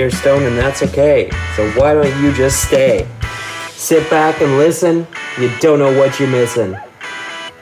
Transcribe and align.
Are 0.00 0.06
and 0.06 0.58
that's 0.58 0.82
okay. 0.82 1.30
So 1.54 1.70
why 1.78 1.94
don't 1.94 2.20
you 2.20 2.32
just 2.32 2.66
stay? 2.66 3.06
Sit 3.68 4.10
back 4.10 4.40
and 4.40 4.58
listen. 4.58 5.06
You 5.38 5.52
don't 5.60 5.78
know 5.78 5.96
what 5.96 6.18
you're 6.18 6.28
missing. 6.28 6.76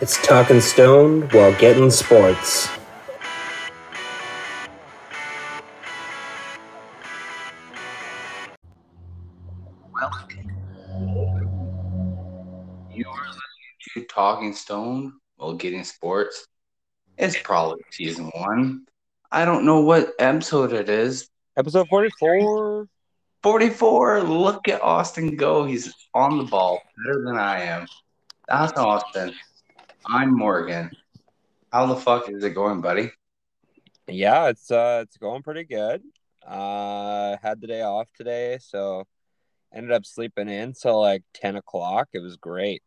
It's 0.00 0.16
talking 0.26 0.62
stoned 0.62 1.30
while 1.34 1.52
getting 1.58 1.90
sports. 1.90 2.70
You 12.94 13.08
are 13.08 13.26
listening 13.26 13.42
to 13.94 14.04
Talking 14.06 14.54
Stone 14.54 15.12
while 15.36 15.52
getting 15.52 15.84
sports. 15.84 16.46
It's 17.18 17.36
probably 17.42 17.82
season 17.90 18.30
one. 18.34 18.86
I 19.30 19.44
don't 19.44 19.66
know 19.66 19.82
what 19.82 20.14
episode 20.18 20.72
it 20.72 20.88
is. 20.88 21.28
Episode 21.54 21.86
44. 21.88 22.88
44. 23.42 24.22
Look 24.22 24.68
at 24.68 24.80
Austin 24.80 25.36
go. 25.36 25.66
He's 25.66 25.92
on 26.14 26.38
the 26.38 26.44
ball 26.44 26.80
better 26.96 27.22
than 27.26 27.36
I 27.36 27.60
am. 27.64 27.86
That's 28.48 28.72
Austin. 28.78 29.34
I'm 30.06 30.34
Morgan. 30.34 30.90
How 31.70 31.84
the 31.84 31.96
fuck 31.96 32.30
is 32.30 32.42
it 32.42 32.54
going, 32.54 32.80
buddy? 32.80 33.10
Yeah, 34.08 34.48
it's 34.48 34.70
uh 34.70 35.00
it's 35.04 35.18
going 35.18 35.42
pretty 35.42 35.64
good. 35.64 36.02
Uh 36.46 37.36
had 37.42 37.60
the 37.60 37.66
day 37.66 37.82
off 37.82 38.08
today, 38.16 38.58
so 38.58 39.06
ended 39.74 39.92
up 39.92 40.06
sleeping 40.06 40.48
in 40.48 40.72
till 40.72 40.98
like 41.00 41.22
10 41.34 41.56
o'clock. 41.56 42.08
It 42.14 42.20
was 42.20 42.36
great. 42.38 42.82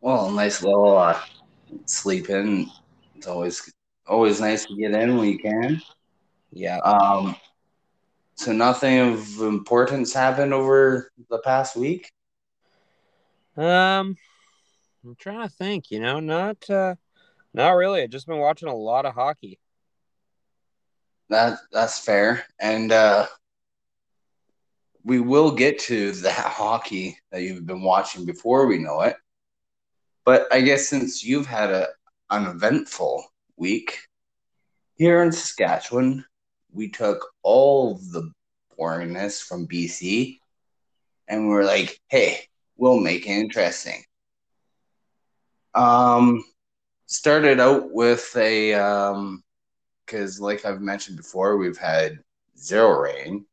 Well, 0.00 0.30
nice 0.30 0.62
little 0.62 0.96
uh, 0.96 1.20
sleep 1.86 2.30
in. 2.30 2.70
It's 3.16 3.26
always 3.26 3.72
always 4.06 4.40
nice 4.40 4.66
to 4.66 4.76
get 4.76 4.92
in 4.92 5.16
when 5.16 5.28
you 5.28 5.38
can. 5.40 5.82
Yeah. 6.56 6.78
Um, 6.78 7.36
so 8.34 8.52
nothing 8.52 8.98
of 8.98 9.40
importance 9.40 10.14
happened 10.14 10.54
over 10.54 11.12
the 11.28 11.38
past 11.38 11.76
week. 11.76 12.10
Um 13.56 14.16
I'm 15.04 15.14
trying 15.18 15.48
to 15.48 15.54
think, 15.54 15.90
you 15.90 16.00
know, 16.00 16.18
not 16.20 16.68
uh 16.68 16.96
not 17.52 17.70
really. 17.72 18.02
I've 18.02 18.10
just 18.10 18.26
been 18.26 18.38
watching 18.38 18.68
a 18.68 18.74
lot 18.74 19.06
of 19.06 19.14
hockey. 19.14 19.58
That 21.30 21.58
that's 21.72 21.98
fair, 21.98 22.44
and 22.60 22.92
uh, 22.92 23.26
we 25.02 25.20
will 25.20 25.50
get 25.50 25.78
to 25.80 26.12
that 26.22 26.52
hockey 26.52 27.18
that 27.32 27.42
you've 27.42 27.66
been 27.66 27.82
watching 27.82 28.26
before 28.26 28.66
we 28.66 28.78
know 28.78 29.00
it. 29.00 29.16
But 30.24 30.52
I 30.52 30.60
guess 30.60 30.88
since 30.88 31.24
you've 31.24 31.46
had 31.46 31.70
a 31.70 31.88
uneventful 32.28 33.24
week 33.56 34.00
here 34.96 35.22
in 35.22 35.32
Saskatchewan, 35.32 36.24
we 36.76 36.90
took 36.90 37.26
all 37.42 37.94
the 38.12 38.30
boringness 38.78 39.42
from 39.42 39.66
BC, 39.66 40.38
and 41.26 41.48
we 41.48 41.54
were 41.54 41.64
like, 41.64 41.98
"Hey, 42.08 42.48
we'll 42.76 43.00
make 43.00 43.26
it 43.26 43.30
interesting." 43.30 44.04
Um, 45.74 46.44
started 47.06 47.60
out 47.60 47.90
with 47.90 48.34
a 48.36 48.74
um, 48.74 49.42
because 50.04 50.40
like 50.40 50.64
I've 50.64 50.82
mentioned 50.82 51.16
before, 51.16 51.56
we've 51.56 51.78
had 51.78 52.20
zero 52.58 53.00
rain. 53.00 53.46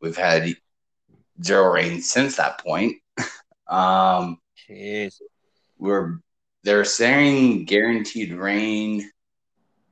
We've 0.00 0.16
had 0.16 0.54
zero 1.42 1.72
rain 1.72 2.02
since 2.02 2.36
that 2.36 2.60
point. 2.60 2.96
um, 3.66 4.38
Jeez. 4.68 5.20
we're 5.78 6.18
they're 6.62 6.84
saying 6.84 7.64
guaranteed 7.64 8.32
rain 8.32 9.10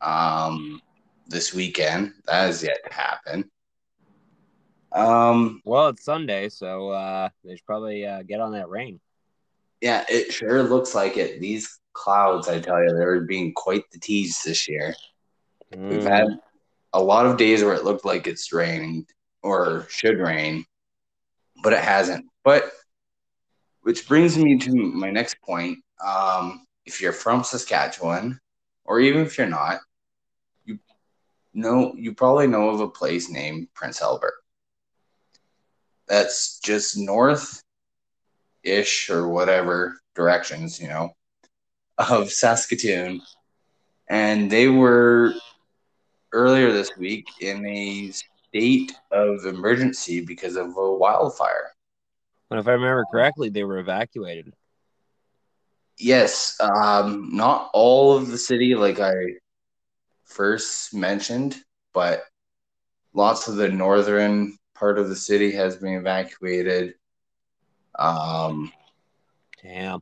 um 0.00 0.80
this 1.28 1.54
weekend. 1.54 2.12
That 2.26 2.46
has 2.46 2.62
yet 2.62 2.78
to 2.88 2.92
happen. 2.94 3.50
Um 4.92 5.60
Well, 5.64 5.88
it's 5.88 6.04
Sunday, 6.04 6.48
so 6.48 6.90
uh 6.90 7.28
they 7.44 7.56
should 7.56 7.66
probably 7.66 8.06
uh, 8.06 8.22
get 8.22 8.40
on 8.40 8.52
that 8.52 8.68
rain. 8.68 9.00
yeah, 9.80 10.04
it 10.08 10.32
sure 10.32 10.62
looks 10.62 10.94
like 10.94 11.16
it. 11.16 11.40
These 11.40 11.78
clouds, 11.92 12.48
I 12.48 12.58
tell 12.60 12.82
you, 12.82 12.90
they're 12.96 13.20
being 13.20 13.52
quite 13.54 13.84
the 13.92 14.00
tease 14.00 14.42
this 14.42 14.68
year. 14.68 14.94
We've 15.88 16.02
Mm. 16.02 16.08
had 16.08 16.28
a 16.92 17.02
lot 17.02 17.26
of 17.26 17.36
days 17.36 17.62
where 17.62 17.74
it 17.74 17.84
looked 17.84 18.04
like 18.04 18.26
it's 18.26 18.52
raining 18.52 19.06
or 19.42 19.86
should 19.90 20.18
rain, 20.18 20.64
but 21.62 21.72
it 21.72 21.80
hasn't. 21.80 22.24
But 22.44 22.72
which 23.82 24.08
brings 24.08 24.36
me 24.38 24.58
to 24.58 24.72
my 24.72 25.10
next 25.10 25.36
point. 25.42 25.78
Um, 26.04 26.64
if 26.86 27.00
you're 27.02 27.12
from 27.12 27.44
Saskatchewan, 27.44 28.40
or 28.84 29.00
even 29.00 29.22
if 29.22 29.36
you're 29.36 29.46
not, 29.46 29.74
you 29.74 29.87
know 31.54 31.94
you 31.96 32.14
probably 32.14 32.46
know 32.46 32.70
of 32.70 32.80
a 32.80 32.88
place 32.88 33.30
named 33.30 33.68
Prince 33.74 34.02
Albert. 34.02 34.34
That's 36.06 36.58
just 36.60 36.96
north 36.96 37.62
ish 38.62 39.10
or 39.10 39.28
whatever 39.28 40.00
directions, 40.14 40.80
you 40.80 40.88
know, 40.88 41.10
of 41.98 42.30
Saskatoon. 42.30 43.20
And 44.08 44.50
they 44.50 44.68
were 44.68 45.34
earlier 46.32 46.72
this 46.72 46.90
week 46.96 47.26
in 47.40 47.66
a 47.66 48.10
state 48.10 48.92
of 49.10 49.44
emergency 49.44 50.24
because 50.24 50.56
of 50.56 50.76
a 50.76 50.92
wildfire. 50.94 51.72
And 52.50 52.58
if 52.58 52.66
I 52.66 52.72
remember 52.72 53.04
correctly, 53.10 53.50
they 53.50 53.64
were 53.64 53.78
evacuated. 53.78 54.54
Yes, 55.98 56.56
um, 56.60 57.30
not 57.32 57.70
all 57.74 58.16
of 58.16 58.28
the 58.28 58.38
city, 58.38 58.74
like 58.74 59.00
I 59.00 59.12
first 60.28 60.94
mentioned, 60.94 61.56
but 61.92 62.22
lots 63.12 63.48
of 63.48 63.56
the 63.56 63.68
northern 63.68 64.56
part 64.74 64.98
of 64.98 65.08
the 65.08 65.16
city 65.16 65.52
has 65.52 65.76
been 65.76 65.94
evacuated. 65.94 66.94
Um, 67.98 68.72
Damn. 69.62 70.00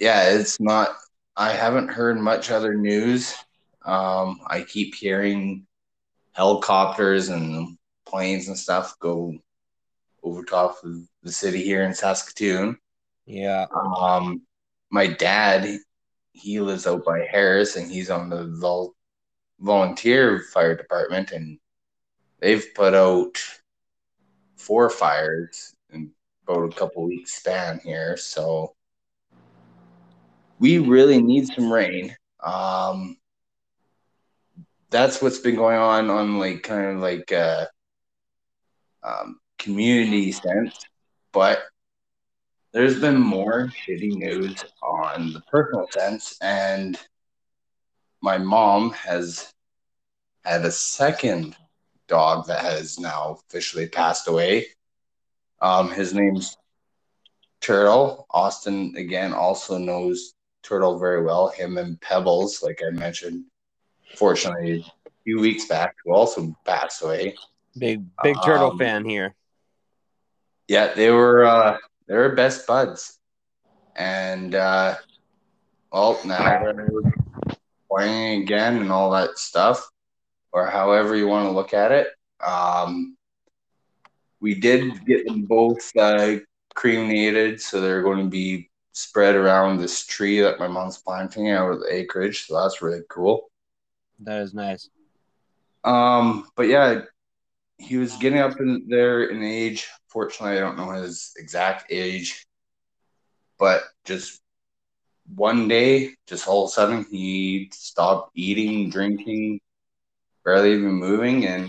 yeah, 0.00 0.30
it's 0.30 0.58
not. 0.60 0.90
I 1.36 1.52
haven't 1.52 1.88
heard 1.88 2.18
much 2.18 2.50
other 2.50 2.74
news. 2.74 3.34
Um, 3.84 4.40
I 4.46 4.62
keep 4.62 4.94
hearing 4.94 5.66
helicopters 6.32 7.28
and 7.28 7.78
planes 8.06 8.48
and 8.48 8.58
stuff 8.58 8.98
go 8.98 9.34
over 10.22 10.42
top 10.44 10.82
of 10.82 10.96
the 11.22 11.32
city 11.32 11.62
here 11.62 11.84
in 11.84 11.94
Saskatoon. 11.94 12.76
Yeah. 13.26 13.66
Um, 13.72 14.42
my 14.90 15.06
dad, 15.06 15.78
he 16.38 16.60
lives 16.60 16.86
out 16.86 17.04
by 17.04 17.26
Harris, 17.30 17.76
and 17.76 17.90
he's 17.90 18.10
on 18.10 18.28
the 18.28 18.46
vol- 18.60 18.94
volunteer 19.60 20.40
fire 20.52 20.76
department, 20.76 21.32
and 21.32 21.58
they've 22.40 22.66
put 22.74 22.94
out 22.94 23.36
four 24.56 24.90
fires 24.90 25.74
in 25.90 26.10
about 26.46 26.72
a 26.72 26.76
couple 26.76 27.04
weeks 27.04 27.34
span 27.34 27.80
here. 27.84 28.16
So 28.16 28.74
we 30.58 30.78
really 30.78 31.20
need 31.20 31.46
some 31.46 31.72
rain. 31.72 32.16
Um, 32.42 33.16
that's 34.90 35.20
what's 35.20 35.38
been 35.38 35.56
going 35.56 35.78
on 35.78 36.10
on 36.10 36.38
like 36.38 36.62
kind 36.62 36.96
of 36.96 36.98
like 37.00 37.30
uh, 37.32 37.66
um, 39.02 39.38
community 39.58 40.32
sense, 40.32 40.74
but 41.32 41.60
there's 42.72 43.00
been 43.00 43.18
more 43.18 43.68
shitty 43.68 44.12
news 44.16 44.64
on 44.82 45.32
the 45.32 45.40
personal 45.42 45.86
sense, 45.90 46.36
and 46.40 46.98
my 48.20 48.38
mom 48.38 48.90
has 48.92 49.52
had 50.44 50.64
a 50.64 50.70
second 50.70 51.56
dog 52.08 52.46
that 52.46 52.62
has 52.62 52.98
now 52.98 53.38
officially 53.48 53.88
passed 53.88 54.28
away. 54.28 54.66
Um, 55.60 55.90
his 55.90 56.14
name's 56.14 56.56
Turtle. 57.60 58.26
Austin 58.30 58.94
again 58.96 59.32
also 59.32 59.78
knows 59.78 60.34
Turtle 60.62 60.98
very 60.98 61.24
well. 61.24 61.48
Him 61.48 61.76
and 61.78 62.00
Pebbles, 62.00 62.62
like 62.62 62.80
I 62.86 62.90
mentioned, 62.90 63.44
fortunately 64.16 64.84
a 65.06 65.10
few 65.24 65.40
weeks 65.40 65.66
back, 65.66 65.96
who 66.04 66.12
also 66.12 66.54
passed 66.64 67.02
away. 67.02 67.34
Big 67.76 68.04
big 68.22 68.36
turtle 68.44 68.70
Um, 68.72 68.78
fan 68.78 69.04
here. 69.04 69.34
Yeah, 70.68 70.94
they 70.94 71.10
were 71.10 71.44
uh 71.44 71.78
they 72.08 72.16
were 72.16 72.34
best 72.34 72.66
buds. 72.66 73.18
And 73.96 74.54
uh 74.54 74.96
well 75.92 76.18
now 76.24 76.62
they're 76.62 76.88
playing 77.90 78.42
again 78.42 78.78
and 78.78 78.90
all 78.90 79.10
that 79.12 79.38
stuff, 79.38 79.88
or 80.52 80.66
however 80.66 81.14
you 81.14 81.28
want 81.28 81.46
to 81.46 81.52
look 81.52 81.74
at 81.74 81.92
it. 81.92 82.08
Um 82.44 83.16
we 84.40 84.54
did 84.54 85.04
get 85.06 85.26
them 85.26 85.42
both 85.42 85.94
uh 85.96 86.36
cremated, 86.74 87.60
so 87.60 87.80
they're 87.80 88.02
going 88.02 88.22
to 88.22 88.30
be 88.30 88.70
spread 88.92 89.34
around 89.34 89.78
this 89.78 90.06
tree 90.06 90.40
that 90.40 90.58
my 90.58 90.68
mom's 90.68 90.98
planting 90.98 91.50
out 91.50 91.70
of 91.70 91.80
the 91.80 91.92
acreage, 91.92 92.46
so 92.46 92.60
that's 92.60 92.82
really 92.82 93.02
cool. 93.08 93.50
That 94.20 94.42
is 94.42 94.54
nice. 94.54 94.88
Um, 95.84 96.48
but 96.56 96.68
yeah, 96.68 97.02
he 97.78 97.96
was 97.96 98.16
getting 98.16 98.38
up 98.40 98.60
in 98.60 98.86
there 98.88 99.24
in 99.24 99.42
age. 99.42 99.88
Fortunately, 100.08 100.56
I 100.56 100.60
don't 100.60 100.76
know 100.76 100.90
his 100.90 101.32
exact 101.36 101.86
age, 101.90 102.46
but 103.58 103.82
just 104.04 104.40
one 105.34 105.68
day, 105.68 106.14
just 106.26 106.48
all 106.48 106.64
of 106.64 106.68
a 106.68 106.72
sudden, 106.72 107.06
he 107.10 107.68
stopped 107.72 108.30
eating, 108.34 108.90
drinking, 108.90 109.60
barely 110.44 110.72
even 110.72 110.92
moving, 110.92 111.44
and 111.46 111.68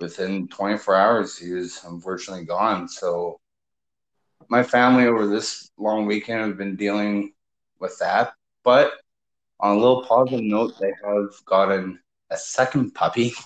within 0.00 0.48
24 0.48 0.94
hours, 0.94 1.38
he 1.38 1.52
was 1.52 1.80
unfortunately 1.84 2.44
gone. 2.44 2.88
So 2.88 3.38
my 4.48 4.62
family 4.62 5.06
over 5.06 5.26
this 5.26 5.70
long 5.78 6.06
weekend 6.06 6.40
have 6.40 6.58
been 6.58 6.76
dealing 6.76 7.32
with 7.78 7.98
that. 7.98 8.34
But 8.64 8.92
on 9.60 9.76
a 9.76 9.78
little 9.78 10.04
positive 10.04 10.42
note, 10.44 10.74
they 10.80 10.92
have 11.04 11.44
gotten 11.44 12.00
a 12.30 12.36
second 12.36 12.92
puppy. 12.94 13.32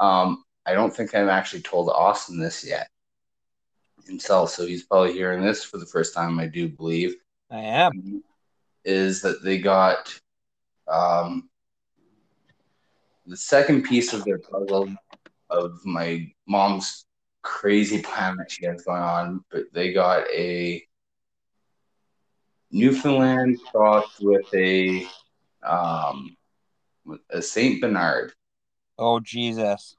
Um, 0.00 0.44
I 0.68 0.74
don't 0.74 0.94
think 0.94 1.14
I've 1.14 1.28
actually 1.28 1.62
told 1.62 1.88
Austin 1.88 2.38
this 2.38 2.62
yet 2.62 2.90
himself, 4.06 4.50
so 4.50 4.66
he's 4.66 4.82
probably 4.82 5.14
hearing 5.14 5.42
this 5.42 5.64
for 5.64 5.78
the 5.78 5.86
first 5.86 6.14
time, 6.14 6.38
I 6.38 6.46
do 6.46 6.68
believe. 6.68 7.16
I 7.50 7.60
am. 7.60 8.22
Is 8.84 9.22
that 9.22 9.42
they 9.42 9.60
got 9.60 10.14
um, 10.86 11.48
the 13.26 13.36
second 13.36 13.84
piece 13.84 14.12
of 14.12 14.24
their 14.24 14.38
puzzle 14.38 14.94
of 15.48 15.72
my 15.86 16.30
mom's 16.46 17.06
crazy 17.40 18.02
plan 18.02 18.36
that 18.36 18.50
she 18.50 18.66
has 18.66 18.82
going 18.82 19.00
on, 19.00 19.42
but 19.50 19.64
they 19.72 19.94
got 19.94 20.28
a 20.30 20.82
Newfoundland 22.70 23.58
crossed 23.72 24.20
with 24.20 24.44
a 24.54 25.06
um, 25.62 26.36
a 27.30 27.40
Saint 27.40 27.80
Bernard. 27.80 28.34
Oh 28.98 29.18
Jesus. 29.20 29.97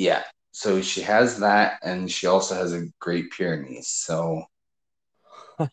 Yeah. 0.00 0.22
So 0.52 0.80
she 0.80 1.02
has 1.02 1.40
that, 1.40 1.78
and 1.82 2.10
she 2.10 2.26
also 2.26 2.54
has 2.54 2.72
a 2.72 2.86
Great 3.00 3.30
Pyrenees. 3.32 3.88
So, 3.88 4.44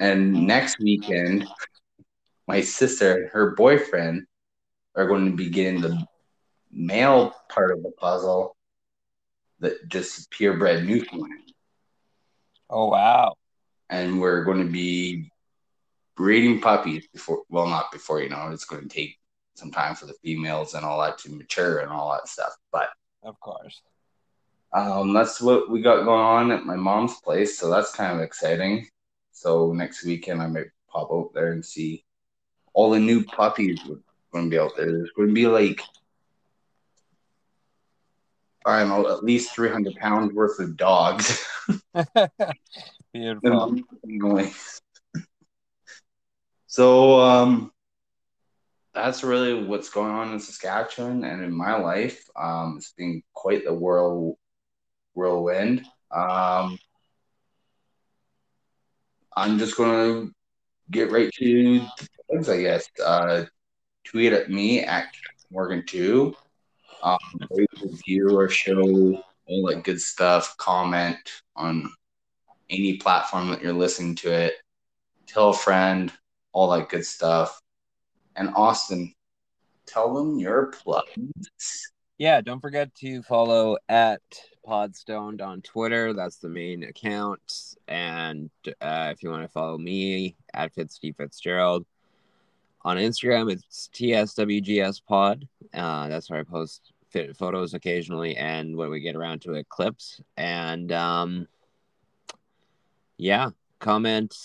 and 0.00 0.46
next 0.46 0.80
weekend, 0.80 1.46
my 2.46 2.62
sister 2.62 3.12
and 3.18 3.30
her 3.32 3.54
boyfriend 3.54 4.24
are 4.94 5.06
going 5.06 5.30
to 5.30 5.36
be 5.36 5.50
getting 5.50 5.82
the 5.82 6.06
male 6.72 7.34
part 7.50 7.72
of 7.72 7.82
the 7.82 7.90
puzzle 7.90 8.56
that 9.60 9.86
just 9.90 10.30
purebred 10.30 10.86
Newfoundland. 10.86 11.52
Oh 12.70 12.86
wow. 12.86 13.34
And 13.90 14.22
we're 14.22 14.44
going 14.44 14.64
to 14.66 14.72
be 14.72 15.30
breeding 16.16 16.62
puppies 16.62 17.06
before, 17.12 17.42
well, 17.50 17.66
not 17.66 17.92
before, 17.92 18.22
you 18.22 18.30
know, 18.30 18.48
it's 18.52 18.64
going 18.64 18.88
to 18.88 18.88
take 18.88 19.18
some 19.54 19.70
time 19.70 19.94
for 19.94 20.06
the 20.06 20.14
females 20.24 20.72
and 20.72 20.82
all 20.82 21.02
that 21.02 21.18
to 21.18 21.30
mature 21.30 21.80
and 21.80 21.90
all 21.90 22.12
that 22.12 22.26
stuff. 22.26 22.54
But 22.72 22.88
Of 23.28 23.38
course. 23.40 23.82
um, 24.72 25.12
that's 25.12 25.38
what 25.40 25.70
we 25.70 25.82
got 25.82 26.04
going 26.04 26.20
on 26.20 26.50
at 26.50 26.64
my 26.64 26.76
mom's 26.76 27.20
place. 27.20 27.58
So 27.58 27.68
that's 27.68 27.94
kind 27.94 28.16
of 28.16 28.22
exciting. 28.22 28.88
So 29.32 29.72
next 29.74 30.02
weekend, 30.02 30.40
I 30.40 30.46
might 30.46 30.68
pop 30.88 31.10
out 31.12 31.32
there 31.34 31.52
and 31.52 31.62
see 31.64 32.04
all 32.72 32.88
the 32.90 32.98
new 32.98 33.22
puppies 33.22 33.80
going 34.32 34.46
to 34.46 34.50
be 34.50 34.58
out 34.58 34.72
there. 34.76 34.86
There's 34.86 35.10
going 35.14 35.28
to 35.28 35.34
be 35.34 35.46
like, 35.46 35.82
I 38.64 38.80
don't 38.80 38.88
know, 38.88 39.10
at 39.10 39.22
least 39.22 39.54
300 39.54 39.94
pounds 39.96 40.32
worth 40.32 40.58
of 40.58 40.78
dogs. 40.78 41.46
Beautiful. 43.12 43.76
so 46.66 47.20
um 47.20 47.72
that's 49.02 49.24
really 49.24 49.64
what's 49.64 49.90
going 49.90 50.12
on 50.12 50.32
in 50.32 50.40
Saskatchewan 50.40 51.24
and 51.24 51.42
in 51.42 51.52
my 51.52 51.76
life. 51.76 52.22
Um 52.36 52.74
it's 52.78 52.92
been 52.92 53.22
quite 53.34 53.64
the 53.64 53.74
whirl 53.74 54.38
whirlwind. 55.14 55.84
Um 56.10 56.78
I'm 59.36 59.58
just 59.58 59.76
gonna 59.76 60.28
get 60.90 61.12
right 61.12 61.30
to 61.32 61.78
the 61.80 62.08
plugs, 62.30 62.48
I 62.48 62.60
guess. 62.60 62.88
Uh 63.04 63.44
tweet 64.04 64.32
at 64.32 64.50
me 64.50 64.80
at 64.80 65.06
Morgan 65.50 65.84
two. 65.86 66.34
Um 67.02 67.18
review 67.82 68.36
or 68.38 68.48
show 68.48 69.22
all 69.46 69.66
that 69.68 69.84
good 69.84 70.00
stuff, 70.00 70.56
comment 70.58 71.18
on 71.56 71.90
any 72.70 72.96
platform 72.98 73.50
that 73.50 73.62
you're 73.62 73.72
listening 73.72 74.14
to 74.16 74.32
it. 74.32 74.54
Tell 75.26 75.50
a 75.50 75.54
friend, 75.54 76.12
all 76.52 76.70
that 76.70 76.88
good 76.88 77.06
stuff. 77.06 77.60
And 78.38 78.54
Austin, 78.54 79.12
tell 79.84 80.14
them 80.14 80.38
your 80.38 80.66
plugs. 80.66 81.90
Yeah, 82.18 82.40
don't 82.40 82.60
forget 82.60 82.94
to 82.96 83.20
follow 83.22 83.76
at 83.88 84.22
Podstoned 84.64 85.42
on 85.42 85.60
Twitter. 85.62 86.12
That's 86.12 86.36
the 86.36 86.48
main 86.48 86.84
account. 86.84 87.76
And 87.88 88.48
uh, 88.80 89.10
if 89.12 89.22
you 89.22 89.30
want 89.30 89.42
to 89.42 89.48
follow 89.48 89.76
me 89.76 90.36
at 90.54 90.72
Fitz 90.72 90.98
Fitzgerald 90.98 91.84
on 92.82 92.96
Instagram, 92.96 93.50
it's 93.50 93.90
TSWGS 93.92 95.02
Pod. 95.04 95.48
Uh, 95.74 96.06
that's 96.06 96.30
where 96.30 96.38
I 96.38 96.44
post 96.44 96.92
fit 97.10 97.36
photos 97.36 97.74
occasionally, 97.74 98.36
and 98.36 98.76
when 98.76 98.90
we 98.90 99.00
get 99.00 99.16
around 99.16 99.42
to 99.42 99.54
it, 99.54 99.68
clips. 99.68 100.20
And 100.36 100.92
um, 100.92 101.48
yeah, 103.16 103.50
comment, 103.78 104.36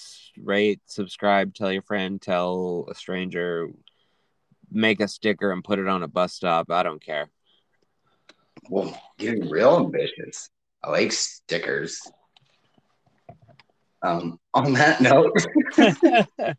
rate, 0.42 0.81
subscribe, 0.86 1.54
tell 1.54 1.72
your 1.72 1.81
friend, 1.81 2.22
tell 2.22 2.88
a 2.90 2.95
stranger, 2.95 3.69
make 4.74 5.00
a 5.00 5.08
sticker 5.08 5.52
and 5.52 5.64
put 5.64 5.80
it 5.80 5.88
on 5.88 6.04
a 6.04 6.08
bus 6.08 6.34
stop. 6.34 6.72
I 6.72 6.84
don't 6.84 7.04
care. 7.04 7.30
Well, 8.70 9.00
getting 9.18 9.50
real 9.50 9.78
ambitious. 9.78 10.50
I 10.84 10.92
like 10.92 11.12
stickers. 11.12 12.00
Um, 14.02 14.40
on 14.54 14.74
that 14.74 15.00
note, 15.02 15.31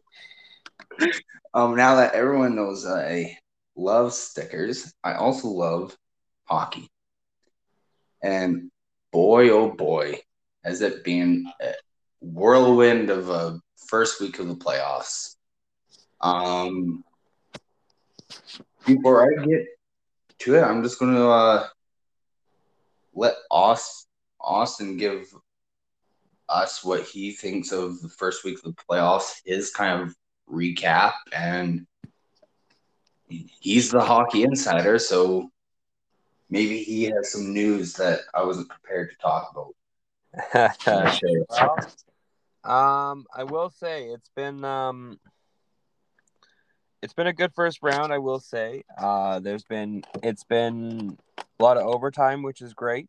um, 1.55 1.77
now 1.77 1.97
that 1.97 2.15
everyone 2.15 2.57
knows 2.57 2.87
I 2.87 3.37
love 3.77 4.15
stickers, 4.15 4.95
I 5.05 5.15
also 5.15 5.49
love 5.49 5.95
hockey. 6.45 6.89
And 8.23 8.71
boy, 9.13 9.51
oh 9.51 9.71
boy, 9.71 10.21
has 10.65 10.81
it 10.81 11.05
been 11.05 11.45
a 11.61 11.75
whirlwind 12.21 13.11
of 13.11 13.29
a 13.29 13.61
first 13.87 14.21
week 14.21 14.39
of 14.39 14.49
the 14.49 14.57
playoffs. 14.57 15.37
Um, 16.21 17.05
before 18.87 19.23
I 19.23 19.45
get 19.45 19.67
to 20.41 20.57
it, 20.57 20.63
I'm 20.63 20.83
just 20.83 20.99
going 20.99 21.15
to 21.15 21.29
uh, 21.29 21.67
let 23.15 23.35
Austin, 23.51 24.09
Austin 24.41 24.97
give 24.97 25.33
us 26.49 26.85
what 26.85 27.03
he 27.03 27.33
thinks 27.33 27.73
of 27.73 28.01
the 28.03 28.09
first 28.09 28.45
week 28.45 28.59
of 28.59 28.75
the 28.75 28.83
playoffs, 28.89 29.41
his 29.45 29.71
kind 29.71 30.03
of 30.03 30.15
recap, 30.51 31.15
and 31.33 31.87
he's 33.29 33.91
the 33.91 34.01
hockey 34.01 34.43
insider, 34.43 34.99
so 34.99 35.51
maybe 36.51 36.83
he 36.83 37.05
has 37.05 37.33
some 37.33 37.53
news 37.53 37.95
that 37.95 38.21
I 38.35 38.45
wasn't 38.45 38.69
prepared 38.69 39.11
to 39.11 39.17
talk 39.17 39.51
about. 39.53 39.75
well, 41.51 41.79
um, 42.65 43.27
I 43.35 43.45
will 43.45 43.71
say 43.71 44.07
it's 44.07 44.31
been 44.35 44.65
um, 44.65 45.19
it's 47.05 47.13
been 47.13 47.27
a 47.27 47.35
good 47.35 47.53
first 47.53 47.81
round. 47.83 48.15
I 48.15 48.19
will 48.19 48.41
say, 48.41 48.83
uh, 48.97 49.39
there's 49.39 49.63
been 49.63 50.05
it's 50.23 50.43
been 50.43 51.19
a 51.39 51.63
lot 51.63 51.77
of 51.77 51.87
overtime, 51.87 52.43
which 52.43 52.63
is 52.63 52.73
great. 52.73 53.09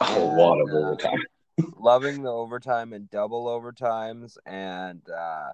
A 0.00 0.16
lot 0.16 0.60
of 0.60 0.68
overtime. 0.70 1.18
Loving 1.76 2.22
the 2.22 2.30
overtime 2.30 2.92
and 2.92 3.10
double 3.10 3.46
overtimes, 3.46 4.36
and 4.46 5.02
uh, 5.10 5.48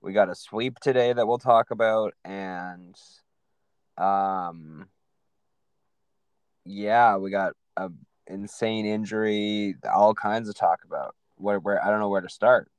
we 0.00 0.12
got 0.12 0.30
a 0.30 0.36
sweep 0.36 0.78
today 0.78 1.12
that 1.12 1.26
we'll 1.26 1.38
talk 1.38 1.72
about, 1.72 2.14
and 2.24 2.94
um, 3.98 4.86
yeah, 6.64 7.16
we 7.16 7.32
got 7.32 7.54
a 7.76 7.90
insane 8.28 8.86
injury, 8.86 9.74
all 9.92 10.14
kinds 10.14 10.48
of 10.48 10.54
talk 10.54 10.84
about. 10.84 11.16
Where, 11.34 11.58
where 11.58 11.84
I 11.84 11.90
don't 11.90 11.98
know 11.98 12.08
where 12.08 12.20
to 12.20 12.30
start. 12.30 12.70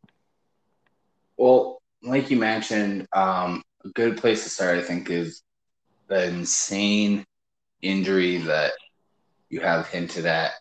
Well, 1.36 1.82
like 2.02 2.32
you 2.32 2.38
mentioned, 2.38 3.06
um, 3.14 3.62
a 3.86 3.90
good 3.90 4.18
place 4.18 4.44
to 4.44 4.50
start, 4.50 4.78
I 4.78 4.82
think, 4.82 5.10
is 5.10 5.42
the 6.08 6.28
insane 6.28 7.26
injury 7.82 8.38
that 8.38 8.74
you 9.50 9.62
have 9.62 9.88
hinted 9.88 10.26
at, 10.26 10.52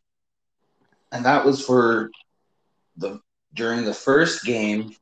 and 1.12 1.24
that 1.24 1.44
was 1.44 1.64
for 1.64 2.10
the 2.96 3.20
during 3.54 3.84
the 3.84 3.94
first 3.94 4.44
game 4.44 4.94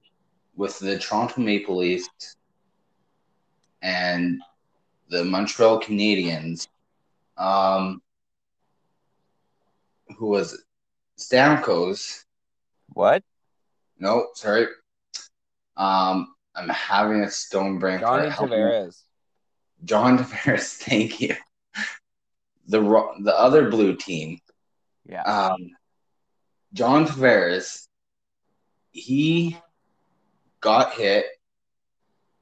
with 0.56 0.78
the 0.78 0.98
Toronto 0.98 1.40
Maple 1.40 1.76
Leafs 1.76 2.08
and 3.82 4.40
the 5.08 5.24
Montreal 5.24 5.80
Canadiens. 5.80 6.68
Um, 7.36 8.00
who 10.16 10.26
was 10.26 10.54
it? 10.54 10.60
Stamkos. 11.18 12.24
What? 12.92 13.22
No, 13.98 14.28
sorry. 14.34 14.66
Um, 15.76 16.33
I'm 16.54 16.68
having 16.68 17.22
a 17.22 17.30
stone 17.30 17.78
brain. 17.78 18.00
Johnny. 18.00 18.30
Tavares. 18.30 19.02
John 19.84 20.18
Tavares. 20.24 20.76
Thank 20.76 21.20
you. 21.20 21.36
The 22.68 22.80
the 23.20 23.38
other 23.38 23.70
blue 23.70 23.96
team. 23.96 24.40
Yeah. 25.08 25.22
Um, 25.22 25.70
John 26.72 27.06
Tavares. 27.06 27.86
He 28.92 29.58
got 30.60 30.94
hit. 30.94 31.26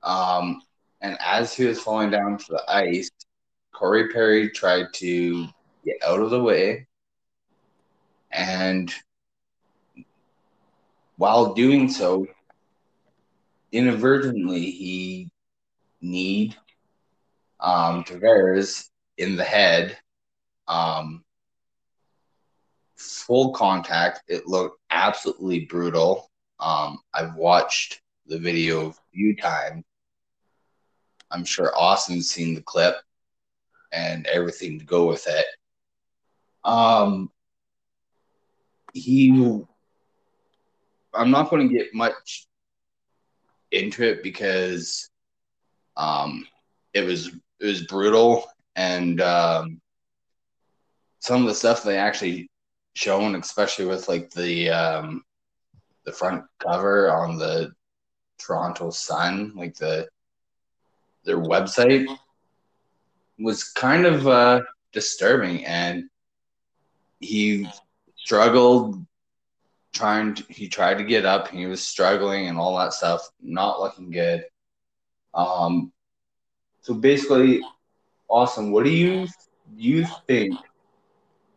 Um, 0.02 0.62
and 1.00 1.16
as 1.21 1.54
he 1.54 1.64
was 1.64 1.81
falling 1.81 2.11
down 2.11 2.38
to 2.38 2.45
the 2.50 2.64
ice, 2.69 3.11
Corey 3.73 4.09
Perry 4.12 4.50
tried 4.50 4.87
to 4.95 5.47
get 5.85 5.97
out 6.07 6.21
of 6.21 6.31
the 6.31 6.42
way, 6.42 6.87
and 8.31 8.92
while 11.16 11.54
doing 11.54 11.88
so, 11.88 12.26
inadvertently 13.73 14.71
he 14.71 15.31
kneed 16.00 16.57
um, 17.59 18.05
Tavares 18.05 18.88
in 19.17 19.37
the 19.37 19.45
head. 19.45 19.99
Um, 20.69 21.25
full 22.97 23.52
contact. 23.52 24.23
It 24.29 24.47
looked 24.47 24.79
absolutely 24.91 25.61
brutal. 25.61 26.31
Um, 26.61 26.99
I've 27.12 27.35
watched 27.35 28.00
the 28.26 28.38
video 28.38 28.91
a 28.91 28.95
few 29.12 29.37
times. 29.37 29.85
I'm 31.31 31.45
sure 31.45 31.76
Austin's 31.76 32.31
seen 32.31 32.55
the 32.55 32.62
clip 32.62 32.95
and 33.93 34.26
everything 34.26 34.79
to 34.79 34.85
go 34.85 35.09
with 35.09 35.26
it. 35.26 35.47
Um, 36.64 37.31
he, 38.93 39.31
I'm 41.14 41.31
not 41.31 41.50
going 41.50 41.69
to 41.69 41.75
get 41.75 41.95
much 41.95 42.47
into 43.73 44.05
it 44.05 44.23
because 44.23 45.09
um, 45.97 46.47
it 46.95 47.05
was 47.05 47.29
it 47.61 47.67
was 47.67 47.87
brutal 47.87 48.45
and 48.76 49.21
um, 49.21 49.81
some 51.21 51.43
of 51.43 51.49
the 51.49 51.55
stuff 51.55 51.83
they 51.83 51.99
actually 51.99 52.50
shown, 52.95 53.35
especially 53.35 53.85
with 53.85 54.09
like 54.09 54.31
the 54.31 54.71
um, 54.71 55.23
the 56.05 56.12
front 56.12 56.45
cover 56.59 57.11
on 57.12 57.38
the 57.38 57.73
Toronto 58.38 58.91
Sun, 58.91 59.52
like 59.57 59.75
the 59.76 60.09
their 61.25 61.38
website, 61.38 62.07
was 63.38 63.64
kind 63.64 64.07
of 64.07 64.26
uh, 64.26 64.62
disturbing, 64.93 65.64
and 65.64 66.05
he 67.21 67.69
struggled 68.17 69.05
trying 69.93 70.35
to, 70.35 70.45
he 70.49 70.69
tried 70.69 70.99
to 70.99 71.05
get 71.05 71.25
up 71.25 71.49
he 71.49 71.67
was 71.67 71.85
struggling 71.85 72.49
and 72.49 72.59
all 72.59 72.77
that 72.79 72.93
stuff 72.93 73.29
not 73.41 73.81
looking 73.81 74.11
good 74.11 74.45
um 75.35 75.93
so 76.81 76.95
basically 76.95 77.63
Austin 78.29 78.73
what 78.73 78.85
do 78.85 78.91
you 78.91 79.27
you 79.77 80.07
think 80.27 80.57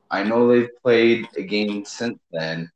I 0.09 0.23
know 0.23 0.47
they've 0.47 0.69
played 0.81 1.27
a 1.35 1.41
game 1.41 1.83
since 1.85 2.19
then. 2.31 2.71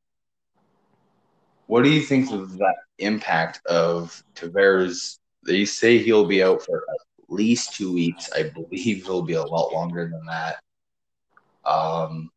What 1.68 1.84
do 1.84 1.90
you 1.90 2.02
think 2.02 2.32
of 2.32 2.58
that 2.58 2.76
impact 2.98 3.66
of 3.68 4.24
Tavares? 4.36 5.20
They 5.46 5.66
say 5.66 6.00
he'll 6.00 6.26
be 6.26 6.44
out 6.44 6.64
for 6.64 6.84
at 6.90 7.30
least 7.30 7.76
two 7.76 7.94
weeks. 7.94 8.30
I 8.36 8.50
believe 8.50 9.06
he'll 9.06 9.22
be 9.22 9.34
a 9.34 9.44
lot 9.44 9.72
longer 9.72 10.10
than 10.10 10.26
that. 10.26 10.58
Um, 11.64 12.32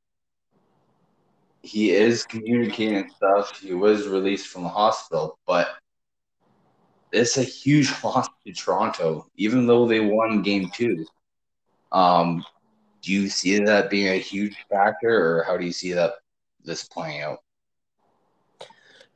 he 1.63 1.93
is 1.93 2.25
communicating 2.25 3.11
stuff. 3.17 3.59
He 3.59 3.73
was 3.73 4.09
released 4.09 4.49
from 4.49 4.65
the 4.65 4.69
hospital, 4.69 5.39
but 5.47 5.69
it's 7.13 7.39
a 7.39 7.43
huge 7.43 7.93
loss 8.05 8.29
to 8.47 8.53
Toronto, 8.53 9.27
even 9.37 9.67
though 9.67 9.87
they 9.87 10.01
won 10.01 10.43
game 10.43 10.71
two. 10.75 11.07
Um, 11.93 12.45
do 13.03 13.13
you 13.13 13.29
see 13.29 13.59
that 13.59 13.91
being 13.91 14.09
a 14.09 14.19
huge 14.19 14.57
factor, 14.71 15.39
or 15.39 15.45
how 15.45 15.57
do 15.57 15.65
you 15.65 15.73
see 15.73 15.93
that 15.93 16.15
this 16.65 16.85
playing 16.85 17.23
out? 17.23 17.39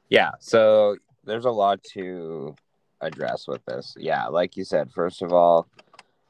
Yeah, 0.09 0.33
so 0.41 0.97
there's 1.25 1.45
a 1.47 1.51
lot 1.51 1.83
to 1.95 2.55
address 3.01 3.49
with 3.49 3.65
this. 3.65 3.95
Yeah, 3.99 4.27
like 4.27 4.57
you 4.57 4.65
said, 4.65 4.91
first 4.93 5.23
of 5.23 5.33
all, 5.33 5.69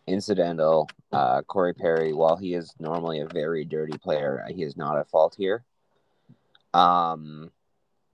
incidental. 0.06 0.88
Uh, 1.12 1.42
Corey 1.42 1.74
Perry, 1.74 2.12
while 2.12 2.36
he 2.36 2.54
is 2.54 2.72
normally 2.78 3.20
a 3.20 3.26
very 3.26 3.64
dirty 3.64 3.96
player, 3.98 4.44
he 4.48 4.62
is 4.62 4.76
not 4.76 4.98
at 4.98 5.08
fault 5.08 5.34
here. 5.36 5.64
Um, 6.76 7.50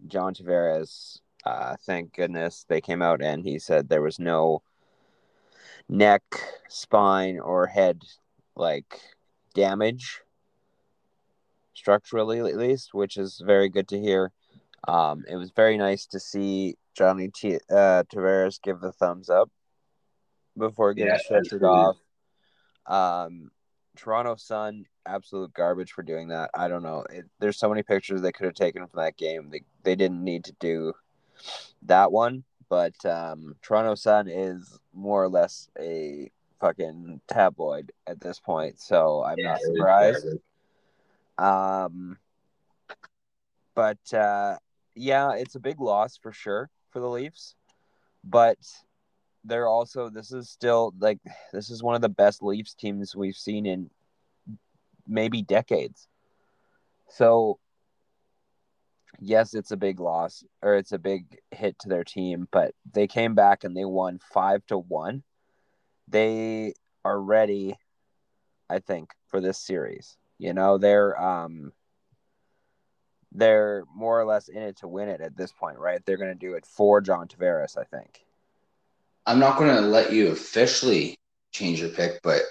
John 0.06 0.34
Tavares, 0.34 1.18
uh, 1.44 1.74
thank 1.84 2.14
goodness 2.14 2.64
they 2.68 2.80
came 2.80 3.02
out 3.02 3.20
and 3.20 3.42
he 3.42 3.58
said 3.58 3.88
there 3.88 4.02
was 4.02 4.20
no 4.20 4.62
neck, 5.88 6.22
spine, 6.68 7.40
or 7.40 7.66
head 7.66 8.04
like 8.54 9.00
damage 9.54 10.20
structurally 11.74 12.38
at 12.38 12.56
least, 12.56 12.94
which 12.94 13.16
is 13.16 13.42
very 13.44 13.68
good 13.68 13.88
to 13.88 13.98
hear. 13.98 14.30
Um, 14.86 15.24
it 15.28 15.34
was 15.34 15.50
very 15.50 15.76
nice 15.76 16.06
to 16.06 16.20
see 16.20 16.76
Johnny 16.94 17.30
T- 17.34 17.58
uh, 17.68 18.04
Tavares 18.14 18.62
give 18.62 18.80
the 18.80 18.92
thumbs 18.92 19.28
up 19.28 19.50
before 20.56 20.94
getting 20.94 21.14
yeah, 21.14 21.18
stretchered 21.28 21.62
off. 21.64 21.96
Um, 22.86 23.50
Toronto 23.96 24.36
Sun, 24.36 24.86
absolute 25.06 25.52
garbage 25.54 25.92
for 25.92 26.02
doing 26.02 26.28
that. 26.28 26.50
I 26.54 26.68
don't 26.68 26.82
know. 26.82 27.04
It, 27.10 27.26
there's 27.38 27.58
so 27.58 27.68
many 27.68 27.82
pictures 27.82 28.20
they 28.20 28.32
could 28.32 28.46
have 28.46 28.54
taken 28.54 28.86
from 28.86 29.00
that 29.00 29.16
game. 29.16 29.50
They 29.50 29.62
they 29.82 29.96
didn't 29.96 30.22
need 30.22 30.44
to 30.44 30.52
do 30.60 30.92
that 31.82 32.12
one, 32.12 32.44
but 32.68 32.94
um, 33.04 33.56
Toronto 33.62 33.94
Sun 33.94 34.28
is 34.28 34.78
more 34.94 35.22
or 35.22 35.28
less 35.28 35.68
a 35.78 36.30
fucking 36.60 37.20
tabloid 37.26 37.92
at 38.06 38.20
this 38.20 38.38
point, 38.38 38.80
so 38.80 39.24
I'm 39.24 39.38
yeah, 39.38 39.48
not 39.48 39.60
surprised. 39.60 40.26
Um, 41.38 42.18
but 43.74 44.14
uh, 44.14 44.56
yeah, 44.94 45.32
it's 45.32 45.54
a 45.54 45.60
big 45.60 45.80
loss 45.80 46.16
for 46.16 46.32
sure 46.32 46.70
for 46.90 47.00
the 47.00 47.08
Leafs, 47.08 47.54
but 48.22 48.58
they're 49.44 49.68
also 49.68 50.08
this 50.08 50.30
is 50.30 50.48
still 50.48 50.94
like 51.00 51.18
this 51.52 51.68
is 51.70 51.82
one 51.82 51.96
of 51.96 52.00
the 52.00 52.08
best 52.08 52.42
Leafs 52.42 52.74
teams 52.74 53.16
we've 53.16 53.36
seen 53.36 53.66
in 53.66 53.90
maybe 55.06 55.42
decades. 55.42 56.08
So 57.08 57.58
yes, 59.20 59.54
it's 59.54 59.70
a 59.70 59.76
big 59.76 60.00
loss 60.00 60.44
or 60.62 60.76
it's 60.76 60.92
a 60.92 60.98
big 60.98 61.38
hit 61.50 61.78
to 61.80 61.88
their 61.88 62.04
team, 62.04 62.48
but 62.50 62.74
they 62.92 63.06
came 63.06 63.34
back 63.34 63.64
and 63.64 63.76
they 63.76 63.84
won 63.84 64.18
five 64.32 64.64
to 64.66 64.78
one 64.78 65.22
they 66.12 66.74
are 67.04 67.20
ready, 67.20 67.76
I 68.70 68.78
think, 68.78 69.10
for 69.28 69.40
this 69.40 69.58
series. 69.58 70.16
You 70.38 70.52
know, 70.52 70.78
they're 70.78 71.20
um 71.20 71.72
they're 73.32 73.84
more 73.94 74.20
or 74.20 74.26
less 74.26 74.48
in 74.48 74.62
it 74.62 74.76
to 74.78 74.88
win 74.88 75.08
it 75.08 75.20
at 75.20 75.36
this 75.36 75.52
point, 75.52 75.78
right? 75.78 76.04
They're 76.04 76.18
going 76.18 76.32
to 76.32 76.34
do 76.38 76.54
it 76.54 76.66
for 76.66 77.00
John 77.00 77.28
Tavares, 77.28 77.78
I 77.78 77.84
think. 77.84 78.26
I'm 79.24 79.38
not 79.38 79.56
going 79.56 79.74
to 79.74 79.80
let 79.80 80.12
you 80.12 80.28
officially 80.28 81.16
change 81.50 81.80
your 81.80 81.88
pick, 81.88 82.20
but 82.22 82.42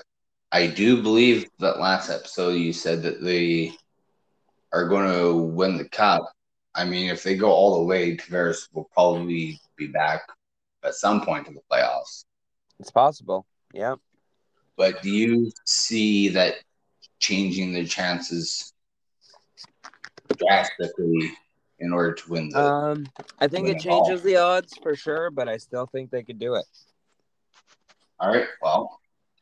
I 0.51 0.67
do 0.67 1.01
believe 1.01 1.49
that 1.59 1.79
last 1.79 2.09
episode 2.09 2.51
you 2.51 2.73
said 2.73 3.03
that 3.03 3.23
they 3.23 3.73
are 4.73 4.87
going 4.87 5.11
to 5.11 5.37
win 5.37 5.77
the 5.77 5.87
cup. 5.87 6.31
I 6.75 6.85
mean, 6.85 7.09
if 7.09 7.23
they 7.23 7.35
go 7.35 7.51
all 7.51 7.79
the 7.79 7.85
way, 7.85 8.15
Tavares 8.17 8.67
will 8.73 8.89
probably 8.93 9.59
be 9.77 9.87
back 9.87 10.21
at 10.83 10.95
some 10.95 11.21
point 11.21 11.47
in 11.47 11.53
the 11.53 11.61
playoffs. 11.71 12.25
It's 12.79 12.91
possible. 12.91 13.45
Yeah. 13.73 13.95
But 14.77 15.01
do 15.01 15.09
you 15.09 15.51
see 15.65 16.29
that 16.29 16.55
changing 17.19 17.73
the 17.73 17.85
chances 17.85 18.73
drastically 20.37 21.31
in 21.79 21.93
order 21.93 22.13
to 22.13 22.29
win 22.29 22.49
the 22.49 22.59
um 22.59 23.05
I 23.39 23.47
think 23.47 23.67
it 23.67 23.79
changes 23.79 24.23
the 24.23 24.37
odds 24.37 24.73
for 24.81 24.95
sure, 24.95 25.29
but 25.29 25.47
I 25.47 25.57
still 25.57 25.85
think 25.85 26.09
they 26.09 26.23
could 26.23 26.39
do 26.39 26.55
it. 26.55 26.65
All 28.19 28.29
right. 28.29 28.47
Well, 28.61 29.00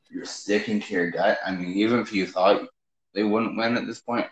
you're 0.10 0.26
sticking 0.26 0.80
to 0.82 0.94
your 0.94 1.12
gut. 1.12 1.38
I 1.46 1.52
mean, 1.52 1.74
even 1.74 2.00
if 2.00 2.12
you 2.12 2.26
thought 2.26 2.68
they 3.14 3.24
wouldn't 3.24 3.58
win 3.58 3.78
at 3.78 3.86
this 3.86 4.02
point, 4.02 4.28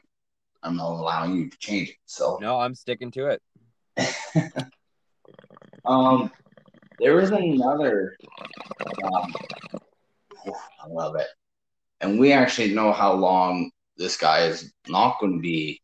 I'm 0.63 0.75
not 0.75 0.91
allowing 0.91 1.36
you 1.36 1.50
to 1.50 1.57
change 1.57 1.89
it. 1.89 1.96
So 2.05 2.39
no, 2.41 2.60
I'm 2.60 2.75
sticking 2.75 3.12
to 3.12 3.27
it. 3.27 3.41
um, 5.86 6.31
there 7.00 7.15
was 7.15 7.31
another. 7.31 8.17
Um, 9.03 9.34
I 10.46 10.88
love 10.88 11.15
it, 11.15 11.27
and 12.01 12.19
we 12.19 12.31
actually 12.31 12.74
know 12.74 12.91
how 12.91 13.13
long 13.13 13.72
this 13.98 14.17
guy 14.17 14.46
is 14.46 14.74
not 14.88 15.19
going 15.19 15.34
to 15.34 15.41
be 15.41 15.81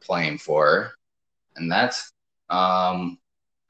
playing 0.00 0.38
for, 0.38 0.92
and 1.56 1.70
that's 1.70 2.12
um. 2.50 3.18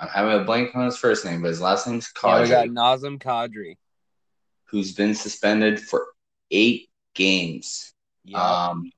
I'm 0.00 0.08
having 0.08 0.40
a 0.40 0.42
blank 0.42 0.74
on 0.74 0.84
his 0.86 0.96
first 0.96 1.24
name, 1.24 1.42
but 1.42 1.48
his 1.48 1.60
last 1.60 1.86
name's 1.86 2.12
Kadri. 2.12 2.48
Yeah, 2.48 2.62
we 2.64 2.74
got 2.74 2.98
Nazem 3.00 3.22
Kadri, 3.22 3.76
who's 4.72 4.92
been 4.94 5.14
suspended 5.14 5.78
for 5.78 6.06
eight 6.50 6.88
games. 7.14 7.92
Yep. 8.24 8.40
Um, 8.40 8.90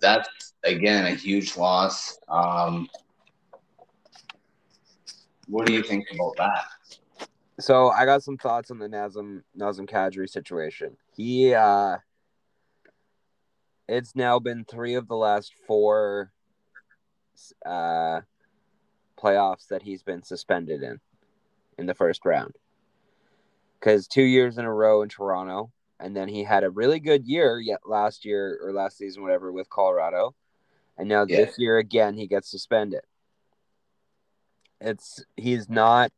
that's 0.00 0.28
again 0.64 1.06
a 1.06 1.14
huge 1.14 1.56
loss. 1.56 2.18
Um, 2.28 2.88
what 5.46 5.66
do 5.66 5.72
you 5.72 5.82
think 5.82 6.04
about 6.12 6.34
that? 6.36 7.28
So 7.60 7.88
I 7.88 8.04
got 8.04 8.22
some 8.22 8.36
thoughts 8.36 8.70
on 8.70 8.78
the 8.78 8.88
Nazem 8.88 9.42
Nazem 9.58 9.88
Kadri 9.88 10.28
situation. 10.28 10.96
He 11.14 11.54
uh 11.54 11.98
it's 13.88 14.16
now 14.16 14.40
been 14.40 14.64
three 14.64 14.94
of 14.94 15.06
the 15.06 15.16
last 15.16 15.52
four 15.66 16.32
uh 17.64 18.20
playoffs 19.16 19.68
that 19.68 19.82
he's 19.82 20.02
been 20.02 20.22
suspended 20.22 20.82
in 20.82 21.00
in 21.78 21.86
the 21.86 21.94
first 21.94 22.26
round. 22.26 22.56
Cause 23.86 24.08
two 24.08 24.24
years 24.24 24.58
in 24.58 24.64
a 24.64 24.74
row 24.74 25.02
in 25.02 25.08
Toronto, 25.08 25.70
and 26.00 26.16
then 26.16 26.26
he 26.26 26.42
had 26.42 26.64
a 26.64 26.70
really 26.70 26.98
good 26.98 27.24
year 27.24 27.60
yet 27.60 27.82
last 27.86 28.24
year 28.24 28.58
or 28.60 28.72
last 28.72 28.98
season, 28.98 29.22
whatever, 29.22 29.52
with 29.52 29.70
Colorado, 29.70 30.34
and 30.98 31.08
now 31.08 31.24
Yeah. 31.24 31.44
this 31.44 31.56
year 31.56 31.78
again 31.78 32.16
he 32.16 32.26
gets 32.26 32.50
suspended. 32.50 33.02
It's 34.80 35.24
he's 35.36 35.70
not. 35.70 36.10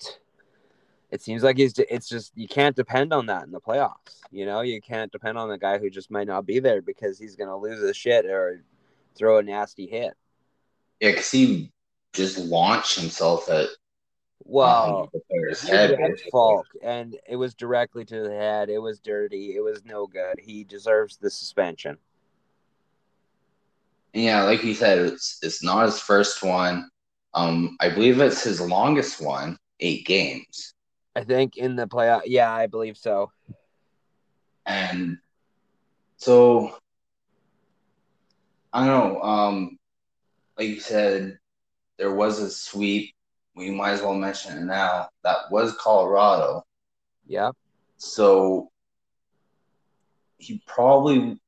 It 1.10 1.20
seems 1.20 1.42
like 1.42 1.58
he's. 1.58 1.78
It's 1.78 2.08
just 2.08 2.32
you 2.34 2.48
can't 2.48 2.74
depend 2.74 3.12
on 3.12 3.26
that 3.26 3.44
in 3.44 3.50
the 3.50 3.60
playoffs. 3.60 4.20
You 4.30 4.46
know, 4.46 4.62
you 4.62 4.80
can't 4.80 5.12
depend 5.12 5.36
on 5.36 5.50
the 5.50 5.58
guy 5.58 5.76
who 5.76 5.90
just 5.90 6.10
might 6.10 6.26
not 6.26 6.46
be 6.46 6.60
there 6.60 6.80
because 6.80 7.18
he's 7.18 7.36
gonna 7.36 7.58
lose 7.58 7.82
his 7.82 7.98
shit 7.98 8.24
or 8.24 8.62
throw 9.14 9.36
a 9.36 9.42
nasty 9.42 9.86
hit. 9.86 10.14
Yeah, 11.00 11.10
because 11.10 11.30
he 11.30 11.70
just 12.14 12.38
launched 12.38 12.98
himself 12.98 13.50
at 13.50 13.68
Well, 14.44 15.10
the 15.12 15.20
player's 15.30 15.62
He 15.62 15.68
head. 15.68 15.90
did. 15.98 16.20
Faulk, 16.30 16.66
and 16.82 17.18
it 17.28 17.36
was 17.36 17.54
directly 17.54 18.04
to 18.06 18.22
the 18.22 18.34
head. 18.34 18.70
It 18.70 18.78
was 18.78 19.00
dirty. 19.00 19.54
It 19.56 19.60
was 19.60 19.84
no 19.84 20.06
good. 20.06 20.38
He 20.38 20.64
deserves 20.64 21.16
the 21.16 21.30
suspension. 21.30 21.98
Yeah, 24.14 24.44
like 24.44 24.62
you 24.64 24.74
said, 24.74 24.98
it's 24.98 25.38
it's 25.42 25.62
not 25.62 25.84
his 25.86 26.00
first 26.00 26.42
one. 26.42 26.88
Um, 27.34 27.76
I 27.80 27.90
believe 27.90 28.20
it's 28.20 28.42
his 28.42 28.60
longest 28.60 29.20
one, 29.20 29.58
eight 29.80 30.06
games. 30.06 30.74
I 31.14 31.24
think 31.24 31.56
in 31.56 31.76
the 31.76 31.86
playoff. 31.86 32.22
Yeah, 32.24 32.52
I 32.52 32.66
believe 32.66 32.96
so. 32.96 33.30
And 34.66 35.18
so 36.16 36.76
I 38.72 38.86
don't 38.86 39.14
know. 39.14 39.22
Um, 39.22 39.78
like 40.58 40.68
you 40.68 40.80
said, 40.80 41.38
there 41.98 42.12
was 42.14 42.40
a 42.40 42.50
sweep. 42.50 43.14
We 43.58 43.70
might 43.72 43.90
as 43.90 44.02
well 44.02 44.14
mention 44.14 44.56
it 44.56 44.64
now. 44.64 45.08
That 45.24 45.50
was 45.50 45.76
Colorado. 45.76 46.64
Yeah. 47.26 47.50
So 47.96 48.70
he 50.38 50.62
probably 50.66 51.40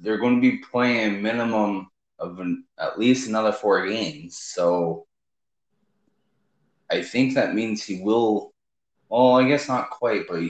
they're 0.00 0.18
going 0.18 0.34
to 0.34 0.50
be 0.50 0.58
playing 0.58 1.22
minimum 1.22 1.88
of 2.18 2.40
an, 2.40 2.64
at 2.78 2.98
least 2.98 3.28
another 3.28 3.52
four 3.52 3.86
games. 3.86 4.36
So 4.36 5.06
I 6.90 7.02
think 7.02 7.34
that 7.34 7.54
means 7.54 7.84
he 7.84 8.02
will. 8.02 8.52
Well, 9.08 9.36
I 9.36 9.46
guess 9.46 9.68
not 9.68 9.90
quite, 9.90 10.26
but 10.28 10.40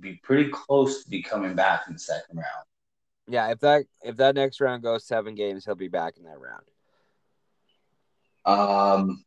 be 0.00 0.20
pretty 0.24 0.50
close 0.50 1.04
to 1.04 1.10
be 1.10 1.22
coming 1.22 1.54
back 1.54 1.84
in 1.86 1.92
the 1.92 1.98
second 2.00 2.36
round. 2.36 2.66
Yeah. 3.28 3.50
If 3.52 3.60
that 3.60 3.84
if 4.02 4.16
that 4.16 4.34
next 4.34 4.60
round 4.60 4.82
goes 4.82 5.06
seven 5.06 5.36
games, 5.36 5.64
he'll 5.64 5.76
be 5.76 5.88
back 5.88 6.16
in 6.16 6.24
that 6.24 6.38
round. 6.40 6.64
Um, 8.44 9.24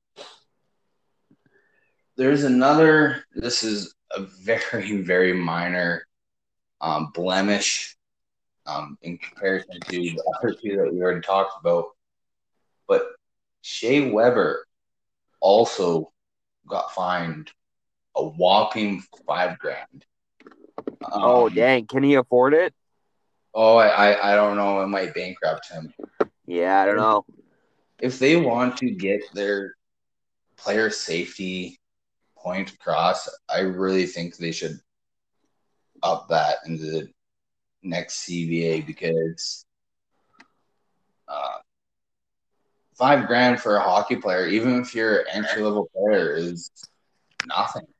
there's 2.17 2.43
another. 2.43 3.23
This 3.33 3.63
is 3.63 3.93
a 4.11 4.21
very 4.21 5.01
very 5.03 5.33
minor 5.33 6.07
um, 6.81 7.11
blemish 7.13 7.95
um, 8.65 8.97
in 9.01 9.17
comparison 9.17 9.79
to 9.79 10.01
the 10.01 10.21
other 10.39 10.53
two 10.53 10.77
that 10.77 10.93
we 10.93 11.01
already 11.01 11.21
talked 11.21 11.53
about. 11.59 11.85
But 12.87 13.03
Shea 13.61 14.11
Weber 14.11 14.65
also 15.39 16.11
got 16.67 16.91
fined 16.91 17.51
a 18.15 18.23
whopping 18.23 19.03
five 19.25 19.57
grand. 19.59 20.05
oh 21.11 21.47
Um, 21.47 21.55
dang! 21.55 21.87
Can 21.87 22.03
he 22.03 22.15
afford 22.15 22.53
it? 22.53 22.73
Oh, 23.53 23.77
I, 23.77 23.87
I 24.11 24.33
I 24.33 24.35
don't 24.35 24.57
know. 24.57 24.81
It 24.81 24.87
might 24.87 25.13
bankrupt 25.13 25.71
him. 25.71 25.93
Yeah, 26.47 26.81
I 26.81 26.85
don't 26.85 26.97
know. 26.97 27.25
if 27.99 28.19
they 28.19 28.35
want 28.35 28.77
to 28.77 28.91
get 28.91 29.21
their 29.33 29.75
player 30.57 30.89
safety 30.89 31.79
point 32.41 32.71
across, 32.71 33.29
I 33.49 33.59
really 33.59 34.05
think 34.05 34.37
they 34.37 34.51
should 34.51 34.79
up 36.03 36.27
that 36.29 36.57
in 36.65 36.77
the 36.77 37.07
next 37.83 38.27
CBA 38.27 38.85
because 38.85 39.65
uh, 41.27 41.57
five 42.97 43.27
grand 43.27 43.59
for 43.59 43.77
a 43.77 43.81
hockey 43.81 44.15
player, 44.15 44.47
even 44.47 44.81
if 44.81 44.93
you're 44.93 45.21
an 45.21 45.25
entry 45.31 45.63
level 45.63 45.89
player, 45.95 46.35
is 46.35 46.71
nothing. 47.47 47.85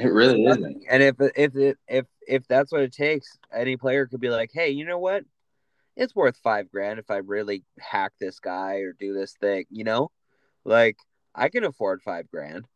It 0.00 0.12
really 0.12 0.44
isn't. 0.44 0.84
And 0.88 1.02
if 1.02 1.16
if 1.34 1.56
it 1.56 1.76
if 1.88 2.06
if 2.28 2.46
that's 2.46 2.70
what 2.70 2.82
it 2.82 2.92
takes, 2.92 3.36
any 3.52 3.76
player 3.76 4.06
could 4.06 4.20
be 4.20 4.30
like, 4.30 4.50
hey, 4.52 4.70
you 4.70 4.84
know 4.84 5.00
what? 5.00 5.24
It's 5.96 6.14
worth 6.14 6.36
five 6.36 6.70
grand 6.70 7.00
if 7.00 7.10
I 7.10 7.16
really 7.16 7.64
hack 7.80 8.12
this 8.20 8.38
guy 8.38 8.76
or 8.76 8.92
do 8.92 9.12
this 9.12 9.34
thing. 9.40 9.64
You 9.70 9.82
know, 9.82 10.12
like 10.64 10.98
I 11.34 11.48
can 11.48 11.64
afford 11.64 12.00
five 12.02 12.30
grand. 12.30 12.66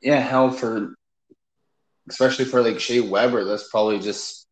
Yeah, 0.00 0.20
hell 0.20 0.50
for 0.50 0.94
especially 2.08 2.44
for 2.44 2.62
like 2.62 2.80
Shea 2.80 3.00
Weber, 3.00 3.44
that's 3.44 3.68
probably 3.68 3.98
just 3.98 4.46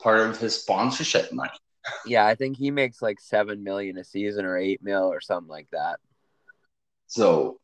part 0.00 0.20
of 0.20 0.38
his 0.38 0.60
sponsorship 0.60 1.32
money. 1.32 1.50
Yeah, 2.04 2.26
I 2.26 2.34
think 2.34 2.58
he 2.58 2.70
makes 2.70 3.00
like 3.00 3.18
seven 3.18 3.64
million 3.64 3.96
a 3.96 4.04
season 4.04 4.44
or 4.44 4.58
eight 4.58 4.82
mil 4.82 5.04
or 5.04 5.22
something 5.22 5.48
like 5.48 5.68
that. 5.72 6.00
So, 7.06 7.60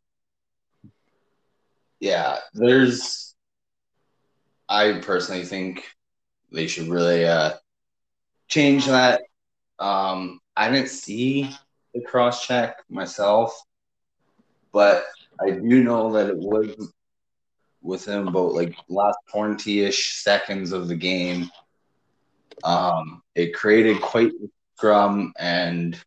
yeah, 2.01 2.39
there's. 2.55 3.35
I 4.67 5.01
personally 5.03 5.45
think 5.45 5.85
they 6.51 6.69
should 6.69 6.89
really 6.89 7.27
uh, 7.27 7.53
change 8.49 8.87
that. 8.87 9.21
Um, 9.79 10.41
I 10.57 10.71
didn't 10.71 10.89
see 10.89 11.51
the 11.93 12.01
cross 12.01 12.47
check 12.47 12.79
myself, 12.89 13.55
but 14.73 15.05
I 15.41 15.51
do 15.51 15.83
know 15.83 16.13
that 16.13 16.29
it 16.29 16.39
was 16.39 16.93
within 17.83 18.29
about 18.29 18.55
like 18.55 18.77
last 18.89 19.19
20 19.31 19.81
ish 19.81 20.15
seconds 20.15 20.73
of 20.73 20.89
the 20.89 20.97
game. 20.97 21.51
Um, 22.63 23.23
it 23.35 23.55
created 23.55 24.01
quite 24.01 24.29
a 24.29 24.49
scrum 24.77 25.33
and 25.39 26.01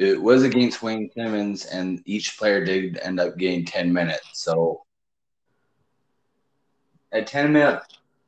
it 0.00 0.20
was 0.20 0.44
against 0.44 0.82
Wayne 0.82 1.10
Simmonds, 1.14 1.66
and 1.66 2.00
each 2.06 2.38
player 2.38 2.64
did 2.64 2.96
end 3.02 3.20
up 3.20 3.36
getting 3.36 3.66
10 3.66 3.92
minutes. 3.92 4.30
So, 4.32 4.82
a 7.12 7.20
10 7.20 7.52
minute 7.52 7.82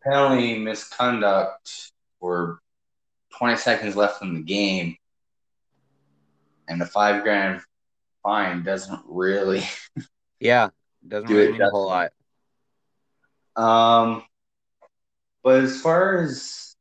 penalty 0.05 0.59
misconduct 0.59 1.93
or 2.21 2.61
20 3.39 3.57
seconds 3.57 3.97
left 3.97 4.21
in 4.21 4.35
the 4.35 4.43
game, 4.43 4.99
and 6.69 6.83
a 6.83 6.85
five 6.85 7.23
grand 7.23 7.63
fine 8.23 8.63
doesn't 8.63 9.01
really. 9.07 9.63
Yeah, 10.41 10.71
doesn't 11.07 11.29
Do 11.29 11.37
really 11.37 11.49
it 11.49 11.53
mean 11.53 11.63
a 11.63 11.71
whole 11.71 11.87
lot. 11.87 12.11
Um, 13.55 14.25
but 15.43 15.63
as 15.63 15.81
far 15.81 16.23
as 16.23 16.75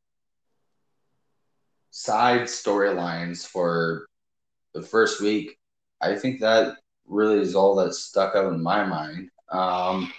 side 1.89 2.41
storylines 2.41 3.45
for 3.45 4.08
the 4.73 4.82
first 4.82 5.21
week, 5.21 5.58
I 5.99 6.15
think 6.15 6.39
that 6.39 6.77
really 7.06 7.39
is 7.39 7.56
all 7.56 7.75
that 7.75 7.93
stuck 7.93 8.36
out 8.36 8.54
in 8.54 8.63
my 8.63 8.86
mind. 8.86 9.30
Um, 9.51 10.12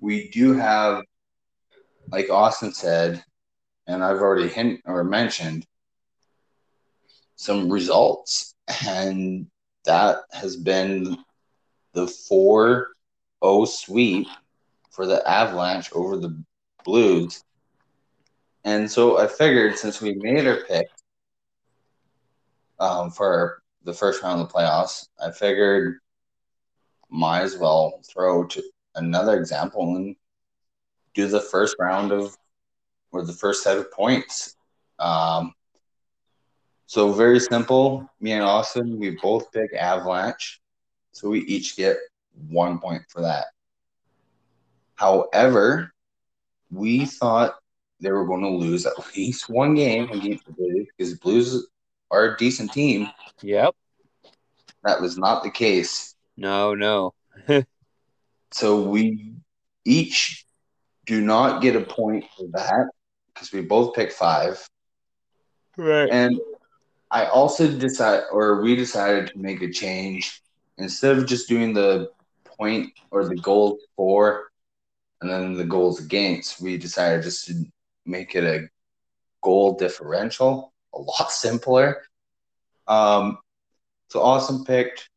we 0.00 0.30
do 0.30 0.54
have, 0.54 1.04
like 2.10 2.30
Austin 2.30 2.72
said, 2.72 3.22
and 3.86 4.02
I've 4.02 4.20
already 4.20 4.48
hint 4.48 4.80
or 4.84 5.04
mentioned, 5.04 5.66
some 7.36 7.70
results, 7.70 8.54
and 8.86 9.46
that 9.84 10.18
has 10.32 10.56
been 10.56 11.16
the 11.94 12.06
4 12.06 12.88
0 13.44 13.64
sweep 13.64 14.26
for 14.90 15.06
the 15.06 15.26
Avalanche 15.28 15.92
over 15.92 16.16
the 16.16 16.42
Blues. 16.84 17.42
And 18.64 18.90
so 18.90 19.18
I 19.18 19.26
figured 19.26 19.78
since 19.78 20.00
we 20.00 20.14
made 20.14 20.46
our 20.46 20.64
pick 20.68 20.88
um, 22.80 23.10
for 23.10 23.62
the 23.84 23.92
first 23.92 24.22
round 24.22 24.40
of 24.40 24.48
the 24.48 24.54
playoffs, 24.54 25.08
I 25.22 25.30
figured 25.30 25.98
might 27.10 27.42
as 27.42 27.56
well 27.56 28.00
throw 28.06 28.44
to 28.44 28.62
another 28.94 29.38
example 29.38 29.96
and 29.96 30.16
do 31.14 31.26
the 31.26 31.40
first 31.40 31.76
round 31.78 32.12
of 32.12 32.36
or 33.10 33.24
the 33.24 33.32
first 33.32 33.62
set 33.62 33.78
of 33.78 33.90
points. 33.90 34.54
Um, 34.98 35.54
so 36.88 37.12
very 37.12 37.38
simple. 37.38 38.08
Me 38.18 38.32
and 38.32 38.42
Austin, 38.42 38.98
we 38.98 39.10
both 39.22 39.52
pick 39.52 39.74
Avalanche. 39.74 40.58
So 41.12 41.28
we 41.28 41.40
each 41.40 41.76
get 41.76 41.98
one 42.48 42.78
point 42.78 43.02
for 43.10 43.20
that. 43.20 43.44
However, 44.94 45.92
we 46.70 47.04
thought 47.04 47.56
they 48.00 48.10
were 48.10 48.24
going 48.24 48.40
to 48.40 48.48
lose 48.48 48.86
at 48.86 48.94
least 49.14 49.50
one 49.50 49.74
game 49.74 50.10
against 50.10 50.46
the 50.46 50.52
Blues 50.52 50.86
because 50.96 51.12
Blues 51.18 51.68
are 52.10 52.32
a 52.32 52.36
decent 52.38 52.72
team. 52.72 53.10
Yep. 53.42 53.76
That 54.84 55.02
was 55.02 55.18
not 55.18 55.42
the 55.42 55.50
case. 55.50 56.14
No, 56.38 56.74
no. 56.74 57.12
So 58.50 58.80
we 58.80 59.34
each 59.84 60.46
do 61.04 61.20
not 61.20 61.60
get 61.60 61.76
a 61.76 61.82
point 61.82 62.24
for 62.34 62.46
that 62.54 62.86
because 63.34 63.52
we 63.52 63.60
both 63.60 63.94
pick 63.94 64.10
five. 64.10 64.66
Right. 65.76 66.08
And 66.10 66.40
I 67.10 67.26
also 67.26 67.70
decided, 67.70 68.24
or 68.32 68.60
we 68.60 68.76
decided 68.76 69.28
to 69.28 69.38
make 69.38 69.62
a 69.62 69.70
change 69.70 70.42
instead 70.76 71.16
of 71.16 71.26
just 71.26 71.48
doing 71.48 71.72
the 71.72 72.10
point 72.44 72.92
or 73.10 73.26
the 73.26 73.36
goal 73.36 73.78
for 73.96 74.50
and 75.20 75.30
then 75.30 75.54
the 75.54 75.64
goals 75.64 76.00
against, 76.00 76.60
we 76.60 76.76
decided 76.76 77.22
just 77.22 77.46
to 77.46 77.64
make 78.06 78.34
it 78.34 78.44
a 78.44 78.68
goal 79.42 79.74
differential, 79.76 80.72
a 80.94 80.98
lot 80.98 81.30
simpler. 81.30 82.02
Um, 82.86 83.38
so 84.08 84.22
Austin 84.22 84.64
picked 84.64 85.10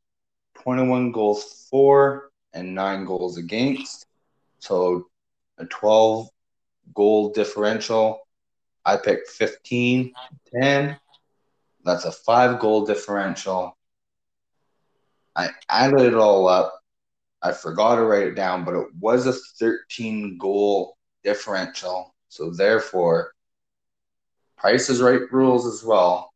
21 0.63 1.11
goals 1.11 1.67
for 1.69 2.31
and 2.53 2.75
nine 2.75 3.05
goals 3.05 3.37
against. 3.37 4.05
So 4.59 5.07
a 5.57 5.65
12 5.65 6.27
goal 6.93 7.31
differential. 7.31 8.27
I 8.83 8.97
picked 8.97 9.29
15 9.29 10.13
10. 10.61 10.99
That's 11.83 12.05
a 12.05 12.11
five 12.11 12.59
goal 12.59 12.85
differential. 12.85 13.77
I 15.35 15.49
added 15.69 16.01
it 16.01 16.13
all 16.13 16.47
up. 16.47 16.79
I 17.41 17.53
forgot 17.53 17.95
to 17.95 18.03
write 18.03 18.27
it 18.27 18.35
down, 18.35 18.65
but 18.65 18.75
it 18.75 18.87
was 18.99 19.25
a 19.25 19.33
13 19.33 20.37
goal 20.37 20.97
differential. 21.23 22.13
So 22.29 22.51
therefore, 22.51 23.33
Price 24.57 24.89
is 24.89 25.01
Right 25.01 25.21
rules 25.31 25.65
as 25.65 25.83
well. 25.83 26.31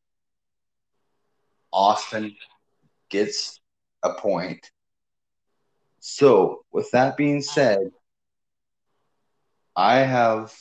Austin 1.71 2.35
gets 3.09 3.59
a 4.01 4.13
point. 4.13 4.71
So, 5.99 6.63
with 6.71 6.89
that 6.91 7.17
being 7.17 7.41
said, 7.41 7.91
I 9.75 9.97
have 9.97 10.53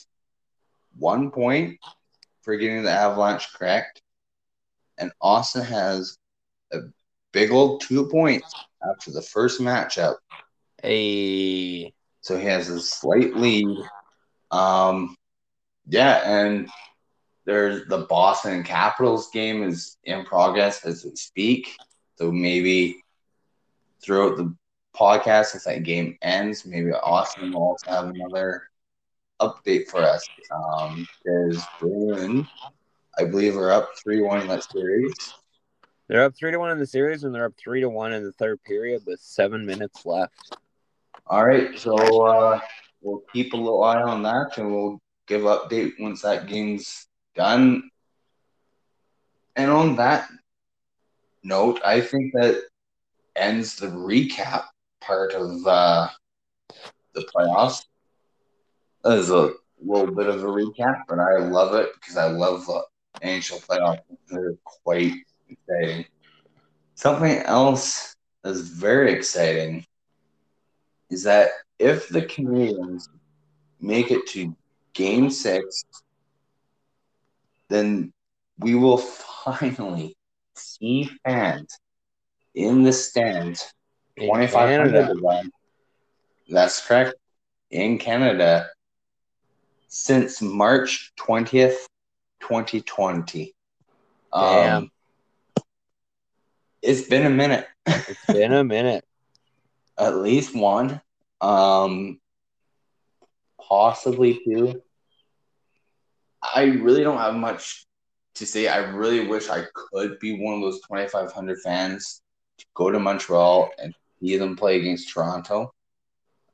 one 0.96 1.30
point 1.30 1.78
for 2.42 2.56
getting 2.56 2.82
the 2.82 2.90
Avalanche 2.90 3.52
correct, 3.54 4.02
and 4.98 5.12
Austin 5.20 5.62
has 5.64 6.18
a 6.72 6.78
big 7.32 7.50
old 7.50 7.80
two 7.82 8.08
points 8.08 8.54
after 8.90 9.10
the 9.10 9.22
first 9.22 9.60
matchup. 9.60 10.16
A 10.84 11.92
So 12.20 12.38
he 12.38 12.46
has 12.46 12.68
a 12.68 12.80
slight 12.80 13.36
lead. 13.36 13.78
Um, 14.50 15.16
yeah, 15.86 16.20
and 16.24 16.68
there's 17.46 17.86
the 17.88 17.98
Boston 18.08 18.62
Capitals 18.64 19.30
game 19.30 19.62
is 19.62 19.96
in 20.04 20.24
progress 20.24 20.84
as 20.84 21.04
we 21.04 21.14
speak. 21.16 21.68
So 22.16 22.30
maybe 22.30 23.02
throughout 24.04 24.36
the 24.36 24.54
podcast, 24.96 25.54
if 25.54 25.64
that 25.64 25.82
game 25.84 26.16
ends, 26.22 26.64
maybe 26.66 26.92
Austin 26.92 27.52
will 27.52 27.62
also 27.62 27.90
have 27.90 28.06
another 28.06 28.62
update 29.40 29.88
for 29.88 30.02
us. 30.02 30.28
Um, 30.50 31.06
because 31.24 31.68
Bruin, 31.78 32.46
I 33.18 33.24
believe, 33.24 33.56
are 33.56 33.70
up 33.70 33.90
three 34.02 34.22
one 34.22 34.40
in 34.40 34.48
that 34.48 34.64
series. 34.64 35.14
they're 36.08 36.24
up 36.24 36.34
three 36.34 36.50
to 36.50 36.58
one 36.58 36.70
in 36.70 36.78
the 36.78 36.86
series, 36.86 37.24
and 37.24 37.34
they're 37.34 37.46
up 37.46 37.54
three 37.56 37.80
to 37.80 37.88
one 37.88 38.12
in 38.12 38.24
the 38.24 38.32
third 38.32 38.62
period 38.64 39.02
with 39.06 39.20
seven 39.20 39.64
minutes 39.64 40.04
left. 40.04 40.56
All 41.26 41.46
right, 41.46 41.78
so 41.78 41.94
uh, 42.22 42.60
we'll 43.00 43.22
keep 43.32 43.52
a 43.52 43.56
little 43.56 43.82
eye 43.82 44.02
on 44.02 44.22
that, 44.24 44.58
and 44.58 44.74
we'll 44.74 45.00
give 45.26 45.42
update 45.42 45.92
once 45.98 46.22
that 46.22 46.46
game's 46.46 47.06
done. 47.34 47.88
And 49.56 49.70
on 49.70 49.96
that 49.96 50.28
note, 51.42 51.80
I 51.84 52.00
think 52.00 52.32
that 52.34 52.60
ends 53.36 53.76
the 53.76 53.86
recap 53.86 54.64
part 55.00 55.32
of 55.34 55.66
uh, 55.66 56.08
the 57.14 57.26
playoffs. 57.34 57.84
That 59.04 59.18
is 59.18 59.30
a 59.30 59.52
little 59.80 60.14
bit 60.14 60.26
of 60.26 60.42
a 60.42 60.46
recap, 60.46 61.02
but 61.08 61.18
I 61.18 61.38
love 61.38 61.74
it 61.74 61.90
because 61.94 62.16
I 62.16 62.26
love 62.26 62.66
the 62.66 62.82
NHL 63.22 63.64
playoffs. 63.66 64.00
They're 64.28 64.54
quite 64.64 65.14
exciting. 65.48 66.06
Something 66.94 67.38
else 67.38 68.14
that's 68.42 68.60
very 68.60 69.12
exciting 69.12 69.84
is 71.10 71.24
that 71.24 71.50
if 71.78 72.08
the 72.08 72.22
Canadiens 72.22 73.08
make 73.80 74.10
it 74.10 74.26
to 74.28 74.56
game 74.92 75.30
six, 75.30 75.84
then 77.68 78.12
we 78.58 78.74
will 78.74 78.98
finally 78.98 80.16
see 80.54 81.10
fans 81.24 81.78
in 82.54 82.82
the 82.82 82.92
stands. 82.92 83.72
2,500 84.18 84.94
of 84.94 85.20
them. 85.20 85.50
That's 86.48 86.86
correct. 86.86 87.14
In 87.70 87.98
Canada 87.98 88.68
since 89.88 90.42
March 90.42 91.12
20th, 91.18 91.86
2020. 92.48 93.54
Damn. 94.32 94.76
Um, 94.76 94.90
it's 96.82 97.08
been 97.08 97.26
a 97.26 97.30
minute. 97.30 97.66
It's 97.86 98.26
been 98.26 98.52
a 98.52 98.64
minute. 98.64 99.04
at 99.98 100.16
least 100.16 100.54
one, 100.54 101.00
um, 101.40 102.20
possibly 103.60 104.40
two. 104.44 104.82
I 106.42 106.64
really 106.64 107.02
don't 107.02 107.18
have 107.18 107.34
much 107.34 107.86
to 108.36 108.46
say. 108.46 108.68
I 108.68 108.78
really 108.78 109.26
wish 109.26 109.48
I 109.48 109.64
could 109.72 110.18
be 110.18 110.38
one 110.38 110.54
of 110.54 110.60
those 110.60 110.80
2,500 110.82 111.58
fans 111.60 112.20
to 112.58 112.66
go 112.74 112.90
to 112.90 112.98
Montreal 112.98 113.70
and 113.78 113.94
see 114.20 114.36
them 114.36 114.56
play 114.56 114.78
against 114.78 115.12
Toronto. 115.12 115.72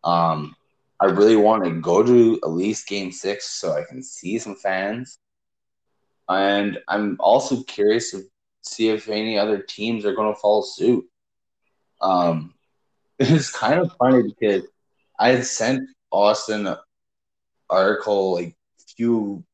Um, 0.04 0.54
I 1.00 1.06
really 1.06 1.36
want 1.36 1.64
to 1.64 1.80
go 1.80 2.02
to 2.02 2.38
at 2.42 2.50
least 2.50 2.86
game 2.86 3.10
six 3.10 3.48
so 3.48 3.72
I 3.72 3.84
can 3.88 4.02
see 4.02 4.38
some 4.38 4.54
fans. 4.54 5.18
And 6.30 6.78
I'm 6.86 7.16
also 7.18 7.64
curious 7.64 8.12
to 8.12 8.22
see 8.62 8.88
if 8.88 9.08
any 9.08 9.36
other 9.36 9.58
teams 9.58 10.04
are 10.04 10.14
going 10.14 10.32
to 10.32 10.40
follow 10.40 10.62
suit. 10.62 11.04
Um, 12.00 12.54
it's 13.18 13.50
kind 13.50 13.80
of 13.80 13.92
funny 13.98 14.22
because 14.22 14.62
I 15.18 15.30
had 15.30 15.44
sent 15.44 15.88
Austin 16.12 16.68
an 16.68 16.76
article 17.68 18.34
like 18.34 18.56
few 18.96 19.44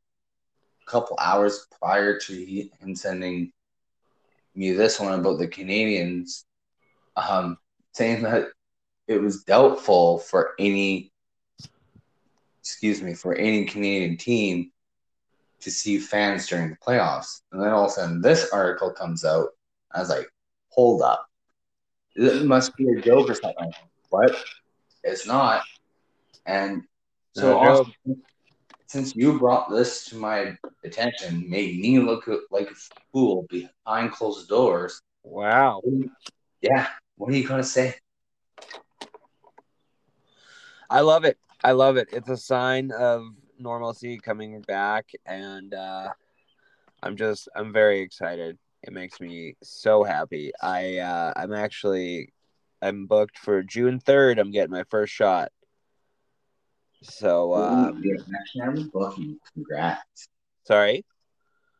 couple 0.87 1.17
hours 1.21 1.67
prior 1.81 2.19
to 2.19 2.33
he, 2.33 2.71
him 2.79 2.95
sending 2.95 3.53
me 4.55 4.73
this 4.73 5.01
one 5.01 5.19
about 5.19 5.39
the 5.39 5.49
Canadiens, 5.49 6.45
um, 7.17 7.59
saying 7.93 8.23
that 8.23 8.49
it 9.09 9.21
was 9.21 9.45
doubtful 9.45 10.19
for 10.19 10.53
any, 10.59 11.11
excuse 12.61 13.03
me, 13.03 13.15
for 13.15 13.35
any 13.35 13.65
Canadian 13.65 14.17
team 14.17 14.71
to 15.67 15.71
see 15.73 15.99
fans 15.99 16.47
during 16.47 16.71
the 16.71 16.77
playoffs. 16.77 17.41
And 17.51 17.61
then 17.61 17.71
all 17.71 17.87
of 17.87 17.91
a 17.91 17.95
sudden, 17.95 18.21
this 18.21 18.51
article 18.53 18.93
comes 18.93 19.25
out. 19.25 19.49
I 19.93 19.99
was 19.99 20.09
like, 20.09 20.29
hold 20.69 21.03
up. 21.03 21.27
It 22.15 22.47
must 22.47 22.77
be 22.77 22.89
a 22.89 23.03
joke 23.03 23.29
or 23.29 23.35
something. 23.35 23.73
But 24.09 24.45
it's 25.03 25.27
not. 25.27 25.65
And 26.47 26.85
so, 27.35 27.61
Not 27.61 27.63
a 27.63 27.85
joke. 28.05 28.17
Since 28.87 29.17
you 29.17 29.41
brought 29.41 29.69
this 29.69 30.05
to 30.05 30.17
my 30.17 30.57
attention, 30.85 31.51
made 31.51 31.81
me 31.81 31.99
look 31.99 32.31
like 32.53 32.71
a 32.71 32.75
fool 33.13 33.45
behind 33.51 34.13
closed 34.13 34.49
doors. 34.49 35.03
Wow. 35.25 35.83
Yeah, 36.61 36.87
what 37.17 37.33
are 37.33 37.37
you 37.37 37.49
gonna 37.49 37.65
say? 37.65 37.97
I 40.89 41.01
love 41.01 41.25
it. 41.25 41.39
I 41.65 41.73
love 41.73 41.97
it. 41.97 42.07
It's 42.13 42.29
a 42.29 42.37
sign 42.37 42.93
of 42.93 43.25
normalcy 43.59 44.19
coming 44.19 44.61
back, 44.63 45.11
and 45.25 45.73
uh, 45.75 46.09
I'm 47.03 47.17
just 47.17 47.49
I'm 47.55 47.73
very 47.73 48.01
excited. 48.01 48.59
It 48.83 48.93
makes 48.93 49.21
me 49.21 49.57
so 49.63 50.05
happy. 50.05 50.53
I 50.63 50.99
uh, 50.99 51.33
I'm 51.37 51.53
actually 51.53 52.33
I'm 52.83 53.07
booked 53.07 53.39
for 53.39 53.63
June 53.63 54.01
third. 54.01 54.39
I'm 54.39 54.51
getting 54.51 54.71
my 54.71 54.85
first 54.85 55.13
shot. 55.13 55.51
So 57.03 57.53
uh, 57.53 57.93
Ooh, 57.95 58.01
you 58.03 58.19
actually 58.39 58.61
have 58.63 58.79
a 58.79 58.91
booking. 58.93 59.39
Congrats. 59.55 60.29
sorry. 60.65 61.05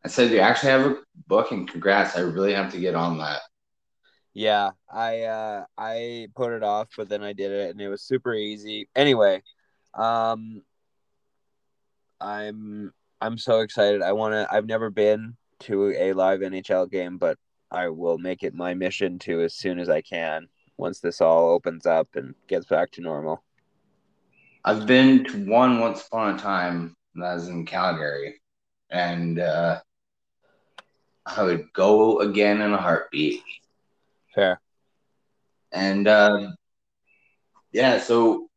I 0.03 0.09
said 0.09 0.31
you 0.31 0.39
actually 0.39 0.71
have 0.71 0.85
a 0.85 0.95
booking. 1.27 1.67
Congrats. 1.67 2.15
I 2.15 2.21
really 2.21 2.53
have 2.53 2.71
to 2.71 2.79
get 2.79 2.95
on 2.95 3.17
that. 3.17 3.41
Yeah, 4.33 4.71
I 4.93 5.23
uh 5.23 5.65
I 5.77 6.27
put 6.35 6.53
it 6.53 6.63
off, 6.63 6.89
but 6.95 7.09
then 7.09 7.23
I 7.23 7.33
did 7.33 7.51
it 7.51 7.71
and 7.71 7.81
it 7.81 7.89
was 7.89 8.03
super 8.03 8.33
easy. 8.33 8.87
Anyway, 8.95 9.41
um 9.95 10.61
I'm 12.19 12.93
I'm 13.21 13.37
so 13.37 13.59
excited. 13.61 14.01
I 14.01 14.11
want 14.11 14.33
to 14.33 14.47
I've 14.51 14.65
never 14.65 14.89
been 14.89 15.35
to 15.61 15.91
a 15.91 16.13
live 16.13 16.41
NHL 16.41 16.89
game, 16.89 17.17
but 17.17 17.37
I 17.71 17.89
will 17.89 18.17
make 18.17 18.43
it 18.43 18.53
my 18.53 18.73
mission 18.73 19.19
to 19.19 19.41
as 19.41 19.55
soon 19.55 19.79
as 19.79 19.89
I 19.89 20.01
can 20.01 20.47
once 20.77 20.99
this 20.99 21.21
all 21.21 21.49
opens 21.49 21.85
up 21.85 22.15
and 22.15 22.35
gets 22.47 22.65
back 22.65 22.91
to 22.91 23.01
normal. 23.01 23.43
I've 24.63 24.85
been 24.85 25.23
to 25.25 25.45
one 25.45 25.79
once 25.79 26.05
upon 26.05 26.35
a 26.35 26.37
time, 26.37 26.95
and 27.13 27.23
that 27.23 27.35
was 27.35 27.47
in 27.47 27.65
Calgary, 27.65 28.39
and 28.89 29.39
uh, 29.39 29.79
I 31.25 31.43
would 31.43 31.71
go 31.73 32.19
again 32.19 32.61
in 32.61 32.73
a 32.73 32.77
heartbeat. 32.77 33.41
Fair. 34.35 34.59
And 35.71 36.07
uh, 36.07 36.51
yeah, 37.71 37.99
so 37.99 38.49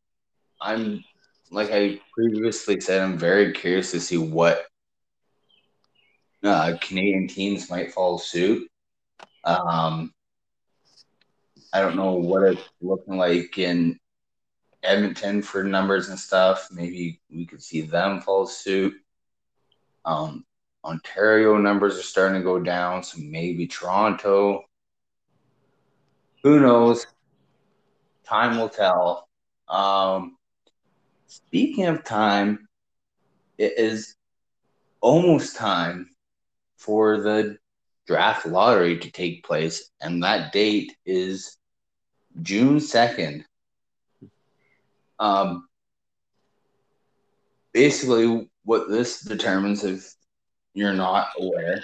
I'm 0.59 1.03
like 1.51 1.69
I 1.71 1.99
previously 2.13 2.79
said, 2.79 3.01
I'm 3.01 3.17
very 3.17 3.51
curious 3.51 3.91
to 3.91 3.99
see 3.99 4.17
what 4.17 4.65
uh, 6.43 6.77
Canadian 6.81 7.27
teams 7.27 7.69
might 7.69 7.93
follow 7.93 8.17
suit. 8.17 8.67
Um, 9.43 10.13
I 11.73 11.81
don't 11.81 11.97
know 11.97 12.13
what 12.13 12.43
it's 12.43 12.61
looking 12.81 13.17
like 13.17 13.57
in 13.57 13.99
Edmonton 14.81 15.41
for 15.41 15.63
numbers 15.63 16.09
and 16.09 16.17
stuff. 16.17 16.69
Maybe 16.71 17.19
we 17.29 17.45
could 17.45 17.61
see 17.61 17.81
them 17.81 18.21
follow 18.21 18.45
suit. 18.45 18.93
Um, 20.05 20.45
Ontario 20.83 21.57
numbers 21.57 21.97
are 21.99 22.03
starting 22.03 22.39
to 22.39 22.43
go 22.43 22.59
down, 22.59 23.03
so 23.03 23.19
maybe 23.21 23.67
Toronto. 23.67 24.63
Who 26.43 26.59
knows? 26.59 27.05
Time 28.25 28.57
will 28.57 28.69
tell. 28.69 29.27
Um, 29.67 30.37
speaking 31.31 31.85
of 31.85 32.03
time, 32.03 32.67
it 33.57 33.73
is 33.77 34.15
almost 34.99 35.55
time 35.55 36.09
for 36.75 37.21
the 37.21 37.57
draft 38.05 38.45
lottery 38.45 38.99
to 38.99 39.11
take 39.11 39.45
place, 39.45 39.89
and 40.01 40.21
that 40.23 40.51
date 40.51 40.91
is 41.05 41.57
June 42.41 42.79
2nd. 42.79 43.45
Um, 45.19 45.69
basically, 47.71 48.49
what 48.65 48.89
this 48.89 49.21
determines, 49.21 49.85
if 49.85 50.13
you're 50.73 50.93
not 50.93 51.29
aware, 51.39 51.81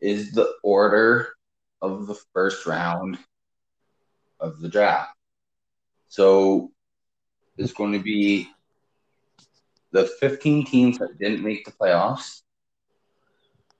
is 0.00 0.32
the 0.32 0.54
order 0.62 1.34
of 1.82 2.06
the 2.06 2.18
first 2.32 2.64
round 2.64 3.18
of 4.40 4.60
the 4.60 4.68
draft. 4.68 5.12
So 6.08 6.70
it's 7.58 7.72
going 7.72 7.92
to 7.92 7.98
be 7.98 8.48
the 9.92 10.04
15 10.20 10.64
teams 10.66 10.98
that 10.98 11.18
didn't 11.18 11.42
make 11.42 11.64
the 11.64 11.72
playoffs, 11.72 12.42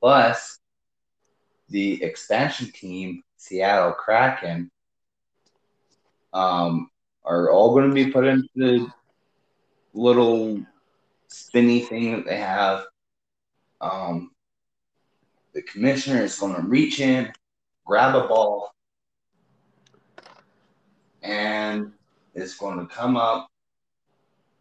plus 0.00 0.58
the 1.68 2.02
expansion 2.02 2.70
team, 2.72 3.22
Seattle 3.36 3.92
Kraken, 3.92 4.70
um, 6.32 6.90
are 7.24 7.50
all 7.50 7.74
going 7.74 7.88
to 7.88 7.94
be 7.94 8.10
put 8.10 8.26
into 8.26 8.48
the 8.54 8.86
little 9.92 10.60
spinny 11.28 11.80
thing 11.80 12.12
that 12.12 12.24
they 12.24 12.36
have. 12.36 12.84
Um, 13.80 14.30
the 15.54 15.62
commissioner 15.62 16.22
is 16.22 16.38
going 16.38 16.54
to 16.54 16.62
reach 16.62 17.00
in, 17.00 17.32
grab 17.84 18.14
a 18.14 18.28
ball, 18.28 18.72
and 21.22 21.92
is 22.34 22.54
going 22.54 22.78
to 22.78 22.94
come 22.94 23.16
up 23.16 23.48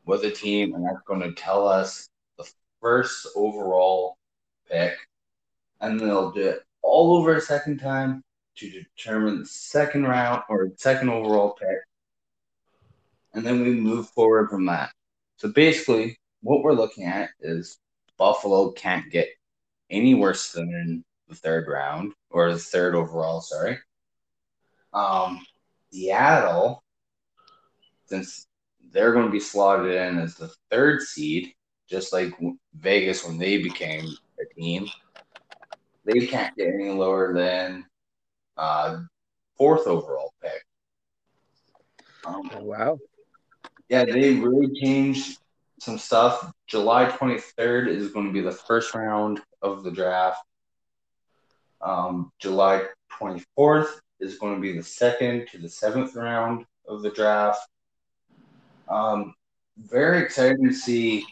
with 0.06 0.24
a 0.24 0.32
team, 0.32 0.76
and 0.76 0.86
that's 0.86 1.02
going 1.06 1.22
to 1.22 1.34
tell 1.34 1.68
us 1.68 2.10
the 2.38 2.50
first 2.82 3.28
overall 3.36 4.18
pick. 4.70 4.94
And 5.82 6.00
then 6.00 6.08
they'll 6.08 6.32
do 6.32 6.48
it 6.48 6.60
all 6.82 7.18
over 7.18 7.36
a 7.36 7.42
second 7.42 7.80
time 7.80 8.24
to 8.58 8.70
determine 8.70 9.40
the 9.40 9.46
second 9.46 10.04
round 10.04 10.44
or 10.50 10.72
second 10.78 11.10
overall 11.10 11.58
pick. 11.60 11.78
And 13.34 13.46
then 13.46 13.62
we 13.62 13.72
move 13.72 14.10
forward 14.10 14.50
from 14.50 14.66
that. 14.68 14.92
So 15.38 15.50
basically, 15.50 16.18
what 16.42 16.64
we're 16.64 16.74
looking 16.74 17.04
at 17.04 17.32
is 17.42 17.78
Buffalo 18.18 18.72
can't 18.72 19.12
get 19.12 19.28
any 19.90 20.14
worse 20.14 20.52
than 20.54 21.04
the 21.28 21.36
third 21.36 21.68
round 21.68 22.14
or 22.30 22.52
the 22.52 22.60
third 22.60 22.96
overall, 22.96 23.42
sorry. 23.42 23.78
Um, 24.94 25.46
Seattle, 25.92 26.84
since 28.06 28.48
they're 28.96 29.12
going 29.12 29.26
to 29.26 29.32
be 29.32 29.42
slotted 29.42 29.92
in 29.92 30.18
as 30.18 30.36
the 30.36 30.50
third 30.72 31.02
seed, 31.02 31.54
just 31.88 32.14
like 32.14 32.34
Vegas 32.76 33.26
when 33.26 33.38
they 33.38 33.62
became 33.62 34.08
a 34.40 34.54
team, 34.56 34.88
they 36.06 36.26
can't 36.26 36.56
get 36.56 36.70
any 36.74 36.90
lower 36.90 37.34
than 37.34 37.86
uh, 38.56 39.02
fourth 39.58 39.86
overall 39.86 40.34
pick. 40.42 40.66
Um, 42.26 42.50
wow. 42.54 42.98
Yeah, 43.90 44.06
they 44.06 44.36
really 44.36 44.74
changed 44.82 45.40
some 45.82 45.98
stuff. 45.98 46.50
July 46.66 47.06
23rd 47.06 47.90
is 47.90 48.12
going 48.12 48.28
to 48.28 48.34
be 48.34 48.42
the 48.42 48.52
first 48.52 48.96
round 48.96 49.42
of 49.62 49.84
the 49.84 49.92
draft. 49.92 50.42
Um, 51.82 52.32
July 52.40 52.86
24th 53.12 53.90
is 54.22 54.40
going 54.40 54.56
to 54.56 54.62
be 54.62 54.72
the 54.72 54.84
second 54.84 55.48
to 55.52 55.58
the 55.58 55.70
seventh 55.70 56.16
round 56.16 56.66
of 56.88 57.02
the 57.02 57.12
draft. 57.12 57.60
Um, 58.88 59.34
very 59.78 60.22
excited 60.22 60.58
to 60.64 60.74
see, 60.74 61.26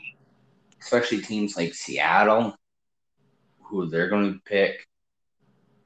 especially 0.81 1.21
teams 1.21 1.55
like 1.55 1.73
Seattle, 1.73 2.55
who 3.61 3.87
they're 3.87 4.09
going 4.09 4.33
to 4.33 4.39
pick 4.45 4.87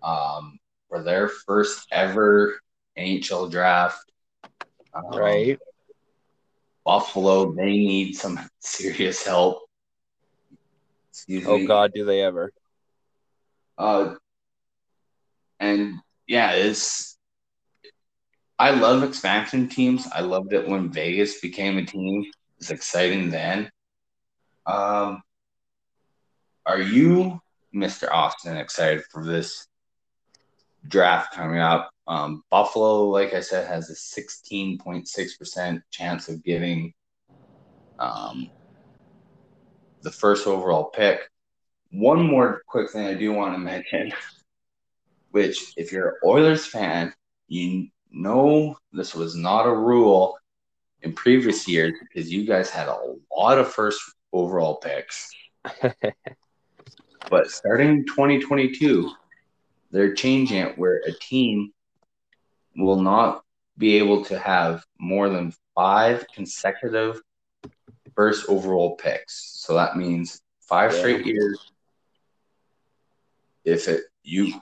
um, 0.02 0.60
for 0.90 1.04
their 1.04 1.28
first 1.28 1.88
ever 1.92 2.60
NHL 2.98 3.52
draft. 3.52 4.00
Um, 4.94 5.06
right. 5.12 5.60
Buffalo, 6.86 7.54
they 7.54 7.66
need 7.66 8.14
some 8.16 8.40
serious 8.60 9.26
help. 9.26 9.64
Excuse 11.10 11.46
oh 11.46 11.58
me. 11.58 11.66
God, 11.66 11.92
do 11.94 12.06
they 12.06 12.22
ever? 12.22 12.52
Uh, 13.78 14.16
and 15.60 15.96
yeah, 16.28 16.52
it's. 16.52 17.17
I 18.60 18.72
love 18.72 19.04
expansion 19.04 19.70
teams. 19.70 20.08
I 20.12 20.22
loved 20.22 20.54
it 20.54 20.68
when 20.68 20.92
Vegas 20.92 21.40
became 21.40 21.78
a 21.78 21.86
team. 21.86 22.26
It's 22.58 22.72
exciting 22.72 23.30
then. 23.30 23.70
Um, 24.66 25.22
are 26.66 26.82
you, 26.82 27.40
Mr. 27.74 28.12
Austin, 28.12 28.58
excited 28.58 29.04
for 29.12 29.24
this 29.24 29.68
draft 30.88 31.36
coming 31.36 31.60
up? 31.60 31.92
Um, 32.08 32.44
Buffalo, 32.50 33.10
like 33.10 33.34
I 33.34 33.42
said, 33.42 33.68
has 33.68 33.90
a 33.90 33.94
16.6% 33.94 35.82
chance 35.92 36.28
of 36.28 36.44
getting 36.44 36.94
um, 38.00 38.50
the 40.02 40.12
first 40.12 40.48
overall 40.48 40.86
pick. 40.86 41.30
One 41.92 42.26
more 42.26 42.64
quick 42.68 42.90
thing 42.90 43.06
I 43.06 43.14
do 43.14 43.34
want 43.34 43.54
to 43.54 43.60
mention, 43.60 44.12
which, 45.30 45.74
if 45.78 45.92
you're 45.92 46.10
an 46.10 46.16
Oilers 46.26 46.66
fan, 46.66 47.14
you 47.48 47.88
know 48.18 48.78
this 48.92 49.16
was 49.16 49.36
not 49.36 49.66
a 49.66 49.74
rule 49.74 50.38
in 51.02 51.14
previous 51.14 51.68
years 51.68 51.94
because 52.02 52.32
you 52.32 52.46
guys 52.46 52.70
had 52.70 52.88
a 52.88 53.00
lot 53.36 53.60
of 53.60 53.72
first 53.72 54.02
overall 54.34 54.76
picks. 54.76 55.32
but 57.30 57.50
starting 57.50 58.06
2022, 58.06 59.12
they're 59.92 60.14
changing 60.14 60.58
it 60.58 60.78
where 60.78 61.02
a 61.06 61.12
team 61.12 61.72
will 62.76 63.00
not 63.02 63.44
be 63.78 63.98
able 63.98 64.26
to 64.26 64.38
have 64.38 64.84
more 65.00 65.30
than 65.30 65.54
five 65.76 66.26
consecutive 66.34 67.22
first 68.16 68.50
overall 68.50 68.96
picks. 68.96 69.62
So 69.62 69.76
that 69.76 69.96
means 69.96 70.42
five 70.62 70.92
yeah. 70.92 70.98
straight 71.00 71.26
years. 71.26 71.72
If 73.64 73.88
it 73.88 74.04
you 74.24 74.62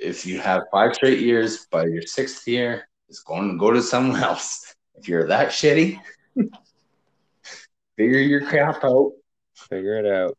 if 0.00 0.24
you 0.26 0.40
have 0.40 0.62
five 0.72 0.94
straight 0.94 1.20
years 1.20 1.66
by 1.66 1.84
your 1.84 2.02
sixth 2.02 2.46
year, 2.48 2.88
it's 3.08 3.20
going 3.20 3.50
to 3.50 3.58
go 3.58 3.70
to 3.70 3.82
someone 3.82 4.20
else. 4.22 4.74
If 4.94 5.08
you're 5.08 5.26
that 5.28 5.48
shitty, 5.48 6.00
figure 7.96 8.18
your 8.18 8.46
crap 8.46 8.84
out. 8.84 9.12
Figure 9.54 9.98
it 9.98 10.06
out. 10.06 10.36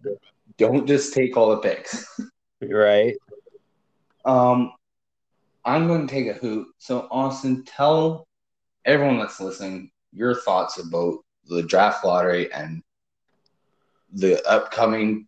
Don't 0.57 0.87
just 0.87 1.13
take 1.13 1.37
all 1.37 1.51
the 1.51 1.57
picks. 1.57 2.05
right. 2.61 3.15
Um, 4.25 4.73
I'm 5.63 5.87
going 5.87 6.07
to 6.07 6.13
take 6.13 6.27
a 6.27 6.33
hoot. 6.33 6.67
So, 6.77 7.07
Austin, 7.11 7.63
tell 7.65 8.27
everyone 8.85 9.19
that's 9.19 9.39
listening 9.39 9.91
your 10.11 10.35
thoughts 10.35 10.79
about 10.79 11.19
the 11.45 11.63
draft 11.63 12.03
lottery 12.03 12.51
and 12.51 12.81
the 14.13 14.43
upcoming 14.47 15.27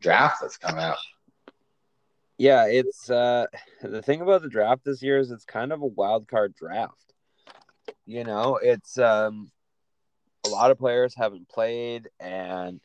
draft 0.00 0.38
that's 0.40 0.56
coming 0.56 0.82
out. 0.82 0.96
Yeah, 2.38 2.66
it's 2.66 3.08
uh 3.10 3.46
the 3.82 4.02
thing 4.02 4.20
about 4.20 4.42
the 4.42 4.48
draft 4.48 4.84
this 4.84 5.02
year 5.02 5.18
is 5.18 5.30
it's 5.30 5.44
kind 5.44 5.72
of 5.72 5.82
a 5.82 5.86
wild 5.86 6.28
card 6.28 6.54
draft. 6.54 7.14
You 8.04 8.24
know, 8.24 8.58
it's 8.62 8.98
um 8.98 9.50
a 10.44 10.48
lot 10.48 10.70
of 10.70 10.78
players 10.78 11.14
haven't 11.14 11.48
played 11.48 12.08
and 12.20 12.80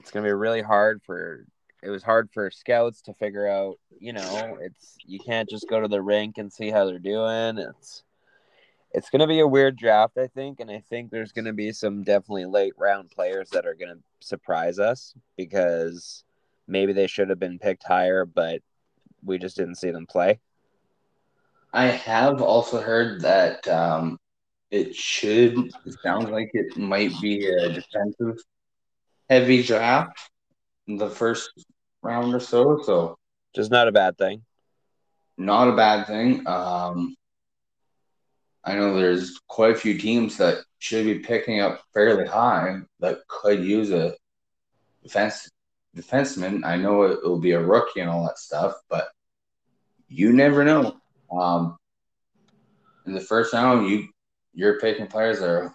it's 0.00 0.10
going 0.10 0.24
to 0.24 0.28
be 0.28 0.32
really 0.34 0.62
hard 0.62 1.02
for 1.04 1.46
it 1.82 1.90
was 1.90 2.02
hard 2.02 2.30
for 2.32 2.50
scouts 2.50 3.02
to 3.02 3.14
figure 3.14 3.46
out, 3.46 3.78
you 4.00 4.12
know, 4.12 4.58
it's 4.60 4.96
you 5.04 5.20
can't 5.20 5.48
just 5.48 5.68
go 5.68 5.80
to 5.80 5.88
the 5.88 6.02
rink 6.02 6.38
and 6.38 6.52
see 6.52 6.70
how 6.70 6.84
they're 6.84 6.98
doing. 6.98 7.58
It's 7.58 8.02
it's 8.92 9.10
going 9.10 9.20
to 9.20 9.26
be 9.26 9.40
a 9.40 9.46
weird 9.46 9.76
draft, 9.76 10.16
I 10.16 10.26
think, 10.26 10.58
and 10.60 10.70
I 10.70 10.82
think 10.88 11.10
there's 11.10 11.32
going 11.32 11.44
to 11.44 11.52
be 11.52 11.70
some 11.72 12.02
definitely 12.02 12.46
late 12.46 12.72
round 12.78 13.10
players 13.10 13.50
that 13.50 13.66
are 13.66 13.74
going 13.74 13.94
to 13.94 14.02
surprise 14.26 14.78
us 14.78 15.14
because 15.36 16.24
maybe 16.66 16.92
they 16.92 17.06
should 17.06 17.28
have 17.28 17.38
been 17.38 17.58
picked 17.58 17.84
higher, 17.84 18.24
but 18.24 18.62
we 19.26 19.38
just 19.38 19.56
didn't 19.56 19.76
see 19.76 19.90
them 19.90 20.06
play. 20.06 20.40
I 21.72 21.86
have 21.86 22.40
also 22.40 22.80
heard 22.80 23.20
that 23.22 23.66
um, 23.68 24.18
it 24.70 24.94
should. 24.94 25.58
It 25.84 25.96
sounds 26.02 26.30
like 26.30 26.50
it 26.54 26.76
might 26.76 27.12
be 27.20 27.48
a 27.48 27.68
defensive 27.68 28.38
heavy 29.28 29.62
draft 29.62 30.18
in 30.86 30.96
the 30.96 31.10
first 31.10 31.50
round 32.02 32.34
or 32.34 32.40
so. 32.40 32.80
So 32.82 33.18
just 33.54 33.70
not 33.70 33.88
a 33.88 33.92
bad 33.92 34.16
thing. 34.16 34.42
Not 35.36 35.68
a 35.68 35.76
bad 35.76 36.06
thing. 36.06 36.46
Um, 36.46 37.14
I 38.64 38.74
know 38.74 38.96
there's 38.96 39.38
quite 39.46 39.72
a 39.72 39.78
few 39.78 39.98
teams 39.98 40.38
that 40.38 40.58
should 40.78 41.04
be 41.04 41.18
picking 41.18 41.60
up 41.60 41.82
fairly 41.92 42.26
high 42.26 42.78
that 43.00 43.18
could 43.28 43.62
use 43.62 43.90
a 43.92 44.14
defense 45.02 45.48
defenseman. 45.96 46.64
I 46.64 46.76
know 46.76 47.02
it 47.02 47.22
will 47.22 47.38
be 47.38 47.52
a 47.52 47.60
rookie 47.60 48.00
and 48.00 48.10
all 48.10 48.24
that 48.24 48.38
stuff, 48.38 48.74
but 48.88 49.08
you 50.08 50.32
never 50.32 50.64
know. 50.64 50.96
Um, 51.30 51.76
in 53.06 53.14
the 53.14 53.20
first 53.20 53.52
round, 53.52 53.88
you 53.88 54.08
you're 54.54 54.80
picking 54.80 55.06
players 55.06 55.40
that 55.40 55.48
are 55.48 55.74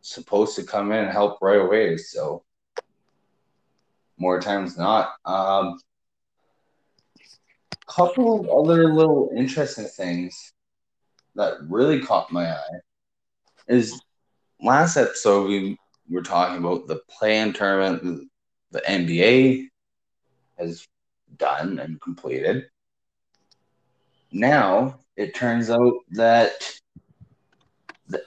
supposed 0.00 0.56
to 0.56 0.64
come 0.64 0.92
in 0.92 1.04
and 1.04 1.12
help 1.12 1.38
right 1.40 1.60
away. 1.60 1.96
So 1.96 2.42
more 4.18 4.40
times 4.40 4.76
not. 4.76 5.12
Um, 5.24 5.78
couple 7.86 8.38
of 8.38 8.48
other 8.50 8.92
little 8.92 9.30
interesting 9.34 9.86
things 9.86 10.52
that 11.34 11.54
really 11.68 12.00
caught 12.00 12.30
my 12.30 12.52
eye 12.52 12.80
is 13.66 13.98
last 14.60 14.96
episode 14.96 15.48
we 15.48 15.78
were 16.10 16.22
talking 16.22 16.58
about 16.58 16.86
the 16.86 17.00
play-in 17.08 17.52
tournament 17.52 18.28
the 18.70 18.82
NBA 18.86 19.68
has 20.58 20.86
done 21.36 21.78
and 21.78 22.00
completed. 22.00 22.66
Now 24.30 25.00
it 25.16 25.34
turns 25.34 25.70
out 25.70 25.94
that 26.10 26.52
the, 28.08 28.22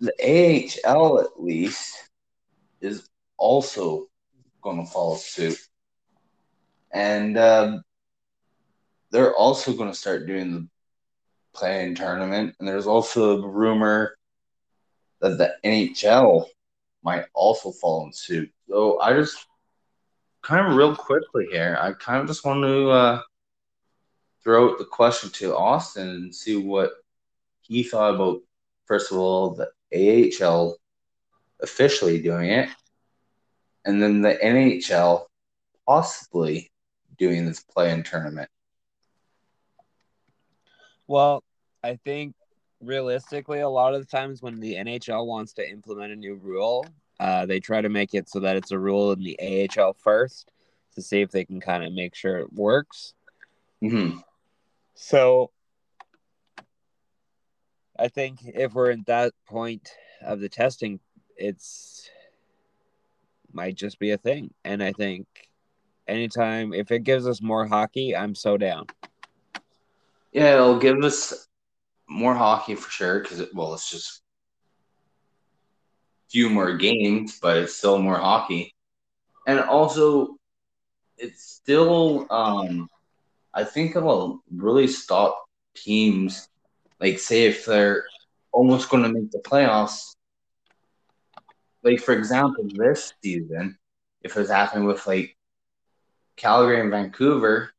the 0.00 0.78
AHL 0.86 1.20
at 1.20 1.42
least 1.42 1.96
is 2.80 3.08
also 3.36 4.06
going 4.62 4.84
to 4.84 4.90
follow 4.90 5.16
suit. 5.16 5.58
And 6.92 7.36
um, 7.38 7.82
they're 9.10 9.34
also 9.34 9.72
going 9.72 9.90
to 9.90 9.96
start 9.96 10.26
doing 10.26 10.52
the 10.52 10.68
play-in 11.54 11.94
tournament. 11.94 12.54
And 12.58 12.68
there's 12.68 12.86
also 12.86 13.42
a 13.42 13.48
rumor 13.48 14.16
that 15.20 15.38
the 15.38 15.54
NHL 15.64 16.46
might 17.02 17.24
also 17.34 17.72
follow 17.72 18.10
suit. 18.12 18.50
So 18.68 19.00
I 19.00 19.14
just 19.14 19.46
kind 20.42 20.66
of 20.66 20.76
real 20.76 20.94
quickly 20.94 21.46
here, 21.50 21.76
I 21.80 21.92
kind 21.92 22.20
of 22.20 22.26
just 22.26 22.44
want 22.44 22.62
to 22.62 22.90
uh, 22.90 23.22
throw 24.44 24.76
the 24.76 24.84
question 24.84 25.30
to 25.30 25.56
Austin 25.56 26.08
and 26.08 26.34
see 26.34 26.56
what 26.56 26.92
he 27.62 27.82
thought 27.82 28.14
about, 28.14 28.40
first 28.86 29.10
of 29.10 29.18
all, 29.18 29.56
the 29.56 29.70
AHL 30.42 30.76
officially 31.62 32.20
doing 32.20 32.50
it, 32.50 32.68
and 33.84 34.02
then 34.02 34.20
the 34.20 34.34
NHL 34.34 35.24
possibly 35.86 36.70
doing 37.18 37.46
this 37.46 37.60
play-in 37.60 38.02
tournament. 38.02 38.50
Well, 41.06 41.42
I 41.82 41.96
think 41.96 42.34
realistically, 42.80 43.60
a 43.60 43.68
lot 43.68 43.94
of 43.94 44.00
the 44.00 44.06
times 44.06 44.42
when 44.42 44.60
the 44.60 44.74
NHL 44.74 45.26
wants 45.26 45.54
to 45.54 45.68
implement 45.68 46.12
a 46.12 46.16
new 46.16 46.34
rule, 46.34 46.86
uh, 47.20 47.46
they 47.46 47.60
try 47.60 47.80
to 47.80 47.88
make 47.88 48.14
it 48.14 48.28
so 48.28 48.40
that 48.40 48.56
it's 48.56 48.72
a 48.72 48.78
rule 48.78 49.12
in 49.12 49.22
the 49.22 49.68
AHL 49.78 49.94
first 49.94 50.50
to 50.94 51.02
see 51.02 51.20
if 51.20 51.30
they 51.30 51.44
can 51.44 51.60
kind 51.60 51.84
of 51.84 51.92
make 51.92 52.14
sure 52.14 52.38
it 52.38 52.52
works. 52.52 53.14
Mm-hmm. 53.82 54.18
So 54.94 55.50
I 57.98 58.08
think 58.08 58.40
if 58.44 58.74
we're 58.74 58.90
in 58.90 59.04
that 59.06 59.32
point 59.46 59.90
of 60.22 60.40
the 60.40 60.48
testing, 60.48 61.00
it's 61.36 62.08
might 63.52 63.76
just 63.76 63.98
be 63.98 64.10
a 64.10 64.18
thing. 64.18 64.52
And 64.64 64.82
I 64.82 64.92
think 64.92 65.26
anytime 66.08 66.74
if 66.74 66.90
it 66.90 67.04
gives 67.04 67.26
us 67.26 67.40
more 67.40 67.66
hockey, 67.66 68.16
I'm 68.16 68.34
so 68.34 68.56
down. 68.56 68.86
Yeah, 70.32 70.54
it'll 70.54 70.78
give 70.78 71.02
us 71.04 71.46
more 72.08 72.34
hockey 72.34 72.74
for 72.74 72.90
sure 72.90 73.20
because 73.20 73.40
it, 73.40 73.54
well, 73.54 73.74
it's 73.74 73.88
just 73.88 74.22
few 76.30 76.50
more 76.50 76.76
games, 76.76 77.38
but 77.40 77.56
it's 77.56 77.74
still 77.74 77.98
more 77.98 78.16
hockey. 78.16 78.74
And 79.46 79.60
also, 79.60 80.36
it's 81.16 81.44
still, 81.44 82.26
um, 82.30 82.88
I 83.54 83.62
think 83.62 83.94
it'll 83.94 84.42
really 84.52 84.88
stop 84.88 85.44
teams, 85.76 86.48
like, 87.00 87.20
say, 87.20 87.46
if 87.46 87.64
they're 87.64 88.04
almost 88.52 88.90
going 88.90 89.04
to 89.04 89.08
make 89.08 89.30
the 89.30 89.38
playoffs. 89.38 90.16
Like, 91.84 92.00
for 92.00 92.14
example, 92.14 92.66
this 92.68 93.12
season, 93.22 93.78
if 94.22 94.36
it 94.36 94.40
was 94.40 94.50
happening 94.50 94.86
with, 94.86 95.06
like, 95.06 95.36
Calgary 96.36 96.80
and 96.80 96.90
Vancouver, 96.90 97.72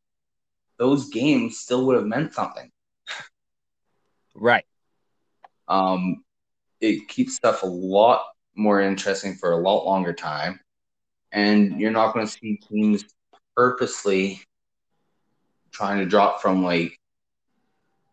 those 0.77 1.09
games 1.09 1.59
still 1.59 1.85
would 1.85 1.97
have 1.97 2.05
meant 2.05 2.33
something. 2.33 2.71
Right. 4.33 4.65
Um, 5.67 6.23
it 6.79 7.07
keeps 7.09 7.35
stuff 7.35 7.63
a 7.63 7.67
lot 7.67 8.21
more 8.55 8.79
interesting 8.79 9.35
for 9.35 9.51
a 9.51 9.57
lot 9.57 9.85
longer 9.85 10.13
time. 10.13 10.59
And 11.31 11.81
you're 11.81 11.91
not 11.91 12.13
going 12.13 12.25
to 12.25 12.31
see 12.31 12.57
teams 12.57 13.03
purposely 13.55 14.41
trying 15.75 15.99
to 15.99 16.05
drop 16.05 16.41
from 16.41 16.63
like 16.63 16.97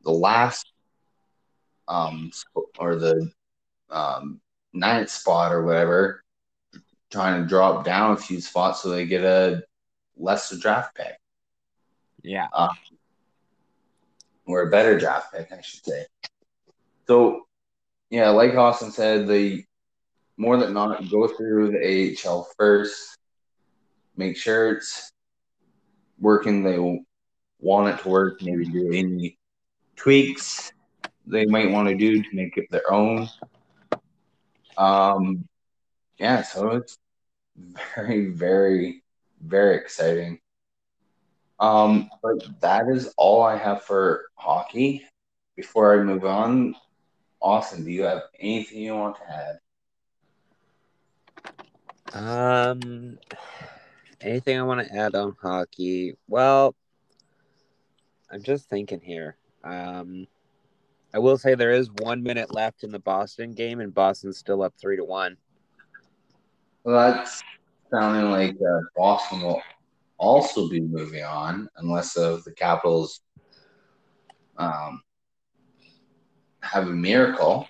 the 0.03 0.11
last 0.11 0.73
um 1.87 2.33
or 2.77 2.97
the 2.97 3.31
um 3.89 4.41
ninth 4.73 5.11
spot 5.11 5.53
or 5.53 5.65
whatever, 5.65 6.25
trying 7.11 7.41
to 7.41 7.49
drop 7.49 7.85
down 7.85 8.13
a 8.13 8.17
few 8.17 8.41
spots 8.41 8.83
so 8.83 8.91
they 8.91 9.07
get 9.07 9.23
a 9.23 9.63
lesser 10.17 10.57
draft 10.59 10.97
pick. 10.97 11.17
Yeah. 12.23 12.49
Uh, 12.53 12.71
or 14.47 14.63
a 14.63 14.71
better 14.71 14.99
draft 14.99 15.33
pick, 15.33 15.53
I 15.53 15.61
should 15.61 15.85
say. 15.85 16.07
So, 17.07 17.47
yeah, 18.11 18.31
like 18.31 18.55
Austin 18.55 18.91
said, 18.91 19.29
the 19.29 19.65
more 20.37 20.57
than 20.57 20.75
not, 20.75 21.09
go 21.11 21.29
through 21.29 21.71
the 21.71 22.17
AHL 22.27 22.49
first, 22.57 23.17
make 24.17 24.37
sure 24.37 24.73
it's 24.73 25.13
working. 26.19 26.65
They 26.65 26.79
want 27.63 27.89
it 27.89 28.03
to 28.03 28.09
work. 28.09 28.43
Maybe 28.43 28.67
do 28.67 28.93
any 28.93 29.39
tweaks 29.97 30.73
they 31.27 31.47
might 31.47 31.71
want 31.71 31.89
to 31.89 31.95
do 31.95 32.23
to 32.23 32.29
make 32.33 32.57
it 32.57 32.71
their 32.71 32.93
own. 32.93 33.29
Um, 34.77 35.49
yeah, 36.19 36.43
so 36.43 36.71
it's 36.71 36.99
very, 37.97 38.27
very, 38.27 39.03
very 39.41 39.77
exciting. 39.77 40.41
Um, 41.61 42.11
but 42.23 42.61
that 42.61 42.89
is 42.89 43.15
all 43.17 43.43
I 43.43 43.57
have 43.57 43.83
for 43.83 44.27
hockey. 44.35 45.07
Before 45.55 46.01
I 46.01 46.03
move 46.03 46.25
on, 46.25 46.75
Austin, 47.41 47.85
do 47.85 47.91
you 47.91 48.03
have 48.03 48.23
anything 48.41 48.79
you 48.81 48.95
want 48.95 49.17
to 49.17 49.23
add? 49.31 49.59
Um, 52.15 53.19
anything 54.21 54.59
I 54.59 54.63
want 54.63 54.87
to 54.87 54.95
add 54.95 55.15
on 55.15 55.37
hockey? 55.41 56.17
Well, 56.27 56.75
I'm 58.33 58.43
just 58.43 58.69
thinking 58.69 59.01
here. 59.01 59.37
Um, 59.63 60.27
I 61.13 61.19
will 61.19 61.37
say 61.37 61.55
there 61.55 61.73
is 61.73 61.91
one 61.99 62.23
minute 62.23 62.55
left 62.55 62.83
in 62.83 62.91
the 62.91 62.99
Boston 62.99 63.53
game, 63.53 63.81
and 63.81 63.95
Boston's 63.95 64.39
still 64.39 64.63
up 64.63 64.73
three 64.81 64.97
to 64.97 65.05
one. 65.05 65.37
Well, 66.85 67.13
that's 67.13 67.43
sounding 67.91 68.31
like 68.31 68.55
uh, 68.55 68.81
Boston 68.97 69.43
will 69.43 69.61
also 70.17 70.69
be 70.69 70.81
moving 70.81 71.23
on, 71.23 71.69
unless 71.77 72.17
of 72.17 72.43
the 72.45 72.53
Capitals 72.53 73.21
um, 74.57 75.03
have 76.61 76.89
a 76.89 76.93
miracle. 76.93 77.69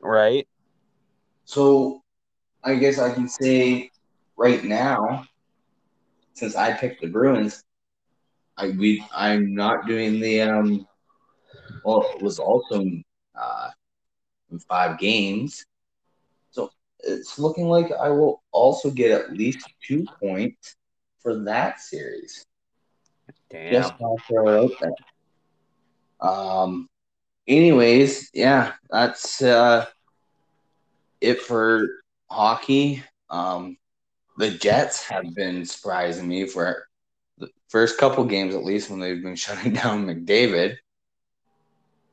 Right. 0.00 0.48
So 1.44 2.02
I 2.64 2.74
guess 2.74 2.98
I 2.98 3.12
can 3.12 3.28
say 3.28 3.90
right 4.36 4.64
now, 4.64 5.24
since 6.32 6.56
I 6.56 6.72
picked 6.72 7.02
the 7.02 7.08
Bruins, 7.08 7.62
I 8.56 8.68
we 8.68 9.04
I'm 9.14 9.54
not 9.54 9.86
doing 9.86 10.20
the 10.20 10.42
um. 10.42 10.86
Well, 11.84 12.06
it 12.14 12.22
was 12.22 12.38
also 12.38 12.84
uh, 13.34 13.70
in 14.50 14.58
five 14.60 14.98
games, 14.98 15.64
so 16.50 16.70
it's 17.00 17.38
looking 17.38 17.68
like 17.68 17.90
I 17.92 18.08
will 18.08 18.42
also 18.52 18.90
get 18.90 19.10
at 19.10 19.32
least 19.32 19.68
two 19.86 20.06
points 20.20 20.76
for 21.20 21.42
that 21.44 21.80
series. 21.80 22.44
Damn. 23.50 23.72
Just 23.72 23.94
throw 24.28 24.48
it 24.48 24.64
out 24.64 24.72
there. 24.80 26.28
Um. 26.30 26.88
Anyways, 27.48 28.30
yeah, 28.32 28.74
that's 28.90 29.42
uh, 29.42 29.86
it 31.20 31.40
for 31.40 31.88
hockey, 32.30 33.02
um, 33.30 33.76
the 34.38 34.50
Jets 34.50 35.08
have 35.08 35.34
been 35.34 35.64
surprising 35.64 36.28
me 36.28 36.46
for 36.46 36.86
the 37.38 37.48
first 37.68 37.98
couple 37.98 38.24
games, 38.24 38.54
at 38.54 38.64
least 38.64 38.90
when 38.90 39.00
they've 39.00 39.22
been 39.22 39.36
shutting 39.36 39.72
down 39.72 40.06
McDavid. 40.06 40.76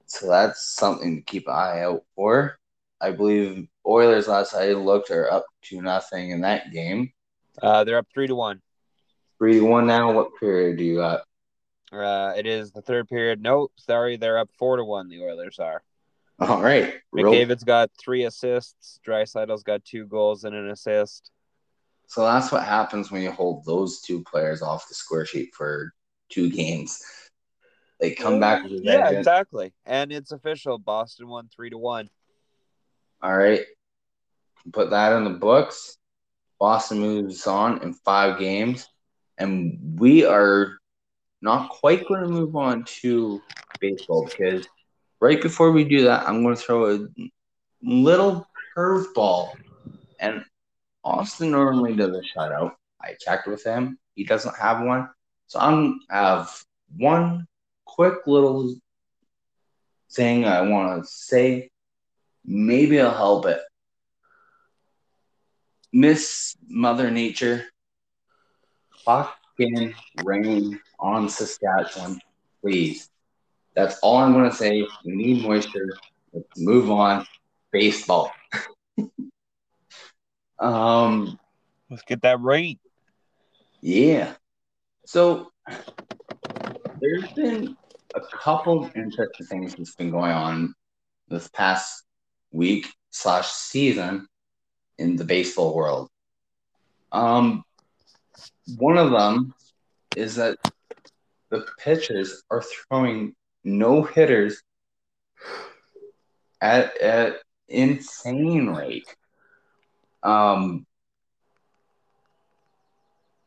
So 0.06 0.28
that's 0.28 0.74
something 0.76 1.18
to 1.18 1.22
keep 1.22 1.48
an 1.48 1.54
eye 1.54 1.82
out 1.82 2.04
for. 2.16 2.58
I 3.02 3.12
believe 3.12 3.68
Oilers 3.86 4.28
last 4.28 4.54
I 4.54 4.74
looked 4.74 5.12
are 5.12 5.32
up 5.32 5.46
to 5.64 5.82
nothing 5.82 6.32
in 6.32 6.42
that 6.42 6.72
game. 6.72 7.14
Uh, 7.62 7.84
they're 7.84 7.98
up 7.98 8.08
three 8.14 8.28
to 8.28 8.36
one. 8.36 8.62
Three 9.38 9.54
to 9.54 9.62
one 9.62 9.88
now. 9.88 10.12
What 10.12 10.32
period 10.40 10.78
do 10.78 10.84
you 10.84 10.98
got? 10.98 11.22
Uh, 11.92 12.34
it 12.36 12.46
is 12.46 12.72
the 12.72 12.82
third 12.82 13.08
period. 13.08 13.42
No, 13.42 13.70
sorry, 13.78 14.18
they're 14.18 14.38
up 14.38 14.50
four 14.58 14.78
to 14.78 14.84
one. 14.84 15.10
The 15.10 15.24
Oilers 15.24 15.60
are. 15.60 15.82
All 16.40 16.62
right. 16.62 16.94
McDavid's 17.14 17.64
got 17.64 17.90
three 18.00 18.24
assists. 18.24 19.00
Draisaitl's 19.06 19.64
got 19.64 19.84
two 19.84 20.06
goals 20.06 20.44
and 20.44 20.56
an 20.56 20.70
assist. 20.70 21.32
So 22.10 22.24
that's 22.24 22.52
what 22.52 22.64
happens 22.64 23.12
when 23.12 23.22
you 23.22 23.32
hold 23.32 23.64
those 23.66 24.02
two 24.02 24.24
players 24.24 24.64
off 24.64 24.88
the 24.90 24.96
score 24.96 25.26
sheet 25.26 25.54
for 25.54 25.94
two 26.30 26.50
games. 26.50 27.00
They 28.00 28.16
come 28.16 28.40
back 28.40 28.64
with 28.64 28.84
Yeah, 28.84 29.12
exactly. 29.12 29.74
And 29.86 30.12
it's 30.12 30.32
official. 30.32 30.80
Boston 30.80 31.28
won 31.28 31.50
three 31.56 31.70
to 31.70 31.78
one. 31.78 32.10
All 33.22 33.38
right. 33.38 33.62
Put 34.74 34.90
that 34.90 35.14
in 35.18 35.24
the 35.24 35.30
books. 35.30 35.98
Boston 36.60 37.00
moves 37.00 37.46
on 37.46 37.84
in 37.84 37.94
five 37.94 38.40
games. 38.40 38.88
And 39.38 40.00
we 40.00 40.26
are 40.26 40.80
not 41.44 41.70
quite 41.70 42.08
going 42.08 42.24
to 42.24 42.28
move 42.28 42.56
on 42.56 42.86
to 43.02 43.40
baseball 43.80 44.26
because 44.26 44.68
right 45.22 45.40
before 45.40 45.72
we 45.72 45.84
do 45.84 46.06
that, 46.06 46.28
I'm 46.28 46.42
going 46.42 46.56
to 46.56 46.62
throw 46.62 46.96
a 46.96 47.08
little 47.84 48.48
curveball. 48.76 49.52
And 50.20 50.44
Austin 51.04 51.52
normally 51.52 51.96
does 51.96 52.16
a 52.16 52.22
shutout. 52.22 52.74
I 53.02 53.16
checked 53.20 53.48
with 53.48 53.64
him. 53.64 53.98
He 54.16 54.26
doesn't 54.26 54.56
have 54.58 54.86
one. 54.86 55.10
So 55.48 55.60
I'm 55.60 56.00
have 56.10 56.52
one 56.98 57.48
quick 57.86 58.28
little 58.28 58.76
thing 60.12 60.46
I 60.46 60.62
want 60.62 61.04
to 61.04 61.10
say. 61.10 61.72
Maybe 62.46 63.00
I'll 63.00 63.12
help 63.12 63.46
it. 63.46 63.60
Miss 65.92 66.56
Mother 66.68 67.10
Nature, 67.10 67.66
fucking 69.06 69.96
rain 70.24 70.80
on 71.00 71.30
Saskatchewan, 71.30 72.20
please. 72.62 73.10
That's 73.76 73.98
all 74.00 74.18
I'm 74.18 74.34
going 74.34 74.50
to 74.50 74.56
say. 74.56 74.86
We 75.06 75.16
need 75.16 75.44
moisture. 75.44 75.90
Let's 76.34 76.48
move 76.58 76.92
on. 76.92 77.26
Baseball. 77.72 78.32
Um, 80.60 81.40
Let's 81.90 82.04
get 82.04 82.22
that 82.22 82.40
right. 82.40 82.80
yeah. 83.82 84.34
So 85.06 85.52
there's 87.00 87.32
been 87.34 87.76
a 88.16 88.22
couple 88.22 88.84
of 88.84 88.96
interesting 88.96 89.46
things 89.46 89.76
that's 89.76 89.96
been 89.96 90.12
going 90.12 90.32
on 90.32 90.76
this 91.30 91.48
past 91.50 92.04
week 92.52 92.88
slash 93.12 93.48
season 93.48 94.28
in 94.98 95.16
the 95.16 95.24
baseball 95.24 95.74
world. 95.74 96.10
Um, 97.12 97.64
one 98.78 98.98
of 98.98 99.12
them 99.12 99.54
is 100.16 100.36
that 100.36 100.58
the 101.50 101.66
pitchers 101.80 102.44
are 102.52 102.62
throwing 102.62 103.34
no 103.64 104.04
hitters 104.04 104.62
at 106.62 106.96
at 107.02 107.38
insane 107.68 108.68
rate. 108.68 109.16
Um, 110.24 110.86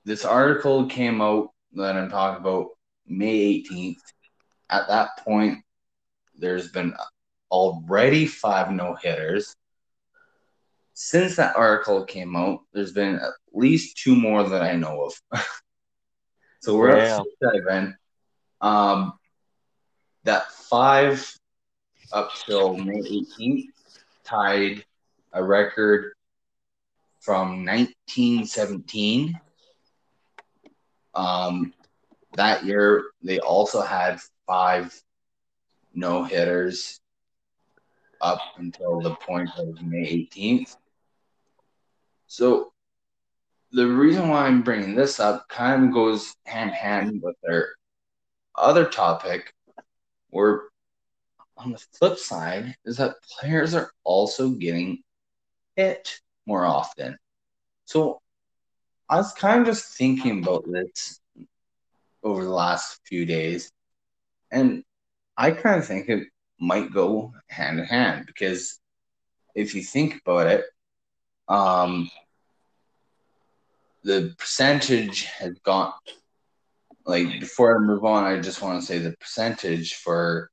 this 0.05 0.25
article 0.25 0.87
came 0.87 1.20
out 1.20 1.51
that 1.75 1.97
I'm 1.97 2.11
talking 2.11 2.41
about 2.45 2.68
May 3.07 3.62
18th. 3.62 4.01
At 4.70 4.89
that 4.89 5.11
point, 5.18 5.59
there's 6.37 6.70
been 6.70 6.95
already 7.51 8.27
five 8.27 8.70
no 8.73 8.95
hitters. 8.95 9.55
Since 10.95 11.37
that 11.37 11.57
article 11.57 12.05
came 12.05 12.37
out, 12.37 12.61
there's 12.73 12.93
been 12.93 13.16
at 13.16 13.33
least 13.53 13.99
two 13.99 14.16
more 14.16 14.43
that 14.49 14.62
I 14.62 14.77
know 14.77 15.05
of. 15.05 15.41
so 16.61 16.77
we're 16.77 16.97
Damn. 16.97 17.20
up 17.20 17.27
to 17.41 17.53
seven. 17.53 17.97
Um, 18.61 19.12
that 20.25 20.53
five 20.53 21.35
up 22.12 22.31
till 22.47 22.77
May 22.77 23.01
18th 23.01 23.66
tied 24.25 24.85
a 25.33 25.43
record 25.43 26.12
from 27.23 27.64
1917. 27.64 29.41
Um, 31.14 31.73
that 32.35 32.64
year, 32.64 33.05
they 33.23 33.39
also 33.39 33.81
had 33.81 34.20
five 34.47 34.93
no 35.95 36.25
hitters 36.25 37.01
up 38.20 38.41
until 38.57 39.01
the 39.01 39.14
point 39.14 39.51
of 39.57 39.81
May 39.83 40.29
18th. 40.35 40.77
So, 42.27 42.73
the 43.70 43.87
reason 43.87 44.29
why 44.29 44.47
I'm 44.47 44.62
bringing 44.62 44.95
this 44.95 45.20
up 45.20 45.49
kind 45.49 45.85
of 45.85 45.93
goes 45.93 46.35
hand 46.45 46.70
in 46.70 46.77
hand 46.77 47.23
with 47.23 47.37
their 47.43 47.75
other 48.57 48.87
topic, 48.87 49.55
where 50.31 50.62
on 51.57 51.73
the 51.73 51.79
flip 51.93 52.18
side 52.18 52.75
is 52.85 52.97
that 52.97 53.23
players 53.39 53.75
are 53.75 53.93
also 54.05 54.51
getting 54.51 55.03
hit 55.77 56.20
more 56.47 56.64
often. 56.64 57.16
So 57.84 58.20
I 59.09 59.16
was 59.16 59.32
kind 59.32 59.61
of 59.61 59.66
just 59.66 59.97
thinking 59.97 60.43
about 60.43 60.64
this 60.70 61.20
over 62.22 62.45
the 62.45 62.51
last 62.51 63.01
few 63.05 63.26
days, 63.26 63.70
and 64.51 64.84
I 65.36 65.51
kind 65.51 65.78
of 65.80 65.86
think 65.86 66.09
it 66.09 66.28
might 66.61 66.93
go 66.93 67.32
hand 67.49 67.80
in 67.80 67.86
hand 67.86 68.26
because 68.26 68.78
if 69.55 69.74
you 69.74 69.82
think 69.82 70.20
about 70.24 70.47
it, 70.47 70.64
um, 71.49 72.09
the 74.05 74.34
percentage 74.38 75.24
has 75.24 75.59
gone 75.64 75.93
like 77.05 77.40
before 77.40 77.76
I 77.76 77.80
move 77.80 78.05
on, 78.05 78.24
I 78.24 78.40
just 78.40 78.62
want 78.62 78.80
to 78.80 78.86
say 78.86 78.99
the 78.99 79.16
percentage 79.18 79.95
for 79.95 80.51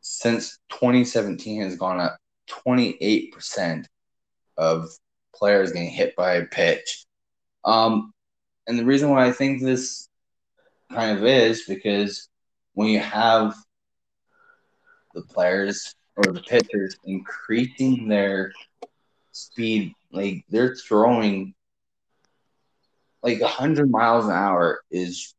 since 0.00 0.58
2017 0.70 1.62
has 1.62 1.76
gone 1.76 2.00
up 2.00 2.16
28% 2.48 3.86
of 4.56 4.88
players 5.34 5.72
getting 5.72 5.90
hit 5.90 6.16
by 6.16 6.34
a 6.34 6.44
pitch. 6.44 7.04
Um, 7.64 8.12
and 8.66 8.78
the 8.78 8.84
reason 8.84 9.10
why 9.10 9.26
I 9.26 9.32
think 9.32 9.60
this 9.60 10.08
kind 10.90 11.18
of 11.18 11.24
is 11.24 11.64
because 11.66 12.28
when 12.74 12.88
you 12.88 13.00
have 13.00 13.54
the 15.14 15.22
players 15.22 15.94
or 16.16 16.32
the 16.32 16.42
pitchers 16.42 16.96
increasing 17.04 18.08
their 18.08 18.52
speed, 19.32 19.94
like 20.12 20.44
they're 20.48 20.74
throwing 20.74 21.54
like 23.22 23.40
100 23.40 23.90
miles 23.90 24.26
an 24.26 24.32
hour 24.32 24.80
is 24.90 25.34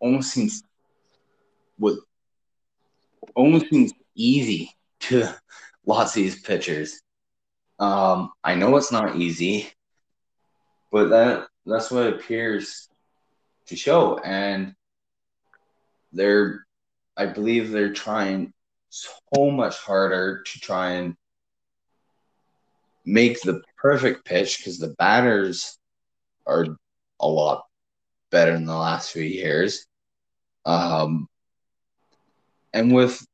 almost 0.00 0.32
seems 0.32 0.62
what 1.76 1.98
almost 3.34 3.68
seems 3.68 3.92
easy 4.14 4.70
to 5.00 5.28
lots 5.86 6.10
of 6.10 6.22
these 6.22 6.40
pitchers. 6.40 7.00
Um, 7.78 8.32
I 8.42 8.54
know 8.54 8.76
it's 8.76 8.92
not 8.92 9.16
easy, 9.16 9.70
but 10.90 11.08
that 11.08 11.46
that's 11.64 11.90
what 11.90 12.06
appears 12.06 12.88
to 13.66 13.76
show, 13.76 14.18
and 14.18 14.74
they're, 16.12 16.66
I 17.16 17.26
believe 17.26 17.70
they're 17.70 17.92
trying 17.92 18.52
so 18.88 19.50
much 19.50 19.76
harder 19.78 20.42
to 20.42 20.60
try 20.60 20.92
and 20.92 21.14
make 23.04 23.40
the 23.42 23.62
perfect 23.76 24.24
pitch 24.24 24.58
because 24.58 24.78
the 24.78 24.94
batters 24.98 25.78
are 26.46 26.66
a 27.20 27.28
lot 27.28 27.64
better 28.30 28.54
in 28.54 28.64
the 28.64 28.76
last 28.76 29.12
few 29.12 29.22
years. 29.22 29.86
Um, 30.64 31.28
and 32.72 32.92
with 32.94 33.24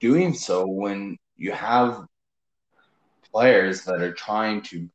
doing 0.00 0.34
so, 0.34 0.66
when 0.66 1.16
you 1.36 1.52
have 1.52 2.06
players 3.32 3.84
that 3.84 4.02
are 4.02 4.12
trying 4.12 4.62
to 4.62 4.88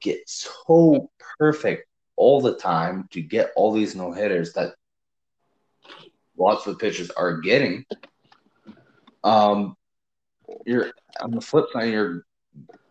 get 0.00 0.28
so 0.28 1.10
perfect 1.38 1.86
all 2.16 2.40
the 2.40 2.56
time 2.56 3.08
to 3.10 3.20
get 3.20 3.50
all 3.56 3.72
these 3.72 3.94
no 3.94 4.12
hitters 4.12 4.52
that 4.52 4.74
lots 6.36 6.66
of 6.66 6.78
pitchers 6.78 7.10
are 7.10 7.38
getting, 7.38 7.84
um, 9.22 9.76
you're 10.66 10.90
on 11.20 11.30
the 11.30 11.40
flip 11.40 11.66
side, 11.72 11.90
you're 11.90 12.24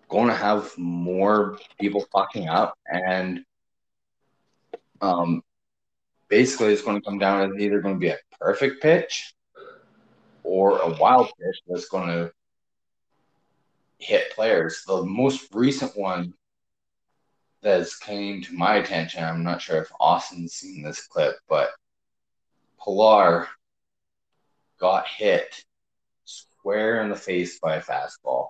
going 0.10 0.28
to 0.28 0.36
have 0.36 0.72
more 0.78 1.58
people 1.80 2.06
fucking 2.12 2.48
up, 2.48 2.78
and 2.88 3.44
um, 5.02 5.42
basically, 6.30 6.74
it's 6.74 6.82
going 6.82 7.00
to 7.00 7.06
come 7.06 7.20
down 7.20 7.50
to 7.50 7.58
either 7.58 7.82
going 7.82 7.96
to 7.96 8.00
be 8.00 8.10
a 8.10 8.18
perfect 8.40 8.82
pitch 8.82 9.34
or 10.44 10.80
a 10.80 10.90
wild 10.98 11.28
pitch 11.40 11.60
that's 11.68 11.90
going 11.90 12.08
to 12.08 12.32
hit 14.04 14.32
players. 14.32 14.84
The 14.86 15.04
most 15.04 15.48
recent 15.54 15.98
one 15.98 16.34
that's 17.62 17.98
came 17.98 18.42
to 18.44 18.54
my 18.54 18.76
attention, 18.76 19.24
I'm 19.24 19.44
not 19.44 19.62
sure 19.62 19.82
if 19.82 19.92
Austin's 20.00 20.54
seen 20.54 20.84
this 20.84 21.08
clip, 21.08 21.36
but 21.48 21.70
Pillar 22.84 23.48
got 24.80 25.08
hit 25.08 25.64
square 26.26 27.02
in 27.02 27.10
the 27.10 27.16
face 27.16 27.60
by 27.60 27.78
a 27.78 27.82
fastball. 27.82 28.50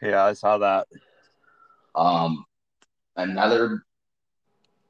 Yeah, 0.00 0.24
I 0.24 0.32
saw 0.32 0.58
that. 0.58 0.86
Um, 1.94 2.44
another 3.16 3.82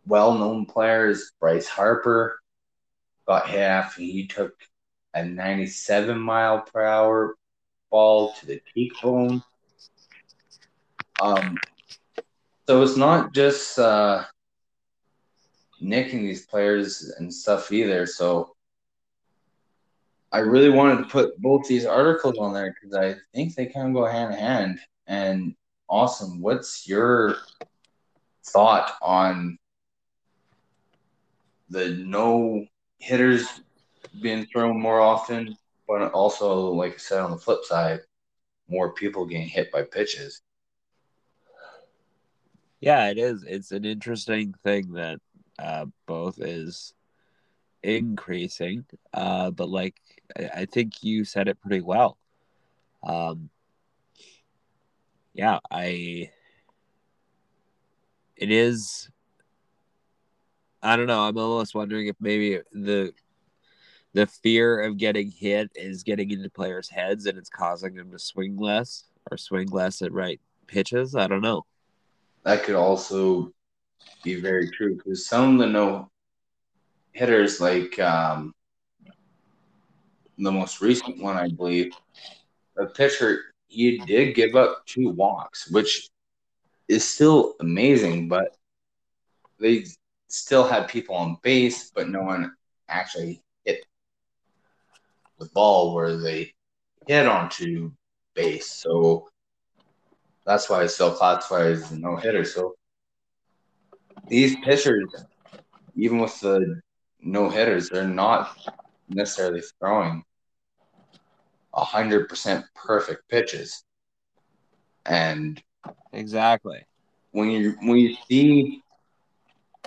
well-known 0.07 0.67
player 0.67 1.09
is 1.09 1.33
Bryce 1.41 1.69
Harper. 1.69 2.39
Got 3.27 3.49
hit 3.49 3.61
after 3.61 4.03
he 4.03 4.27
took 4.27 4.53
a 5.15 5.25
97 5.25 6.19
mile 6.19 6.61
per 6.61 6.85
hour 6.85 7.35
ball 7.91 8.33
to 8.35 8.47
the 8.47 8.61
cheekbone. 8.73 9.43
Um, 11.21 11.57
so 12.67 12.83
it's 12.83 12.97
not 12.97 13.35
just 13.35 13.79
uh, 13.79 14.25
nicking 15.81 16.25
these 16.25 16.47
players 16.47 17.13
and 17.19 17.33
stuff 17.33 17.71
either. 17.73 18.07
So 18.07 18.55
I 20.33 20.39
really 20.39 20.71
wanted 20.71 20.99
to 20.99 21.11
put 21.11 21.41
both 21.41 21.67
these 21.67 21.85
articles 21.85 22.39
on 22.39 22.55
there 22.55 22.75
because 22.81 22.97
I 22.97 23.17
think 23.35 23.55
they 23.55 23.67
kind 23.67 23.89
of 23.89 23.95
go 23.95 24.07
hand 24.07 24.33
in 24.33 24.39
hand. 24.39 24.79
And 25.07 25.55
Austin, 25.89 26.41
what's 26.41 26.89
your 26.89 27.37
thought 28.47 28.93
on 29.03 29.59
the 31.69 31.91
no 31.91 32.65
hitters 32.99 33.47
being 34.23 34.47
thrown 34.47 34.81
more 34.81 35.01
often, 35.01 35.57
but 35.89 36.13
also, 36.13 36.71
like 36.71 36.95
I 36.95 36.99
said, 36.99 37.21
on 37.21 37.33
the 37.33 37.39
flip 37.39 37.65
side, 37.65 38.01
more 38.69 38.95
people 38.95 39.27
getting 39.27 39.49
hit 39.49 39.73
by 39.73 39.83
pitches? 39.83 40.43
Yeah, 42.81 43.11
it 43.11 43.19
is. 43.19 43.45
It's 43.47 43.73
an 43.73 43.85
interesting 43.85 44.55
thing 44.65 44.93
that 44.93 45.21
uh, 45.59 45.87
both 46.07 46.41
is 46.41 46.95
increasing, 47.83 48.87
uh, 49.13 49.51
but 49.51 49.69
like 49.69 49.97
I, 50.39 50.51
I 50.63 50.65
think 50.65 51.03
you 51.03 51.25
said 51.25 51.49
it 51.49 51.61
pretty 51.61 51.83
well. 51.83 52.17
Um, 53.03 53.51
yeah, 55.35 55.59
I. 55.71 56.31
It 58.37 58.51
is. 58.51 59.11
I 60.83 60.97
don't 60.97 61.07
know. 61.07 61.21
I'm 61.21 61.37
almost 61.37 61.75
wondering 61.75 62.07
if 62.07 62.17
maybe 62.21 62.61
the 62.73 63.13
the 64.13 64.27
fear 64.27 64.81
of 64.81 64.97
getting 64.97 65.31
hit 65.31 65.71
is 65.75 66.03
getting 66.03 66.31
into 66.31 66.51
players' 66.51 66.89
heads 66.89 67.27
and 67.27 67.39
it's 67.39 67.51
causing 67.51 67.95
them 67.95 68.11
to 68.11 68.19
swing 68.19 68.57
less 68.57 69.05
or 69.31 69.37
swing 69.37 69.69
less 69.69 70.03
at 70.03 70.13
right 70.13 70.41
pitches. 70.67 71.15
I 71.15 71.27
don't 71.29 71.43
know. 71.43 71.65
That 72.45 72.65
could 72.65 72.75
also 72.75 73.53
be 74.23 74.41
very 74.41 74.71
true 74.71 74.97
because 74.97 75.27
some 75.27 75.55
of 75.55 75.59
the 75.59 75.67
no 75.67 76.11
hitters, 77.13 77.61
like 77.61 77.99
um, 77.99 78.55
the 80.39 80.53
most 80.53 80.81
recent 80.81 81.23
one, 81.23 81.37
I 81.37 81.49
believe, 81.49 81.93
the 82.77 82.87
pitcher 82.87 83.43
he 83.69 83.99
did 83.99 84.35
give 84.35 84.57
up 84.57 84.85
two 84.87 85.11
walks, 85.11 85.71
which 85.71 86.09
is 86.89 87.09
still 87.09 87.55
amazing, 87.61 88.29
but 88.29 88.57
they 89.59 89.85
still 90.29 90.67
had 90.67 90.89
people 90.89 91.15
on 91.15 91.37
base, 91.43 91.91
but 91.95 92.09
no 92.09 92.23
one 92.23 92.55
actually 92.89 93.43
hit 93.65 93.85
the 95.39 95.47
ball 95.47 95.95
where 95.95 96.17
they 96.17 96.53
hit 97.07 97.27
onto 97.27 97.93
base. 98.35 98.71
So 98.71 99.29
that's 100.45 100.69
why 100.69 100.83
it's 100.83 100.95
still 100.95 101.15
classified 101.15 101.73
as 101.73 101.93
a 101.93 101.99
no 101.99 102.17
hitter. 102.17 102.45
So 102.45 102.75
these 104.29 104.57
pitchers, 104.65 105.09
even 105.95 106.19
with 106.19 106.39
the 106.41 106.81
no 107.21 107.51
hitters, 107.51 107.89
they're 107.89 108.05
not 108.07 108.57
necessarily 109.09 109.63
throwing 109.79 110.25
hundred 111.73 112.29
percent 112.29 112.65
perfect 112.75 113.29
pitches. 113.29 113.85
And 115.07 115.63
exactly 116.13 116.85
when 117.33 117.51
you 117.51 117.77
when 117.83 117.97
you 117.99 118.17
see 118.29 118.83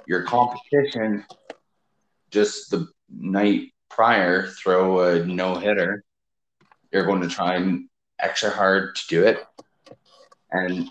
your 0.07 0.23
competition 0.23 1.25
just 2.29 2.71
the 2.71 2.87
night 3.09 3.73
prior 3.89 4.47
throw 4.47 5.01
a 5.01 5.25
no 5.25 5.55
hitter, 5.55 6.03
you're 6.91 7.05
going 7.05 7.21
to 7.21 7.27
try 7.27 7.55
and 7.55 7.87
extra 8.19 8.49
hard 8.49 8.95
to 8.95 9.07
do 9.07 9.25
it. 9.25 9.45
And 10.53 10.89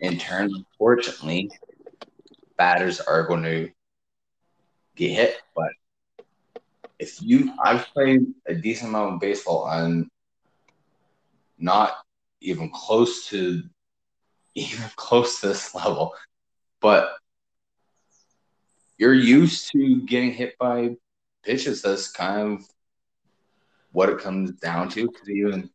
in 0.00 0.18
turn, 0.18 0.50
unfortunately, 0.54 1.50
batters 2.56 3.00
are 3.00 3.26
going 3.26 3.44
to 3.44 3.70
get 4.96 5.10
hit. 5.12 5.36
But 5.54 5.70
if 6.98 7.22
you, 7.22 7.52
I've 7.62 7.86
played 7.86 8.26
a 8.46 8.54
decent 8.54 8.90
amount 8.90 9.14
of 9.14 9.20
baseball 9.20 9.68
and 9.68 10.08
not 11.58 11.96
even 12.40 12.70
close 12.70 13.28
to 13.28 13.62
even 14.56 14.84
close 14.96 15.40
to 15.40 15.48
this 15.48 15.74
level, 15.74 16.14
but 16.80 17.10
you're 18.98 19.14
used 19.14 19.70
to 19.72 20.02
getting 20.02 20.32
hit 20.32 20.56
by 20.58 20.96
pitches. 21.44 21.82
That's 21.82 22.10
kind 22.10 22.58
of 22.58 22.64
what 23.92 24.08
it 24.08 24.18
comes 24.18 24.52
down 24.52 24.88
to. 24.90 25.06
Because 25.06 25.28
even 25.28 25.70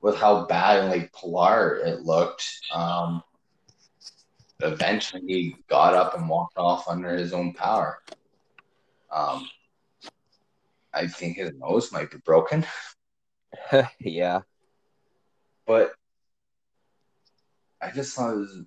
with 0.00 0.16
how 0.16 0.46
bad 0.46 0.80
and 0.80 0.90
like 0.90 1.12
Pillar 1.12 1.76
it 1.76 2.00
looked, 2.00 2.48
um, 2.72 3.22
eventually 4.60 5.22
he 5.26 5.56
got 5.68 5.94
up 5.94 6.16
and 6.16 6.28
walked 6.28 6.58
off 6.58 6.88
under 6.88 7.16
his 7.16 7.32
own 7.32 7.52
power. 7.52 7.98
Um, 9.10 9.48
I 10.92 11.06
think 11.06 11.36
his 11.36 11.52
nose 11.58 11.92
might 11.92 12.10
be 12.10 12.18
broken. 12.18 12.66
yeah. 14.00 14.40
But 15.66 15.92
I 17.80 17.90
just 17.90 18.14
thought 18.14 18.32
it 18.32 18.38
was 18.38 18.62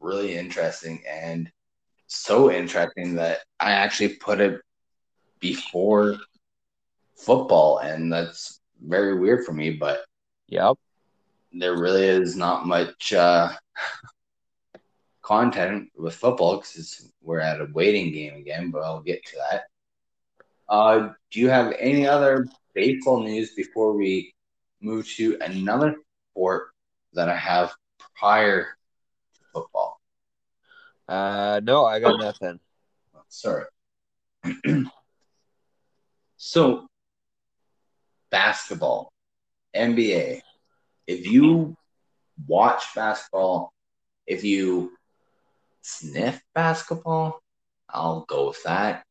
really 0.00 0.36
interesting 0.36 1.02
and 1.08 1.50
so 2.06 2.50
interesting 2.50 3.14
that 3.16 3.40
I 3.58 3.72
actually 3.72 4.16
put 4.16 4.40
it 4.40 4.60
before 5.40 6.18
football, 7.16 7.78
and 7.78 8.12
that's 8.12 8.60
very 8.80 9.18
weird 9.18 9.44
for 9.44 9.52
me. 9.52 9.70
But 9.70 10.04
yep, 10.48 10.76
there 11.52 11.76
really 11.76 12.04
is 12.04 12.36
not 12.36 12.66
much 12.66 13.12
uh, 13.12 13.52
content 15.22 15.88
with 15.96 16.14
football 16.14 16.58
because 16.58 17.10
we're 17.22 17.40
at 17.40 17.60
a 17.60 17.68
waiting 17.72 18.12
game 18.12 18.34
again. 18.34 18.70
But 18.70 18.82
I'll 18.82 19.02
get 19.02 19.24
to 19.26 19.36
that. 19.50 19.62
Uh, 20.68 21.12
do 21.30 21.40
you 21.40 21.48
have 21.48 21.74
any 21.78 22.06
other 22.06 22.46
baseball 22.74 23.22
news 23.22 23.54
before 23.54 23.92
we 23.92 24.34
move 24.80 25.08
to 25.16 25.38
another 25.40 25.96
sport 26.30 26.68
that 27.12 27.28
I 27.28 27.36
have 27.36 27.74
prior 28.18 28.76
to 29.34 29.40
football? 29.52 30.00
Uh, 31.08 31.60
no, 31.62 31.84
I 31.84 32.00
got 32.00 32.18
nothing. 32.18 32.58
Sorry. 33.28 33.66
so, 36.36 36.86
basketball, 38.30 39.12
NBA. 39.74 40.42
If 41.06 41.26
you 41.26 41.76
watch 42.46 42.82
basketball, 42.94 43.72
if 44.26 44.44
you 44.44 44.92
sniff 45.82 46.40
basketball, 46.54 47.40
I'll 47.88 48.24
go 48.28 48.48
with 48.48 48.62
that. 48.64 49.04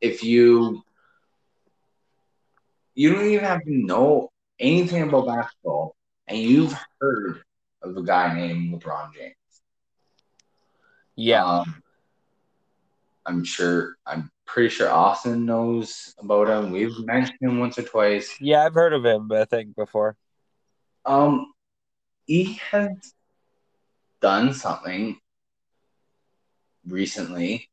If 0.00 0.22
you 0.22 0.82
you 2.94 3.12
don't 3.12 3.26
even 3.26 3.44
have 3.44 3.62
to 3.62 3.70
know 3.70 4.30
anything 4.58 5.02
about 5.02 5.26
basketball, 5.26 5.94
and 6.26 6.38
you've 6.38 6.76
heard 7.00 7.42
of 7.82 7.96
a 7.96 8.02
guy 8.02 8.34
named 8.34 8.72
LeBron 8.72 9.14
James. 9.14 9.34
Yeah. 11.14 11.44
Um, 11.44 11.82
I'm 13.26 13.44
sure, 13.44 13.96
I'm 14.06 14.30
pretty 14.46 14.68
sure 14.70 14.90
Austin 14.90 15.44
knows 15.44 16.14
about 16.18 16.48
him. 16.48 16.70
We've 16.70 16.98
mentioned 17.04 17.38
him 17.40 17.58
once 17.58 17.78
or 17.78 17.82
twice. 17.82 18.34
Yeah, 18.40 18.64
I've 18.64 18.74
heard 18.74 18.92
of 18.92 19.04
him, 19.04 19.30
I 19.32 19.44
think, 19.44 19.76
before. 19.76 20.16
Um, 21.04 21.52
he 22.24 22.60
has 22.70 23.14
done 24.20 24.54
something 24.54 25.18
recently 26.86 27.68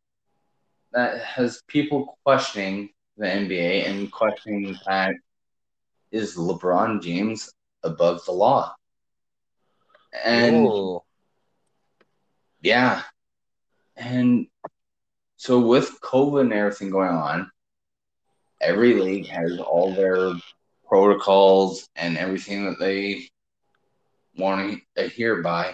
that 0.91 1.21
has 1.21 1.61
people 1.67 2.17
questioning 2.25 2.89
the 3.17 3.25
NBA 3.25 3.87
and 3.89 4.11
questioning 4.11 4.75
that 4.85 5.13
is 6.11 6.35
LeBron 6.35 7.01
James 7.01 7.51
above 7.83 8.23
the 8.25 8.31
law? 8.31 8.75
And 10.23 10.67
Ooh. 10.67 11.01
yeah, 12.61 13.01
and 13.95 14.47
so 15.43 15.59
with 15.59 15.99
COVID 15.99 16.39
and 16.39 16.53
everything 16.53 16.89
going 16.89 17.09
on, 17.09 17.51
every 18.61 18.93
league 18.93 19.27
has 19.27 19.59
all 19.59 19.93
their 19.93 20.31
protocols 20.87 21.89
and 21.97 22.17
everything 22.17 22.63
that 22.63 22.79
they 22.79 23.27
want 24.37 24.71
to 24.71 25.03
adhere 25.03 25.41
by 25.41 25.73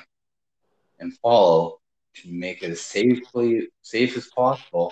and 0.99 1.15
follow 1.19 1.77
to 2.15 2.31
make 2.31 2.63
it 2.63 2.71
as 2.71 2.81
safely 2.81 3.69
safe 3.83 4.17
as 4.17 4.25
possible. 4.35 4.91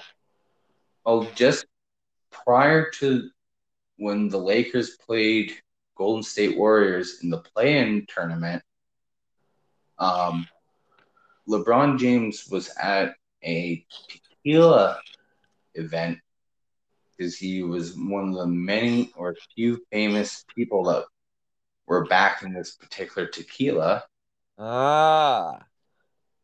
Well, 1.03 1.28
just 1.34 1.65
prior 2.30 2.91
to 2.99 3.32
when 3.95 4.30
the 4.30 4.38
Lakers 4.38 4.95
played 5.03 5.53
Golden 5.95 6.21
State 6.21 6.55
Warriors 6.55 7.21
in 7.23 7.32
the 7.32 7.39
play-in 7.39 8.05
tournament, 8.13 8.61
um, 9.97 10.47
LeBron 11.49 11.97
James 11.97 12.45
was 12.51 12.69
at 12.80 13.15
a 13.43 13.84
tequila 14.47 14.99
event 15.75 16.19
because 17.17 17.37
he 17.37 17.63
was 17.63 17.95
one 17.97 18.29
of 18.29 18.35
the 18.35 18.47
many 18.47 19.11
or 19.15 19.35
few 19.55 19.79
famous 19.91 20.45
people 20.55 20.83
that 20.85 21.03
were 21.85 22.05
back 22.05 22.43
in 22.43 22.53
this 22.53 22.75
particular 22.75 23.27
tequila. 23.27 24.03
Ah. 24.57 25.59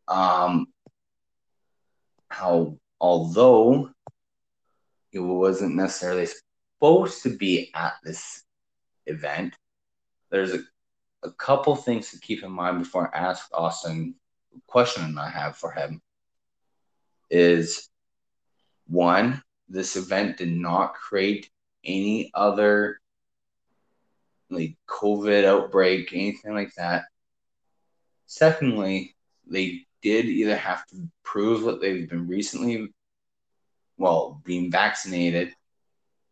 Um, 0.08 0.68
how 2.30 2.78
although 3.00 3.90
it 5.12 5.20
wasn't 5.20 5.76
necessarily 5.76 6.28
supposed 6.28 7.24
to 7.24 7.38
be 7.38 7.72
at 7.74 7.94
this 8.04 8.44
event, 9.06 9.56
there's 10.30 10.54
a, 10.54 10.60
a 11.24 11.32
couple 11.32 11.76
things 11.76 12.12
to 12.12 12.20
keep 12.20 12.44
in 12.44 12.52
mind 12.52 12.80
before 12.80 13.16
I 13.16 13.20
ask 13.20 13.48
Austin 13.54 14.16
the 14.52 14.60
question 14.68 15.18
I 15.18 15.30
have 15.30 15.56
for 15.56 15.72
him 15.72 16.02
is 17.30 17.90
one, 18.88 19.42
this 19.70 19.96
event 19.96 20.38
did 20.38 20.52
not 20.52 20.94
create 20.94 21.50
any 21.84 22.32
other 22.34 23.00
like 24.50 24.76
COVID 24.88 25.46
outbreak, 25.46 26.14
anything 26.14 26.54
like 26.54 26.74
that. 26.76 27.06
Secondly, 28.28 29.16
they 29.50 29.86
did 30.02 30.26
either 30.26 30.56
have 30.56 30.86
to 30.88 31.08
prove 31.24 31.64
that 31.64 31.82
they've 31.82 32.10
been 32.10 32.28
recently, 32.28 32.94
well, 33.98 34.42
being 34.46 34.72
vaccinated 34.72 35.54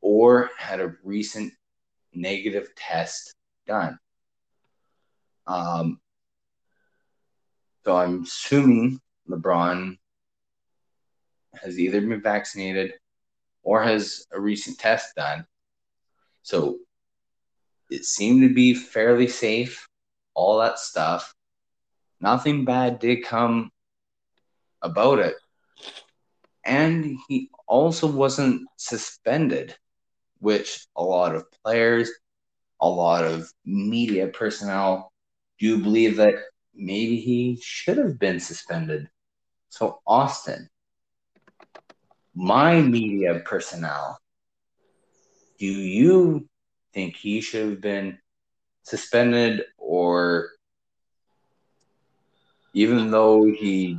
or 0.01 0.49
had 0.57 0.79
a 0.79 0.95
recent 1.03 1.53
negative 2.13 2.67
test 2.75 3.33
done. 3.67 3.97
Um, 5.47 5.99
so 7.85 7.95
I'm 7.95 8.23
assuming 8.23 8.99
LeBron 9.29 9.97
has 11.55 11.79
either 11.79 12.01
been 12.01 12.21
vaccinated 12.21 12.93
or 13.63 13.83
has 13.83 14.25
a 14.31 14.39
recent 14.39 14.77
test 14.79 15.15
done. 15.15 15.45
So 16.43 16.77
it 17.89 18.05
seemed 18.05 18.47
to 18.47 18.53
be 18.53 18.73
fairly 18.73 19.27
safe, 19.27 19.87
all 20.33 20.59
that 20.59 20.79
stuff. 20.79 21.33
Nothing 22.19 22.65
bad 22.65 22.99
did 22.99 23.23
come 23.23 23.71
about 24.81 25.19
it. 25.19 25.35
And 26.63 27.17
he 27.27 27.49
also 27.67 28.07
wasn't 28.07 28.67
suspended, 28.77 29.75
which 30.39 30.85
a 30.95 31.03
lot 31.03 31.35
of 31.35 31.45
players, 31.63 32.11
a 32.79 32.87
lot 32.87 33.23
of 33.23 33.51
media 33.65 34.27
personnel 34.27 35.11
do 35.59 35.81
believe 35.81 36.17
that 36.17 36.35
maybe 36.73 37.19
he 37.19 37.59
should 37.61 37.97
have 37.97 38.19
been 38.19 38.39
suspended. 38.39 39.09
So, 39.69 40.01
Austin, 40.05 40.69
my 42.33 42.81
media 42.81 43.41
personnel, 43.45 44.19
do 45.59 45.65
you 45.65 46.47
think 46.93 47.15
he 47.15 47.41
should 47.41 47.69
have 47.69 47.81
been 47.81 48.17
suspended 48.83 49.63
or 49.77 50.49
even 52.73 53.11
though 53.11 53.45
he 53.45 53.97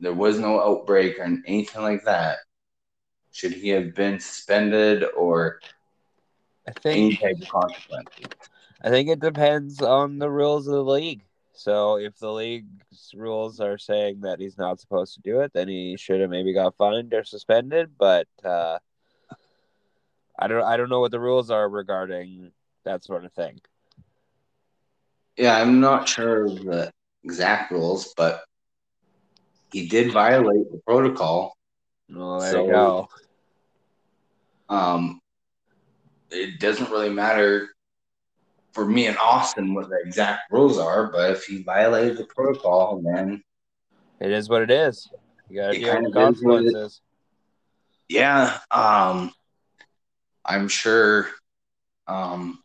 there 0.00 0.12
was 0.12 0.38
no 0.38 0.60
outbreak 0.60 1.18
or 1.18 1.24
anything 1.24 1.82
like 1.82 2.04
that, 2.04 2.38
should 3.32 3.52
he 3.52 3.68
have 3.70 3.94
been 3.94 4.20
suspended 4.20 5.04
or 5.16 5.60
I 6.66 6.72
any 6.86 7.16
type 7.16 7.40
of 7.40 7.48
consequences? 7.48 8.26
I 8.82 8.90
think 8.90 9.08
it 9.08 9.20
depends 9.20 9.80
on 9.80 10.18
the 10.18 10.30
rules 10.30 10.66
of 10.66 10.74
the 10.74 10.84
league. 10.84 11.24
So 11.54 11.98
if 11.98 12.18
the 12.18 12.32
league's 12.32 13.12
rules 13.14 13.60
are 13.60 13.78
saying 13.78 14.20
that 14.22 14.40
he's 14.40 14.58
not 14.58 14.80
supposed 14.80 15.14
to 15.14 15.20
do 15.20 15.40
it, 15.40 15.52
then 15.54 15.68
he 15.68 15.96
should 15.96 16.20
have 16.20 16.30
maybe 16.30 16.52
got 16.52 16.76
fined 16.76 17.14
or 17.14 17.22
suspended. 17.24 17.92
But 17.96 18.26
uh, 18.44 18.78
I 20.38 20.48
don't 20.48 20.64
I 20.64 20.76
don't 20.76 20.88
know 20.88 21.00
what 21.00 21.12
the 21.12 21.20
rules 21.20 21.50
are 21.50 21.68
regarding 21.68 22.50
that 22.84 23.04
sort 23.04 23.24
of 23.24 23.32
thing. 23.32 23.60
Yeah, 25.36 25.56
I'm 25.56 25.80
not 25.80 26.08
sure 26.08 26.46
of 26.46 26.64
the 26.64 26.90
exact 27.22 27.70
rules, 27.70 28.12
but 28.16 28.42
he 29.72 29.88
did 29.88 30.12
violate 30.12 30.70
the 30.70 30.80
protocol. 30.86 31.56
Well, 32.10 32.40
there 32.40 32.50
So- 32.52 32.64
you 32.66 32.70
go. 32.72 33.08
Um, 34.68 35.20
it 36.30 36.58
doesn't 36.58 36.90
really 36.90 37.10
matter 37.10 37.73
for 38.74 38.84
me 38.84 39.06
and 39.06 39.16
Austin 39.18 39.72
what 39.72 39.88
the 39.88 39.98
exact 40.04 40.50
rules 40.50 40.78
are, 40.78 41.06
but 41.10 41.30
if 41.30 41.44
he 41.44 41.62
violated 41.62 42.18
the 42.18 42.26
protocol, 42.26 43.00
then 43.02 43.42
It 44.20 44.32
is 44.32 44.48
what 44.48 44.62
it 44.62 44.70
is. 44.70 45.08
You 45.48 45.60
gotta 45.60 45.78
deal 45.78 45.88
with 45.88 45.94
kind 45.94 46.06
of 46.06 46.10
is 46.36 46.42
what 46.44 46.64
it- 46.64 46.72
consequences. 46.72 47.00
yeah, 48.08 48.58
um, 48.70 49.32
I'm 50.44 50.68
sure 50.68 51.28
um, 52.06 52.62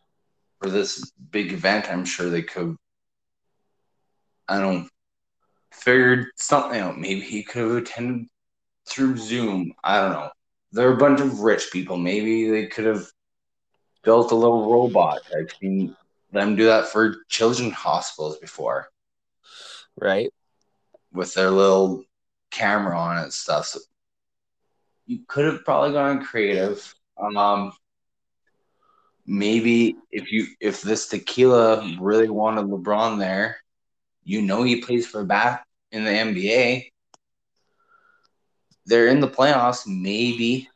for 0.60 0.68
this 0.68 1.10
big 1.30 1.52
event, 1.52 1.90
I'm 1.90 2.04
sure 2.04 2.28
they 2.28 2.42
could. 2.42 2.76
I 4.48 4.58
don't 4.60 4.88
figured 5.72 6.26
something 6.36 6.80
out. 6.80 6.98
Maybe 6.98 7.20
he 7.20 7.42
could 7.44 7.62
have 7.62 7.76
attended 7.82 8.26
through 8.88 9.16
Zoom. 9.16 9.72
I 9.84 10.00
don't 10.00 10.12
know. 10.12 10.30
They're 10.72 10.92
a 10.92 10.96
bunch 10.98 11.20
of 11.20 11.40
rich 11.40 11.70
people. 11.72 11.96
Maybe 11.96 12.50
they 12.50 12.66
could 12.66 12.84
have 12.84 13.06
built 14.02 14.32
a 14.32 14.34
little 14.34 14.70
robot. 14.70 15.20
I've 15.36 15.50
seen 15.60 15.96
them 16.32 16.56
do 16.56 16.66
that 16.66 16.88
for 16.88 17.16
children 17.28 17.70
hospitals 17.70 18.38
before 18.38 18.88
Right? 19.96 20.30
with 21.12 21.34
their 21.34 21.50
little 21.50 22.04
camera 22.50 22.98
on 22.98 23.18
it 23.18 23.22
and 23.24 23.32
stuff. 23.32 23.66
So 23.66 23.80
you 25.06 25.20
could 25.26 25.44
have 25.44 25.64
probably 25.64 25.92
gone 25.92 26.24
creative. 26.24 26.94
Um, 27.18 27.72
maybe 29.26 29.96
if 30.10 30.32
you 30.32 30.46
if 30.60 30.82
this 30.82 31.08
tequila 31.08 31.96
really 32.00 32.28
wanted 32.28 32.66
LeBron 32.66 33.18
there, 33.18 33.58
you 34.24 34.42
know 34.42 34.62
he 34.62 34.80
plays 34.80 35.06
for 35.06 35.24
back 35.24 35.66
in 35.92 36.04
the 36.04 36.10
NBA. 36.10 36.92
They're 38.86 39.08
in 39.08 39.20
the 39.20 39.28
playoffs. 39.28 39.86
Maybe, 39.86 40.68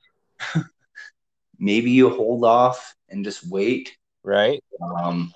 maybe 1.58 1.90
you 1.90 2.10
hold 2.10 2.44
off 2.44 2.94
and 3.08 3.24
just 3.24 3.48
wait. 3.48 3.96
Right? 4.22 4.62
Um, 4.80 5.32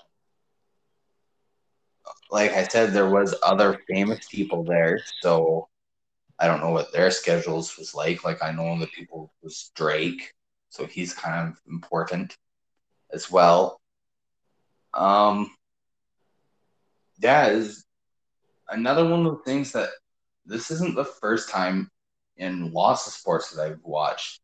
like 2.30 2.52
I 2.52 2.66
said, 2.66 2.92
there 2.92 3.10
was 3.10 3.34
other 3.42 3.80
famous 3.88 4.26
people 4.30 4.64
there, 4.64 5.00
so 5.20 5.68
I 6.38 6.46
don't 6.46 6.60
know 6.60 6.70
what 6.70 6.92
their 6.92 7.10
schedules 7.10 7.76
was 7.76 7.94
like. 7.94 8.24
Like 8.24 8.42
I 8.42 8.52
know 8.52 8.78
the 8.78 8.86
people 8.88 9.32
was 9.42 9.70
Drake, 9.74 10.32
so 10.68 10.86
he's 10.86 11.14
kind 11.14 11.48
of 11.48 11.60
important 11.70 12.36
as 13.12 13.30
well. 13.30 13.80
Um, 14.94 15.50
yeah, 17.18 17.48
is 17.48 17.84
another 18.68 19.08
one 19.08 19.26
of 19.26 19.38
the 19.38 19.44
things 19.44 19.72
that 19.72 19.90
this 20.46 20.70
isn't 20.70 20.94
the 20.94 21.04
first 21.04 21.50
time 21.50 21.90
in 22.36 22.72
lots 22.72 23.06
of 23.06 23.12
sports 23.12 23.50
that 23.50 23.62
I've 23.62 23.82
watched 23.82 24.40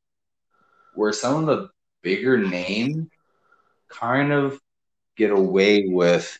where 0.94 1.12
some 1.12 1.40
of 1.40 1.46
the 1.46 1.68
bigger 2.02 2.38
names 2.38 3.08
kind 3.88 4.32
of 4.32 4.58
get 5.16 5.30
away 5.30 5.86
with 5.88 6.38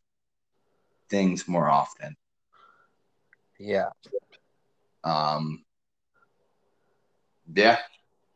things 1.08 1.46
more 1.48 1.68
often. 1.68 2.16
Yeah. 3.58 3.90
Um, 5.02 5.64
yeah, 7.54 7.78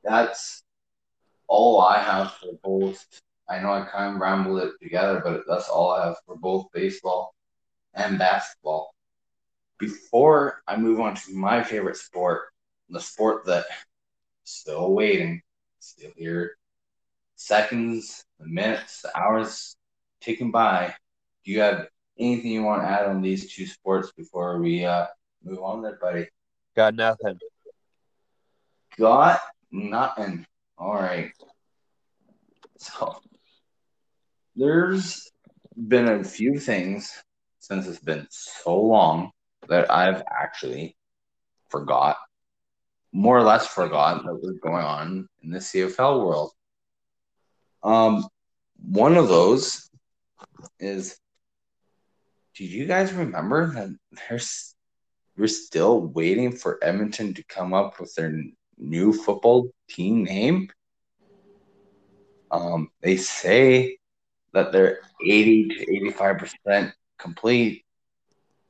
that's 0.04 0.62
all 1.46 1.80
I 1.80 1.98
have 1.98 2.32
for 2.34 2.52
both. 2.62 3.04
I 3.48 3.60
know 3.60 3.72
I 3.72 3.86
kind 3.90 4.14
of 4.14 4.20
rambled 4.20 4.62
it 4.62 4.72
together, 4.82 5.20
but 5.24 5.44
that's 5.48 5.68
all 5.68 5.92
I 5.92 6.06
have 6.06 6.16
for 6.26 6.36
both 6.36 6.66
baseball 6.72 7.34
and 7.94 8.18
basketball. 8.18 8.94
Before 9.78 10.62
I 10.66 10.76
move 10.76 11.00
on 11.00 11.14
to 11.14 11.34
my 11.34 11.62
favorite 11.62 11.96
sport, 11.96 12.48
the 12.90 13.00
sport 13.00 13.46
that 13.46 13.66
still 14.44 14.92
waiting, 14.92 15.42
still 15.78 16.10
here, 16.16 16.56
seconds, 17.36 18.24
the 18.38 18.46
minutes, 18.46 19.02
the 19.02 19.16
hours 19.16 19.76
ticking 20.20 20.50
by. 20.50 20.94
Do 21.44 21.52
you 21.52 21.60
have 21.60 21.86
anything 22.18 22.50
you 22.50 22.62
want 22.62 22.82
to 22.82 22.88
add 22.88 23.06
on 23.06 23.22
these 23.22 23.52
two 23.52 23.66
sports 23.66 24.12
before 24.16 24.60
we 24.60 24.84
uh, 24.84 25.06
move 25.44 25.60
on 25.60 25.82
there, 25.82 25.98
buddy? 26.00 26.28
Got 26.74 26.94
nothing. 26.94 27.38
Got 28.98 29.40
nothing. 29.70 30.46
All 30.76 30.94
right. 30.94 31.32
So 32.78 33.16
there's 34.54 35.30
been 35.76 36.08
a 36.08 36.24
few 36.24 36.58
things 36.58 37.12
since 37.60 37.86
it's 37.86 38.00
been 38.00 38.26
so 38.30 38.80
long 38.80 39.30
that 39.68 39.90
I've 39.90 40.22
actually 40.30 40.96
forgot, 41.68 42.16
more 43.12 43.38
or 43.38 43.42
less 43.42 43.66
forgot 43.66 44.24
that 44.24 44.34
was 44.34 44.58
going 44.62 44.84
on 44.84 45.28
in 45.42 45.50
the 45.50 45.58
CFL 45.58 46.24
world. 46.24 46.50
Um, 47.82 48.26
one 48.80 49.16
of 49.16 49.28
those 49.28 49.88
is, 50.78 51.16
did 52.58 52.70
you 52.70 52.86
guys 52.86 53.12
remember 53.12 53.72
that 53.72 53.96
there's 54.28 54.74
we're 55.36 55.46
still 55.46 56.00
waiting 56.00 56.50
for 56.50 56.82
Edmonton 56.82 57.32
to 57.34 57.44
come 57.44 57.72
up 57.72 58.00
with 58.00 58.12
their 58.16 58.34
new 58.76 59.12
football 59.12 59.70
team 59.88 60.24
name? 60.24 60.68
Um, 62.50 62.90
they 63.00 63.16
say 63.16 63.98
that 64.54 64.72
they're 64.72 64.98
80 65.24 65.68
to 65.68 66.10
85% 66.16 66.92
complete. 67.16 67.84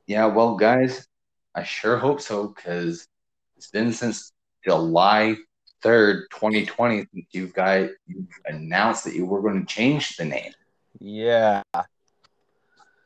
Yeah, 0.07 0.26
well, 0.26 0.57
guys, 0.57 1.07
I 1.55 1.62
sure 1.62 1.97
hope 1.97 2.20
so 2.20 2.49
because 2.49 3.09
it's 3.57 3.70
been 3.70 3.95
since 3.95 4.32
July 4.66 5.36
3rd, 5.82 6.24
2020, 6.34 7.07
since 7.14 7.26
you 7.30 7.47
guys 7.47 7.89
you 8.07 8.26
announced 8.45 9.05
that 9.05 9.14
you 9.14 9.24
were 9.24 9.41
going 9.41 9.64
to 9.64 9.74
change 9.74 10.16
the 10.16 10.26
name. 10.26 10.53
Yeah. 11.01 11.62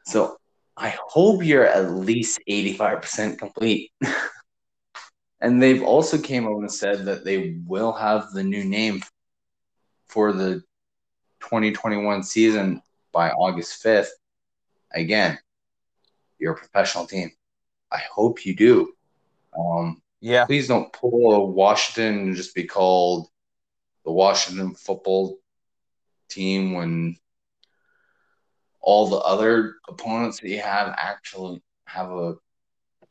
So 0.06 0.38
I 0.82 0.98
hope 1.06 1.44
you're 1.44 1.64
at 1.64 1.92
least 1.92 2.40
85% 2.48 3.38
complete. 3.38 3.92
and 5.40 5.62
they've 5.62 5.84
also 5.84 6.18
came 6.18 6.44
out 6.44 6.58
and 6.58 6.72
said 6.72 7.04
that 7.04 7.24
they 7.24 7.60
will 7.68 7.92
have 7.92 8.32
the 8.32 8.42
new 8.42 8.64
name 8.64 9.00
for 10.08 10.32
the 10.32 10.54
2021 11.38 12.24
season 12.24 12.82
by 13.12 13.30
August 13.30 13.84
5th. 13.84 14.08
Again, 14.92 15.38
you're 16.40 16.54
a 16.54 16.58
professional 16.58 17.06
team. 17.06 17.30
I 17.92 17.98
hope 18.12 18.44
you 18.44 18.56
do. 18.56 18.92
Um, 19.56 20.02
Yeah. 20.18 20.46
please 20.46 20.66
don't 20.66 20.92
pull 20.92 21.32
a 21.32 21.44
Washington 21.44 22.18
and 22.18 22.36
just 22.36 22.56
be 22.56 22.64
called 22.64 23.28
the 24.04 24.10
Washington 24.10 24.74
football 24.74 25.38
team 26.28 26.72
when 26.72 27.18
all 28.82 29.08
the 29.08 29.18
other 29.18 29.76
opponents 29.88 30.40
that 30.40 30.48
you 30.48 30.60
have 30.60 30.94
actually 30.98 31.62
have 31.86 32.10
a 32.10 32.34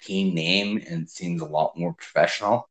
team 0.02 0.36
name 0.36 0.84
and 0.90 1.10
seems 1.10 1.42
a 1.42 1.46
lot 1.46 1.78
more 1.78 1.94
professional. 1.94 2.70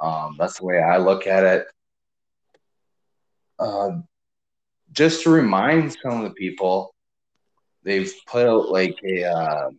Um, 0.00 0.36
that's 0.38 0.58
the 0.58 0.66
way 0.66 0.78
I 0.80 0.98
look 0.98 1.26
at 1.26 1.44
it. 1.44 1.66
Uh, 3.58 3.90
just 4.92 5.22
to 5.22 5.30
remind 5.30 5.96
some 6.02 6.18
of 6.18 6.24
the 6.24 6.34
people, 6.34 6.94
they've 7.82 8.12
put 8.26 8.46
out 8.46 8.68
like 8.70 8.96
a 9.04 9.24
uh, 9.24 9.70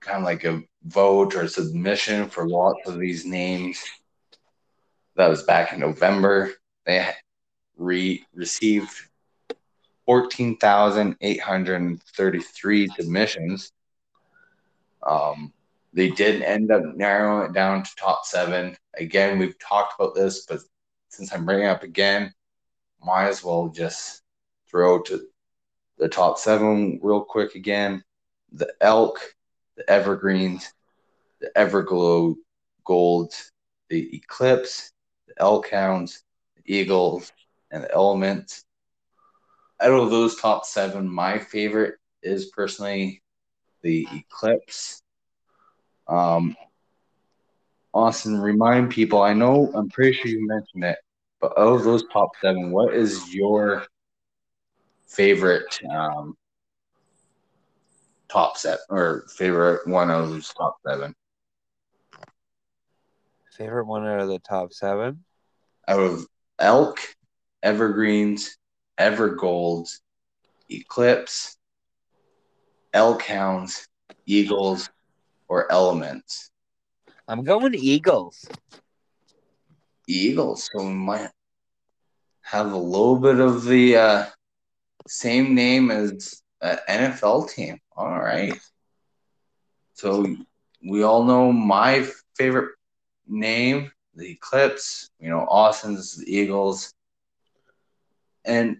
kind 0.00 0.18
of 0.18 0.24
like 0.24 0.44
a 0.44 0.62
vote 0.84 1.34
or 1.34 1.48
submission 1.48 2.28
for 2.28 2.48
lots 2.48 2.88
of 2.88 2.98
these 2.98 3.24
names. 3.24 3.82
That 5.16 5.28
was 5.28 5.42
back 5.42 5.72
in 5.72 5.80
November. 5.80 6.52
They 6.84 7.08
re- 7.76 8.24
received 8.34 8.90
14,833 10.06 12.88
submissions. 12.88 13.72
Um, 15.02 15.52
they 15.92 16.10
did 16.10 16.42
end 16.42 16.70
up 16.70 16.82
narrowing 16.94 17.48
it 17.48 17.54
down 17.54 17.82
to 17.82 17.90
top 17.96 18.24
seven. 18.24 18.76
Again, 18.98 19.38
we've 19.38 19.58
talked 19.58 19.94
about 19.98 20.14
this, 20.14 20.46
but 20.46 20.60
since 21.08 21.32
I'm 21.32 21.46
bringing 21.46 21.66
up 21.66 21.82
again, 21.82 22.32
might 23.02 23.28
as 23.28 23.42
well 23.42 23.68
just 23.68 24.22
throw 24.70 25.00
to 25.02 25.26
the 25.96 26.08
top 26.08 26.38
seven 26.38 27.00
real 27.02 27.24
quick 27.24 27.54
again. 27.54 28.04
The 28.52 28.72
elk, 28.80 29.18
the 29.76 29.88
evergreens, 29.90 30.72
the 31.40 31.50
everglow 31.56 32.34
golds, 32.84 33.50
the 33.88 34.14
eclipse, 34.14 34.92
the 35.28 35.34
elk 35.38 35.70
hounds, 35.70 36.22
the 36.56 36.76
eagles, 36.76 37.32
and 37.70 37.84
the 37.84 37.92
elements. 37.92 38.65
Out 39.80 39.92
of 39.92 40.10
those 40.10 40.36
top 40.36 40.64
seven, 40.64 41.08
my 41.08 41.38
favorite 41.38 41.96
is 42.22 42.46
personally 42.46 43.22
the 43.82 44.06
eclipse. 44.12 45.02
Um, 46.08 46.56
Austin, 47.92 48.38
remind 48.40 48.90
people. 48.90 49.22
I 49.22 49.32
know 49.32 49.70
I'm 49.74 49.88
pretty 49.88 50.12
sure 50.16 50.30
you 50.30 50.46
mentioned 50.46 50.84
it, 50.84 50.98
but 51.40 51.52
out 51.58 51.74
of 51.74 51.84
those 51.84 52.04
top 52.12 52.30
seven, 52.40 52.70
what 52.70 52.94
is 52.94 53.34
your 53.34 53.86
favorite 55.06 55.78
um, 55.90 56.36
top 58.28 58.56
set 58.56 58.78
or 58.90 59.24
favorite 59.36 59.86
one 59.86 60.10
of 60.10 60.30
those 60.30 60.52
top 60.52 60.76
seven? 60.86 61.14
Favorite 63.56 63.86
one 63.86 64.06
out 64.06 64.20
of 64.20 64.28
the 64.28 64.38
top 64.38 64.72
seven? 64.72 65.24
Out 65.88 66.00
of 66.00 66.26
elk, 66.58 66.98
evergreens, 67.62 68.58
evergolds, 68.98 70.00
eclipse, 70.70 71.56
hounds, 72.94 73.88
eagles, 74.26 74.88
or 75.48 75.70
elements. 75.70 76.50
I'm 77.28 77.44
going 77.44 77.74
Eagles. 77.74 78.46
Eagles. 80.06 80.68
So 80.72 80.86
we 80.86 80.94
might 80.94 81.30
have 82.42 82.72
a 82.72 82.76
little 82.76 83.18
bit 83.18 83.40
of 83.40 83.64
the 83.64 83.96
uh, 83.96 84.26
same 85.08 85.54
name 85.54 85.90
as 85.90 86.42
an 86.60 86.78
NFL 86.88 87.50
team. 87.50 87.78
All 87.96 88.18
right. 88.18 88.58
So 89.94 90.26
we 90.88 91.02
all 91.02 91.24
know 91.24 91.52
my 91.52 92.06
favorite 92.36 92.72
name, 93.26 93.90
the 94.14 94.30
Eclipse. 94.30 95.10
You 95.18 95.30
know, 95.30 95.40
Austin's 95.40 96.16
the 96.16 96.32
Eagles. 96.32 96.92
And 98.44 98.78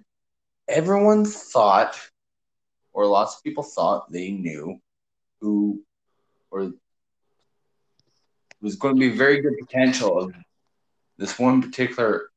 everyone 0.68 1.24
thought, 1.24 1.98
or 2.92 3.06
lots 3.06 3.36
of 3.36 3.42
people 3.42 3.62
thought 3.62 4.10
they 4.10 4.30
knew 4.30 4.80
who 5.40 5.82
or 6.50 6.72
was 8.60 8.76
going 8.76 8.94
to 8.94 9.00
be 9.00 9.16
very 9.16 9.40
good 9.40 9.54
potential 9.58 10.18
of 10.18 10.34
this 11.18 11.38
one 11.38 11.62
particular 11.62 12.30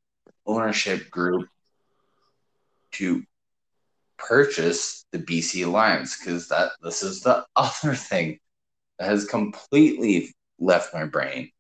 ownership 0.45 1.09
group 1.09 1.47
to 2.91 3.23
purchase 4.17 5.05
the 5.11 5.19
BC 5.19 5.69
Lions 5.71 6.17
because 6.17 6.49
that 6.49 6.71
this 6.81 7.03
is 7.03 7.21
the 7.21 7.45
other 7.55 7.95
thing 7.95 8.39
that 8.97 9.09
has 9.09 9.25
completely 9.25 10.33
left 10.59 10.93
my 10.93 11.05
brain. 11.05 11.51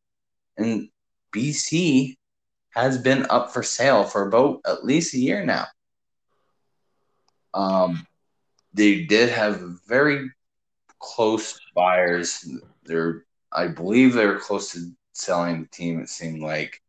And 0.57 0.89
BC 1.33 2.15
has 2.71 2.97
been 2.97 3.25
up 3.29 3.51
for 3.53 3.63
sale 3.63 4.03
for 4.03 4.27
about 4.27 4.59
at 4.65 4.83
least 4.83 5.13
a 5.13 5.19
year 5.19 5.45
now. 5.45 5.65
Um, 7.53 8.05
they 8.73 9.05
did 9.05 9.29
have 9.29 9.61
very 9.87 10.29
close 10.99 11.59
buyers. 11.75 12.47
They're, 12.83 13.25
I 13.51 13.67
believe, 13.67 14.13
they 14.13 14.25
were 14.25 14.39
close 14.39 14.73
to 14.73 14.91
selling 15.13 15.61
the 15.61 15.67
team. 15.67 15.99
It 15.99 16.09
seemed 16.09 16.41
like 16.41 16.81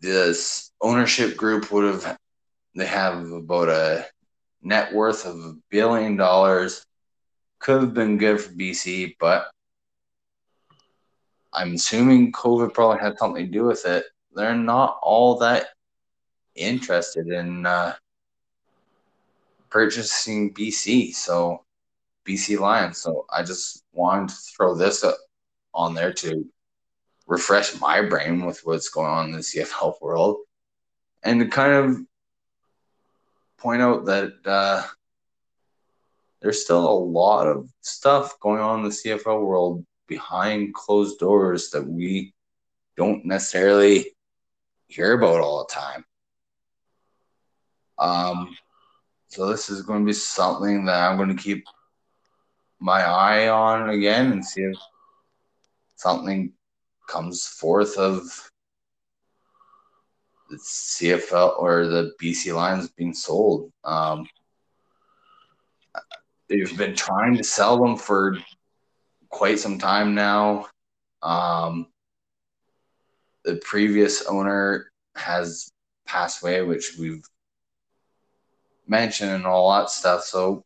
this 0.00 0.72
ownership 0.80 1.36
group 1.36 1.70
would 1.72 1.84
have. 1.84 2.16
They 2.74 2.86
have 2.86 3.30
about 3.30 3.68
a 3.70 4.06
net 4.62 4.92
worth 4.92 5.24
of 5.24 5.36
a 5.36 5.54
billion 5.70 6.16
dollars. 6.16 6.84
Could 7.58 7.80
have 7.80 7.94
been 7.94 8.18
good 8.18 8.40
for 8.40 8.52
BC, 8.52 9.16
but 9.18 9.46
I'm 11.52 11.74
assuming 11.74 12.32
COVID 12.32 12.74
probably 12.74 13.00
had 13.00 13.18
something 13.18 13.46
to 13.46 13.50
do 13.50 13.64
with 13.64 13.86
it. 13.86 14.04
They're 14.34 14.54
not 14.54 14.98
all 15.02 15.38
that 15.38 15.68
interested 16.56 17.28
in 17.28 17.66
uh, 17.66 17.94
purchasing 19.70 20.52
BC, 20.54 21.14
so 21.14 21.64
BC 22.26 22.58
Lions. 22.58 22.98
So 22.98 23.26
I 23.30 23.42
just 23.42 23.84
wanted 23.92 24.30
to 24.30 24.34
throw 24.56 24.74
this 24.74 25.04
up 25.04 25.16
on 25.74 25.94
there 25.94 26.12
to 26.12 26.44
refresh 27.26 27.78
my 27.80 28.02
brain 28.02 28.44
with 28.44 28.60
what's 28.64 28.88
going 28.88 29.10
on 29.10 29.26
in 29.26 29.32
the 29.32 29.38
CFL 29.38 30.00
world, 30.00 30.38
and 31.22 31.40
to 31.40 31.46
kind 31.48 31.72
of 31.72 31.96
point 33.58 33.82
out 33.82 34.04
that 34.06 34.32
uh, 34.44 34.82
there's 36.40 36.62
still 36.62 36.88
a 36.88 37.04
lot 37.04 37.46
of 37.46 37.68
stuff 37.80 38.38
going 38.40 38.60
on 38.60 38.80
in 38.80 38.84
the 38.84 38.90
CFL 38.90 39.42
world 39.42 39.84
behind 40.06 40.74
closed 40.74 41.18
doors 41.18 41.70
that 41.70 41.86
we 41.86 42.32
don't 42.96 43.24
necessarily 43.24 44.14
hear 44.88 45.14
about 45.14 45.40
all 45.40 45.66
the 45.66 45.74
time. 45.74 46.04
Um, 47.98 48.56
so 49.28 49.46
this 49.46 49.70
is 49.70 49.82
going 49.82 50.00
to 50.00 50.06
be 50.06 50.12
something 50.12 50.84
that 50.86 51.10
I'm 51.10 51.16
going 51.16 51.34
to 51.34 51.42
keep 51.42 51.64
my 52.78 53.02
eye 53.02 53.48
on 53.48 53.90
again 53.90 54.32
and 54.32 54.44
see 54.44 54.62
if 54.62 54.76
something 55.96 56.52
comes 57.08 57.46
forth 57.46 57.96
of 57.96 58.50
the 60.50 60.56
CFL 60.56 61.58
or 61.58 61.86
the 61.86 62.12
BC 62.22 62.54
Lions 62.54 62.88
being 62.90 63.14
sold. 63.14 63.72
Um, 63.84 64.26
they've 66.48 66.76
been 66.76 66.94
trying 66.94 67.36
to 67.36 67.44
sell 67.44 67.82
them 67.82 67.96
for 67.96 68.38
quite 69.28 69.58
some 69.58 69.78
time 69.78 70.14
now. 70.14 70.66
Um, 71.22 71.88
the 73.44 73.56
previous 73.56 74.26
owner 74.26 74.90
has 75.16 75.70
passed 76.06 76.42
away, 76.42 76.62
which 76.62 76.96
we've 76.98 77.24
mentioned 78.86 79.30
and 79.30 79.46
all 79.46 79.72
that 79.72 79.90
stuff. 79.90 80.22
So 80.22 80.64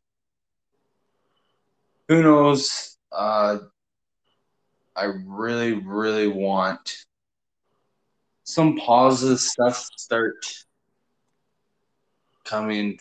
who 2.09 2.23
knows? 2.23 2.97
Uh, 3.13 3.59
I 4.97 5.05
really, 5.27 5.75
really 5.75 6.29
want 6.29 7.05
some 8.45 8.77
positive 8.77 9.39
stuff 9.39 9.89
start 9.97 10.35
coming 12.45 12.99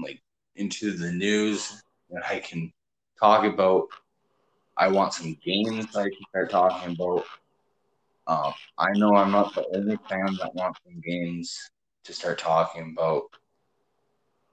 like 0.00 0.22
into 0.54 0.92
the 0.92 1.10
news 1.10 1.82
that 2.10 2.22
I 2.28 2.38
can 2.38 2.72
talk 3.18 3.44
about. 3.44 3.88
I 4.76 4.88
want 4.88 5.14
some 5.14 5.36
games 5.44 5.96
I 5.96 6.04
can 6.04 6.24
start 6.28 6.50
talking 6.50 6.94
about. 6.94 7.24
Um, 8.26 8.54
I 8.78 8.92
know 8.94 9.16
I'm 9.16 9.32
not 9.32 9.54
the 9.54 9.66
only 9.74 9.98
fan 10.08 10.36
that 10.40 10.54
wants 10.54 10.78
some 10.84 11.00
games 11.00 11.70
to 12.04 12.12
start 12.12 12.38
talking 12.38 12.94
about. 12.96 13.24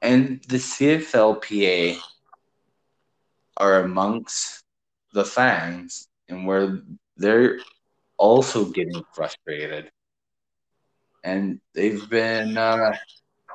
And 0.02 0.42
the 0.48 0.58
CFLPA 0.58 1.98
are 3.58 3.80
amongst 3.82 4.64
the 5.14 5.26
fans 5.26 6.08
and 6.30 6.46
where 6.46 6.82
they're 7.18 7.60
also 8.18 8.66
getting 8.66 9.04
frustrated. 9.14 9.92
And 11.24 11.60
they've 11.74 12.08
been 12.10 12.58
uh, 12.58 12.96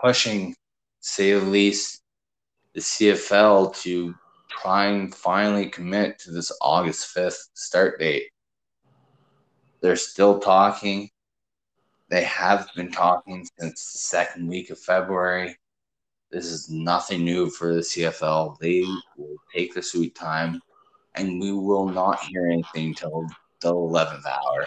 pushing, 0.02 0.56
say 1.00 1.32
at 1.32 1.44
least, 1.44 2.02
the 2.74 2.80
CFL 2.80 3.76
to 3.82 4.14
try 4.48 4.86
and 4.86 5.14
finally 5.14 5.68
commit 5.68 6.18
to 6.20 6.30
this 6.32 6.52
August 6.60 7.14
5th 7.14 7.38
start 7.54 7.98
date. 7.98 8.30
They're 9.80 9.96
still 9.96 10.38
talking. 10.38 11.10
They 12.08 12.24
have 12.24 12.68
been 12.76 12.92
talking 12.92 13.46
since 13.58 13.92
the 13.92 13.98
second 13.98 14.48
week 14.48 14.70
of 14.70 14.78
February. 14.78 15.56
This 16.32 16.46
is 16.46 16.70
nothing 16.70 17.26
new 17.26 17.50
for 17.50 17.74
the 17.74 17.80
CFL. 17.80 18.58
They 18.58 18.84
will 19.18 19.36
take 19.54 19.74
the 19.74 19.82
sweet 19.82 20.14
time, 20.14 20.62
and 21.14 21.38
we 21.38 21.52
will 21.52 21.86
not 21.86 22.24
hear 22.24 22.46
anything 22.46 22.88
until 22.88 23.26
the 23.60 23.74
11th 23.74 24.24
hour. 24.24 24.66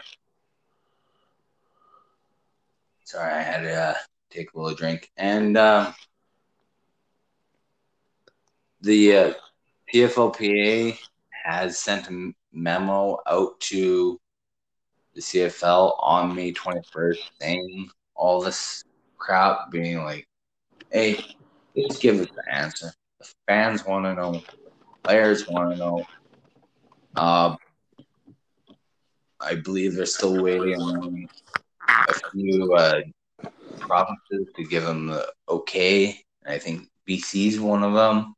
Sorry, 3.03 3.33
I 3.33 3.41
had 3.41 3.61
to 3.61 3.73
uh, 3.73 3.93
take 4.29 4.53
a 4.53 4.59
little 4.59 4.77
drink. 4.77 5.11
And 5.17 5.57
uh, 5.57 5.91
the 8.81 9.15
uh, 9.17 9.33
CFLPA 9.91 10.99
has 11.45 11.79
sent 11.79 12.09
a 12.11 12.31
memo 12.53 13.17
out 13.25 13.59
to 13.61 14.19
the 15.15 15.21
CFL 15.21 15.95
on 15.97 16.35
May 16.35 16.53
21st 16.53 17.17
saying 17.41 17.89
all 18.13 18.39
this 18.39 18.83
crap, 19.17 19.71
being 19.71 20.03
like, 20.03 20.27
hey, 20.91 21.25
just 21.75 22.01
give 22.01 22.19
us 22.19 22.27
the 22.35 22.53
answer. 22.53 22.91
The 23.19 23.27
fans 23.47 23.85
want 23.85 24.05
to 24.05 24.13
know, 24.13 24.41
players 25.03 25.47
want 25.47 25.71
to 25.71 25.77
know. 25.77 26.05
Uh, 27.15 27.55
I 29.39 29.55
believe 29.55 29.95
they're 29.95 30.05
still 30.05 30.41
waiting 30.41 30.75
on 30.75 31.27
a 31.87 32.13
few 32.31 32.73
uh, 32.73 33.01
provinces 33.79 34.47
to 34.55 34.63
give 34.65 34.83
them 34.83 35.07
the 35.07 35.31
okay. 35.47 36.19
I 36.47 36.57
think 36.57 36.87
BC 37.07 37.47
is 37.47 37.59
one 37.59 37.83
of 37.83 37.93
them. 37.93 38.35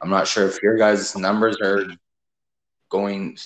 I'm 0.00 0.10
not 0.10 0.28
sure 0.28 0.46
if 0.46 0.62
your 0.62 0.76
guys' 0.76 1.16
numbers 1.16 1.58
are 1.62 1.86
going 2.88 3.38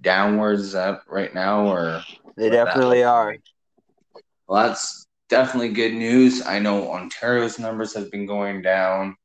downwards 0.00 0.74
right 1.08 1.32
now 1.34 1.66
or 1.66 2.02
they 2.36 2.50
definitely 2.50 3.02
are. 3.02 3.36
Well, 4.46 4.68
that's 4.68 5.06
definitely 5.30 5.70
good 5.70 5.94
news. 5.94 6.44
I 6.44 6.58
know 6.58 6.92
Ontario's 6.92 7.58
numbers 7.58 7.94
have 7.94 8.10
been 8.10 8.26
going 8.26 8.60
down. 8.60 9.16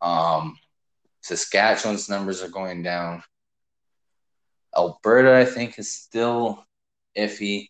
Um, 0.00 0.58
Saskatchewan's 1.20 2.08
numbers 2.08 2.42
are 2.42 2.48
going 2.48 2.82
down. 2.82 3.22
Alberta, 4.76 5.36
I 5.36 5.44
think, 5.44 5.78
is 5.78 5.94
still 5.94 6.64
iffy. 7.16 7.68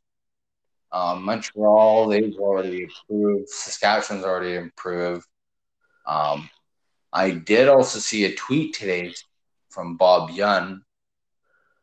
Um, 0.93 1.25
Montreal, 1.25 2.09
they've 2.09 2.37
already 2.39 2.85
improved. 2.85 3.49
Saskatchewan's 3.49 4.25
already 4.25 4.55
improved. 4.55 5.27
Um, 6.07 6.49
I 7.13 7.31
did 7.31 7.69
also 7.69 7.99
see 7.99 8.25
a 8.25 8.35
tweet 8.35 8.75
today 8.75 9.13
from 9.71 9.97
Bob 9.97 10.31
Young, 10.31 10.83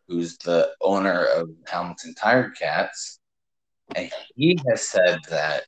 who's 0.07 0.37
the 0.37 0.71
owner 0.81 1.25
of 1.25 1.49
Hamilton 1.67 2.15
Tiger 2.15 2.51
Cats, 2.51 3.19
and 3.93 4.09
he 4.35 4.57
has 4.67 4.87
said 4.87 5.19
that 5.29 5.65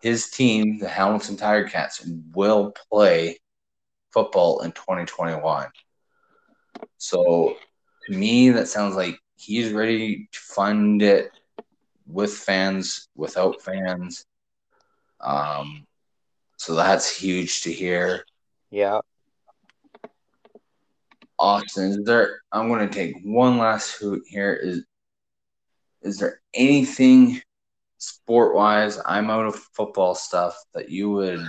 his 0.00 0.30
team, 0.30 0.78
the 0.78 0.88
Hamilton 0.88 1.36
Tiger 1.36 1.68
Cats, 1.68 2.06
will 2.32 2.74
play 2.90 3.38
football 4.12 4.60
in 4.60 4.72
2021. 4.72 5.68
So 6.98 7.56
to 8.06 8.12
me, 8.12 8.50
that 8.50 8.68
sounds 8.68 8.96
like 8.96 9.18
he's 9.36 9.72
ready 9.72 10.28
to 10.30 10.38
fund 10.38 11.02
it 11.02 11.30
with 12.06 12.32
fans, 12.32 13.08
without 13.16 13.62
fans. 13.62 14.26
Um, 15.20 15.86
so 16.58 16.74
that's 16.74 17.16
huge 17.16 17.62
to 17.62 17.72
hear. 17.72 18.24
Yeah. 18.70 19.00
Austin, 21.38 21.90
is 21.90 22.04
there? 22.04 22.40
I'm 22.52 22.68
going 22.68 22.88
to 22.88 22.94
take 22.94 23.16
one 23.24 23.58
last 23.58 23.96
hoot 23.96 24.22
here. 24.26 24.52
Is 24.54 24.84
is 26.04 26.18
there 26.18 26.40
anything 26.52 27.40
sport 27.98 28.54
wise? 28.54 29.00
I'm 29.04 29.30
out 29.30 29.46
of 29.46 29.56
football 29.56 30.14
stuff 30.14 30.56
that 30.74 30.90
you 30.90 31.10
would 31.10 31.44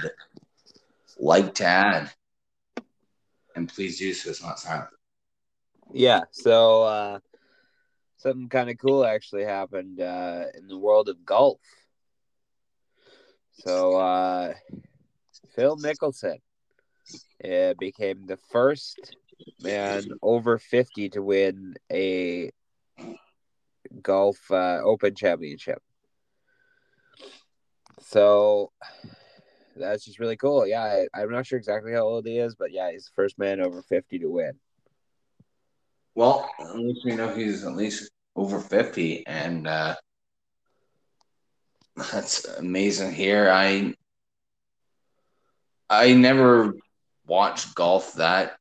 like 1.20 1.54
to 1.56 1.66
add, 1.66 2.12
and 3.56 3.70
please 3.70 4.00
do 4.00 4.14
so. 4.14 4.30
It's 4.30 4.42
not 4.42 4.60
silent. 4.60 4.90
Yeah. 5.94 6.22
So 6.32 6.84
uh, 6.84 7.20
something 8.18 8.50
kind 8.50 8.70
of 8.70 8.78
cool 8.78 9.06
actually 9.06 9.44
happened 9.44 10.00
uh, 10.00 10.46
in 10.58 10.68
the 10.68 10.78
world 10.78 11.10
of 11.10 11.26
golf. 11.26 11.60
So 13.52 13.96
uh, 13.96 14.54
Phil 15.54 15.78
Mickelson 15.78 16.38
uh, 17.44 17.74
became 17.78 18.26
the 18.26 18.38
first 18.52 19.16
man 19.62 20.04
over 20.22 20.58
50 20.58 21.10
to 21.10 21.22
win 21.22 21.76
a 21.92 22.52
golf 24.02 24.40
uh, 24.52 24.82
open 24.84 25.16
championship. 25.16 25.82
So 28.02 28.72
that's 29.76 30.06
just 30.06 30.20
really 30.20 30.38
cool. 30.38 30.68
Yeah, 30.68 31.06
I, 31.14 31.22
am 31.22 31.32
not 31.32 31.46
sure 31.46 31.58
exactly 31.58 31.92
how 31.92 32.02
old 32.02 32.26
he 32.26 32.38
is, 32.38 32.56
but 32.56 32.72
yeah, 32.72 32.92
he's 32.92 33.06
the 33.06 33.12
first 33.16 33.38
man 33.38 33.60
over 33.60 33.82
50 33.82 34.20
to 34.20 34.28
win. 34.28 34.54
Well, 36.14 36.50
at 36.60 36.76
least 36.76 37.06
we 37.06 37.16
know 37.16 37.34
he's 37.34 37.66
at 37.66 37.76
least 37.76 38.10
over 38.36 38.60
50, 38.60 39.28
and 39.28 39.68
uh, 39.68 39.96
that's 42.12 42.46
amazing 42.46 43.14
here. 43.14 43.50
I 43.52 43.94
I 45.90 46.14
never 46.14 46.74
watched 47.28 47.76
golf 47.76 48.14
that 48.14 48.58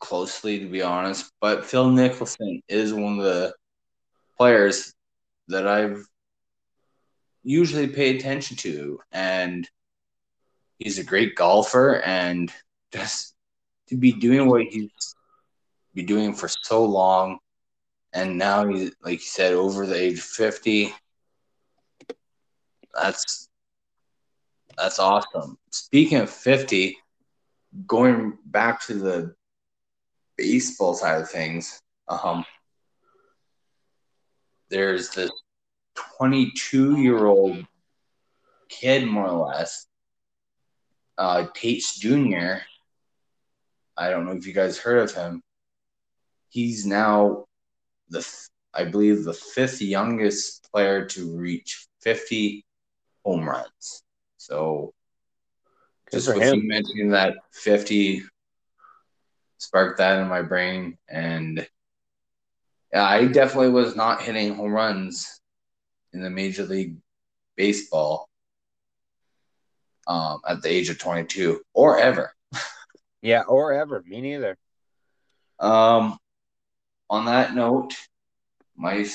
closely, 0.00 0.58
to 0.60 0.66
be 0.66 0.82
honest, 0.82 1.30
but 1.40 1.64
Phil 1.64 1.90
Mickelson 1.90 2.60
is 2.68 2.94
one 2.94 3.18
of 3.18 3.24
the 3.24 3.54
players 4.40 4.94
that 5.48 5.66
I've 5.66 6.02
usually 7.42 7.88
pay 7.88 8.16
attention 8.16 8.56
to, 8.56 8.98
and 9.12 9.68
he's 10.78 10.98
a 10.98 11.04
great 11.04 11.34
golfer, 11.34 12.00
and 12.00 12.50
just 12.92 13.34
to 13.88 13.98
be 13.98 14.12
doing 14.12 14.48
what 14.48 14.62
he's 14.62 15.14
be 15.94 16.02
doing 16.02 16.32
for 16.32 16.48
so 16.48 16.86
long, 16.86 17.38
and 18.14 18.38
now 18.38 18.66
he's 18.66 18.92
like 19.02 19.18
you 19.18 19.30
said, 19.38 19.52
over 19.52 19.84
the 19.84 20.00
age 20.00 20.16
of 20.18 20.24
fifty. 20.24 20.94
That's 22.94 23.46
that's 24.74 24.98
awesome. 24.98 25.58
Speaking 25.70 26.18
of 26.18 26.30
50, 26.30 26.96
going 27.86 28.38
back 28.46 28.80
to 28.86 28.94
the 28.94 29.34
baseball 30.38 30.94
side 30.94 31.20
of 31.20 31.28
things, 31.28 31.82
um, 32.08 32.46
there's 34.70 35.10
this 35.10 35.30
22 36.18 37.00
year 37.00 37.26
old 37.26 37.66
kid, 38.68 39.06
more 39.06 39.28
or 39.28 39.48
less, 39.48 39.86
uh, 41.18 41.46
Tatis 41.54 41.98
Jr. 41.98 42.62
I 43.96 44.10
don't 44.10 44.24
know 44.24 44.32
if 44.32 44.46
you 44.46 44.54
guys 44.54 44.78
heard 44.78 44.98
of 44.98 45.14
him. 45.14 45.42
He's 46.48 46.86
now 46.86 47.44
the, 48.08 48.26
I 48.72 48.84
believe, 48.84 49.24
the 49.24 49.34
fifth 49.34 49.82
youngest 49.82 50.68
player 50.72 51.04
to 51.06 51.36
reach 51.36 51.86
50 52.00 52.64
home 53.24 53.48
runs. 53.48 54.02
So 54.38 54.94
just 56.10 56.28
with 56.28 56.38
him. 56.38 56.60
you 56.60 56.68
mentioning 56.68 57.10
that 57.10 57.34
50 57.52 58.22
sparked 59.58 59.98
that 59.98 60.20
in 60.20 60.28
my 60.28 60.42
brain. 60.42 60.96
And 61.08 61.66
yeah, 62.92 63.04
I 63.04 63.26
definitely 63.26 63.70
was 63.70 63.96
not 63.96 64.22
hitting 64.22 64.54
home 64.54 64.72
runs 64.72 65.40
in 66.12 66.22
the 66.22 66.30
Major 66.30 66.64
League 66.64 66.96
Baseball 67.56 68.28
um, 70.06 70.40
at 70.46 70.62
the 70.62 70.68
age 70.68 70.90
of 70.90 70.98
22 70.98 71.60
or 71.72 71.98
ever. 71.98 72.34
yeah, 73.22 73.42
or 73.42 73.72
ever. 73.72 74.02
Me 74.06 74.20
neither. 74.20 74.56
Um, 75.60 76.18
on 77.08 77.26
that 77.26 77.54
note, 77.54 77.94
my 78.76 79.06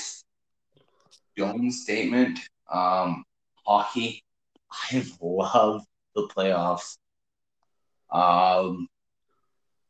own 1.40 1.70
statement. 1.70 2.38
Um, 2.72 3.24
hockey, 3.66 4.22
I 4.70 5.04
love 5.20 5.82
the 6.14 6.28
playoffs. 6.34 6.96
Um, 8.10 8.88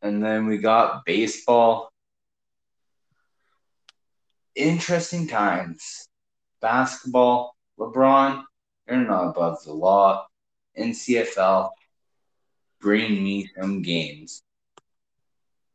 and 0.03 0.25
then 0.25 0.47
we 0.47 0.59
got 0.59 1.05
baseball. 1.05 1.91
Interesting 4.57 5.29
times. 5.29 6.09
Basketball, 6.63 7.55
LeBron, 7.79 8.43
you're 8.89 9.07
not 9.07 9.29
above 9.29 9.63
the 9.65 9.75
law. 9.75 10.27
NCFL, 10.79 11.71
bring 12.81 13.23
me 13.23 13.51
some 13.55 13.83
games. 13.83 14.43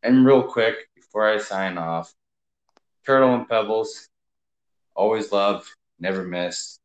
And 0.02 0.26
real 0.26 0.42
quick, 0.42 0.90
before 0.96 1.30
I 1.30 1.38
sign 1.38 1.78
off, 1.78 2.12
Turtle 3.06 3.36
and 3.36 3.48
Pebbles, 3.48 4.10
always 4.96 5.32
loved, 5.32 5.68
never 6.00 6.24
missed. 6.24 6.80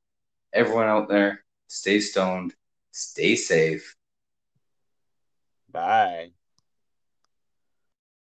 Everyone 0.53 0.88
out 0.88 1.09
there, 1.09 1.44
stay 1.66 2.01
stoned, 2.01 2.55
stay 2.90 3.36
safe. 3.36 3.97
Bye. 5.72 6.32